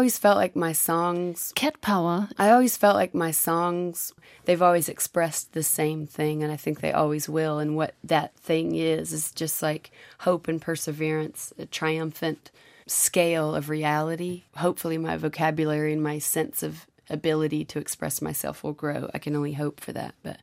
always 0.00 0.16
felt 0.16 0.38
like 0.38 0.56
my 0.56 0.72
songs. 0.72 1.52
Cat 1.54 1.78
Power. 1.82 2.30
I 2.38 2.48
always 2.52 2.74
felt 2.74 2.96
like 2.96 3.12
my 3.12 3.30
songs, 3.30 4.14
they've 4.46 4.62
always 4.62 4.88
expressed 4.88 5.52
the 5.52 5.62
same 5.62 6.06
thing, 6.06 6.42
and 6.42 6.50
I 6.50 6.56
think 6.56 6.80
they 6.80 6.90
always 6.90 7.28
will. 7.28 7.58
And 7.58 7.76
what 7.76 7.94
that 8.02 8.34
thing 8.36 8.76
is, 8.76 9.12
is 9.12 9.30
just 9.30 9.62
like 9.62 9.90
hope 10.20 10.48
and 10.48 10.58
perseverance, 10.58 11.52
a 11.58 11.66
triumphant 11.66 12.50
scale 12.86 13.54
of 13.54 13.68
reality. 13.68 14.44
Hopefully, 14.56 14.96
my 14.96 15.18
vocabulary 15.18 15.92
and 15.92 16.02
my 16.02 16.18
sense 16.18 16.62
of 16.62 16.86
ability 17.10 17.66
to 17.66 17.78
express 17.78 18.22
myself 18.22 18.64
will 18.64 18.72
grow. 18.72 19.10
I 19.12 19.18
can 19.18 19.36
only 19.36 19.52
hope 19.52 19.80
for 19.80 19.92
that. 19.92 20.14
But, 20.22 20.38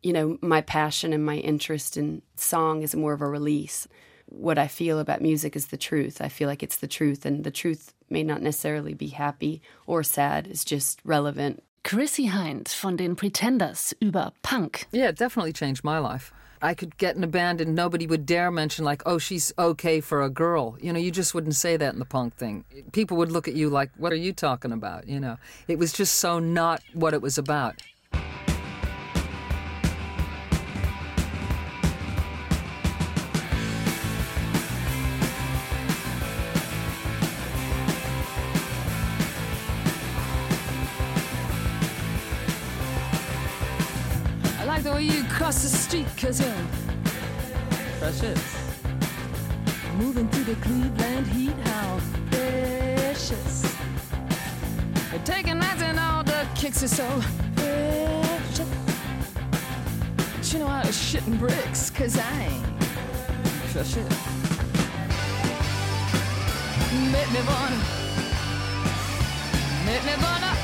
you 0.00 0.12
know, 0.12 0.38
my 0.40 0.60
passion 0.60 1.12
and 1.12 1.26
my 1.26 1.38
interest 1.38 1.96
in 1.96 2.22
song 2.36 2.82
is 2.82 2.94
more 2.94 3.14
of 3.14 3.20
a 3.20 3.26
release. 3.26 3.88
What 4.34 4.58
I 4.58 4.66
feel 4.66 4.98
about 4.98 5.20
music 5.20 5.54
is 5.56 5.66
the 5.66 5.76
truth. 5.76 6.22
I 6.22 6.28
feel 6.28 6.48
like 6.48 6.62
it's 6.62 6.78
the 6.78 6.86
truth, 6.88 7.26
and 7.26 7.44
the 7.44 7.50
truth 7.50 7.92
may 8.08 8.22
not 8.22 8.40
necessarily 8.40 8.94
be 8.94 9.08
happy 9.08 9.60
or 9.86 10.02
sad, 10.02 10.46
it's 10.46 10.64
just 10.64 11.00
relevant. 11.04 11.62
Chrissie 11.84 12.28
Hynde 12.28 12.68
von 12.68 12.96
den 12.96 13.14
Pretenders 13.14 13.92
über 14.00 14.32
Punk. 14.42 14.86
Yeah, 14.90 15.08
it 15.08 15.16
definitely 15.16 15.52
changed 15.52 15.84
my 15.84 15.98
life. 15.98 16.32
I 16.62 16.74
could 16.74 16.96
get 16.96 17.16
in 17.16 17.24
a 17.24 17.26
band 17.26 17.60
and 17.60 17.74
nobody 17.74 18.06
would 18.06 18.24
dare 18.24 18.50
mention, 18.50 18.84
like, 18.84 19.02
oh, 19.04 19.18
she's 19.18 19.52
okay 19.58 20.00
for 20.00 20.22
a 20.22 20.30
girl. 20.30 20.78
You 20.80 20.92
know, 20.92 21.00
you 21.00 21.10
just 21.10 21.34
wouldn't 21.34 21.56
say 21.56 21.76
that 21.76 21.92
in 21.92 21.98
the 21.98 22.04
punk 22.04 22.36
thing. 22.36 22.64
People 22.92 23.16
would 23.16 23.32
look 23.32 23.48
at 23.48 23.54
you 23.54 23.68
like, 23.68 23.90
what 23.98 24.12
are 24.12 24.16
you 24.16 24.32
talking 24.32 24.72
about? 24.72 25.08
You 25.08 25.18
know, 25.18 25.38
it 25.66 25.78
was 25.78 25.92
just 25.92 26.18
so 26.18 26.38
not 26.38 26.80
what 26.94 27.14
it 27.14 27.20
was 27.20 27.36
about. 27.36 27.82
Street, 45.92 46.40
you're 46.40 46.54
precious. 47.98 48.56
Uh, 48.82 49.92
moving 49.96 50.26
through 50.28 50.44
the 50.44 50.54
Cleveland 50.62 51.26
heat, 51.26 51.52
how 51.66 52.00
precious. 52.30 53.76
Taking 55.26 55.58
nights 55.58 55.82
and 55.82 55.98
all 56.00 56.24
the 56.24 56.46
kicks 56.54 56.82
are 56.82 56.88
so 56.88 57.06
precious. 57.56 58.68
But 60.16 60.52
you 60.52 60.60
know 60.60 60.66
I 60.66 60.86
was 60.86 60.96
shitting 60.96 61.38
bricks, 61.38 61.90
cause 61.90 62.18
I 62.18 62.42
ain't 62.44 62.80
precious. 63.70 64.08
Make 67.12 67.30
me 67.34 67.40
wanna, 67.50 67.80
make 69.84 70.04
me 70.06 70.14
wanna, 70.24 70.56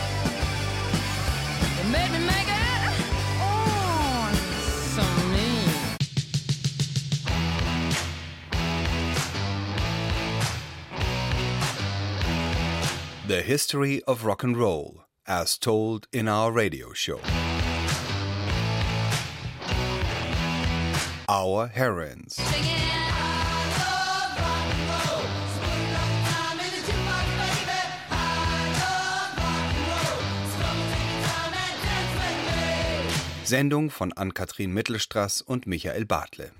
make 1.93 2.13
me 2.13 2.27
make 2.27 2.48
The 13.29 13.43
history 13.43 14.03
of 14.05 14.25
rock 14.25 14.43
and 14.43 14.57
roll, 14.57 15.05
as 15.27 15.59
told 15.59 16.09
in 16.15 16.29
our 16.29 16.51
radio 16.51 16.95
show. 16.95 17.21
Our 21.29 21.67
heroines. 21.67 22.39
Sendung 33.45 33.91
von 33.91 34.15
Ann-Kathrin 34.15 34.73
Mittelstraß 34.73 35.43
und 35.43 35.67
Michael 35.67 36.07
Bartle. 36.07 36.53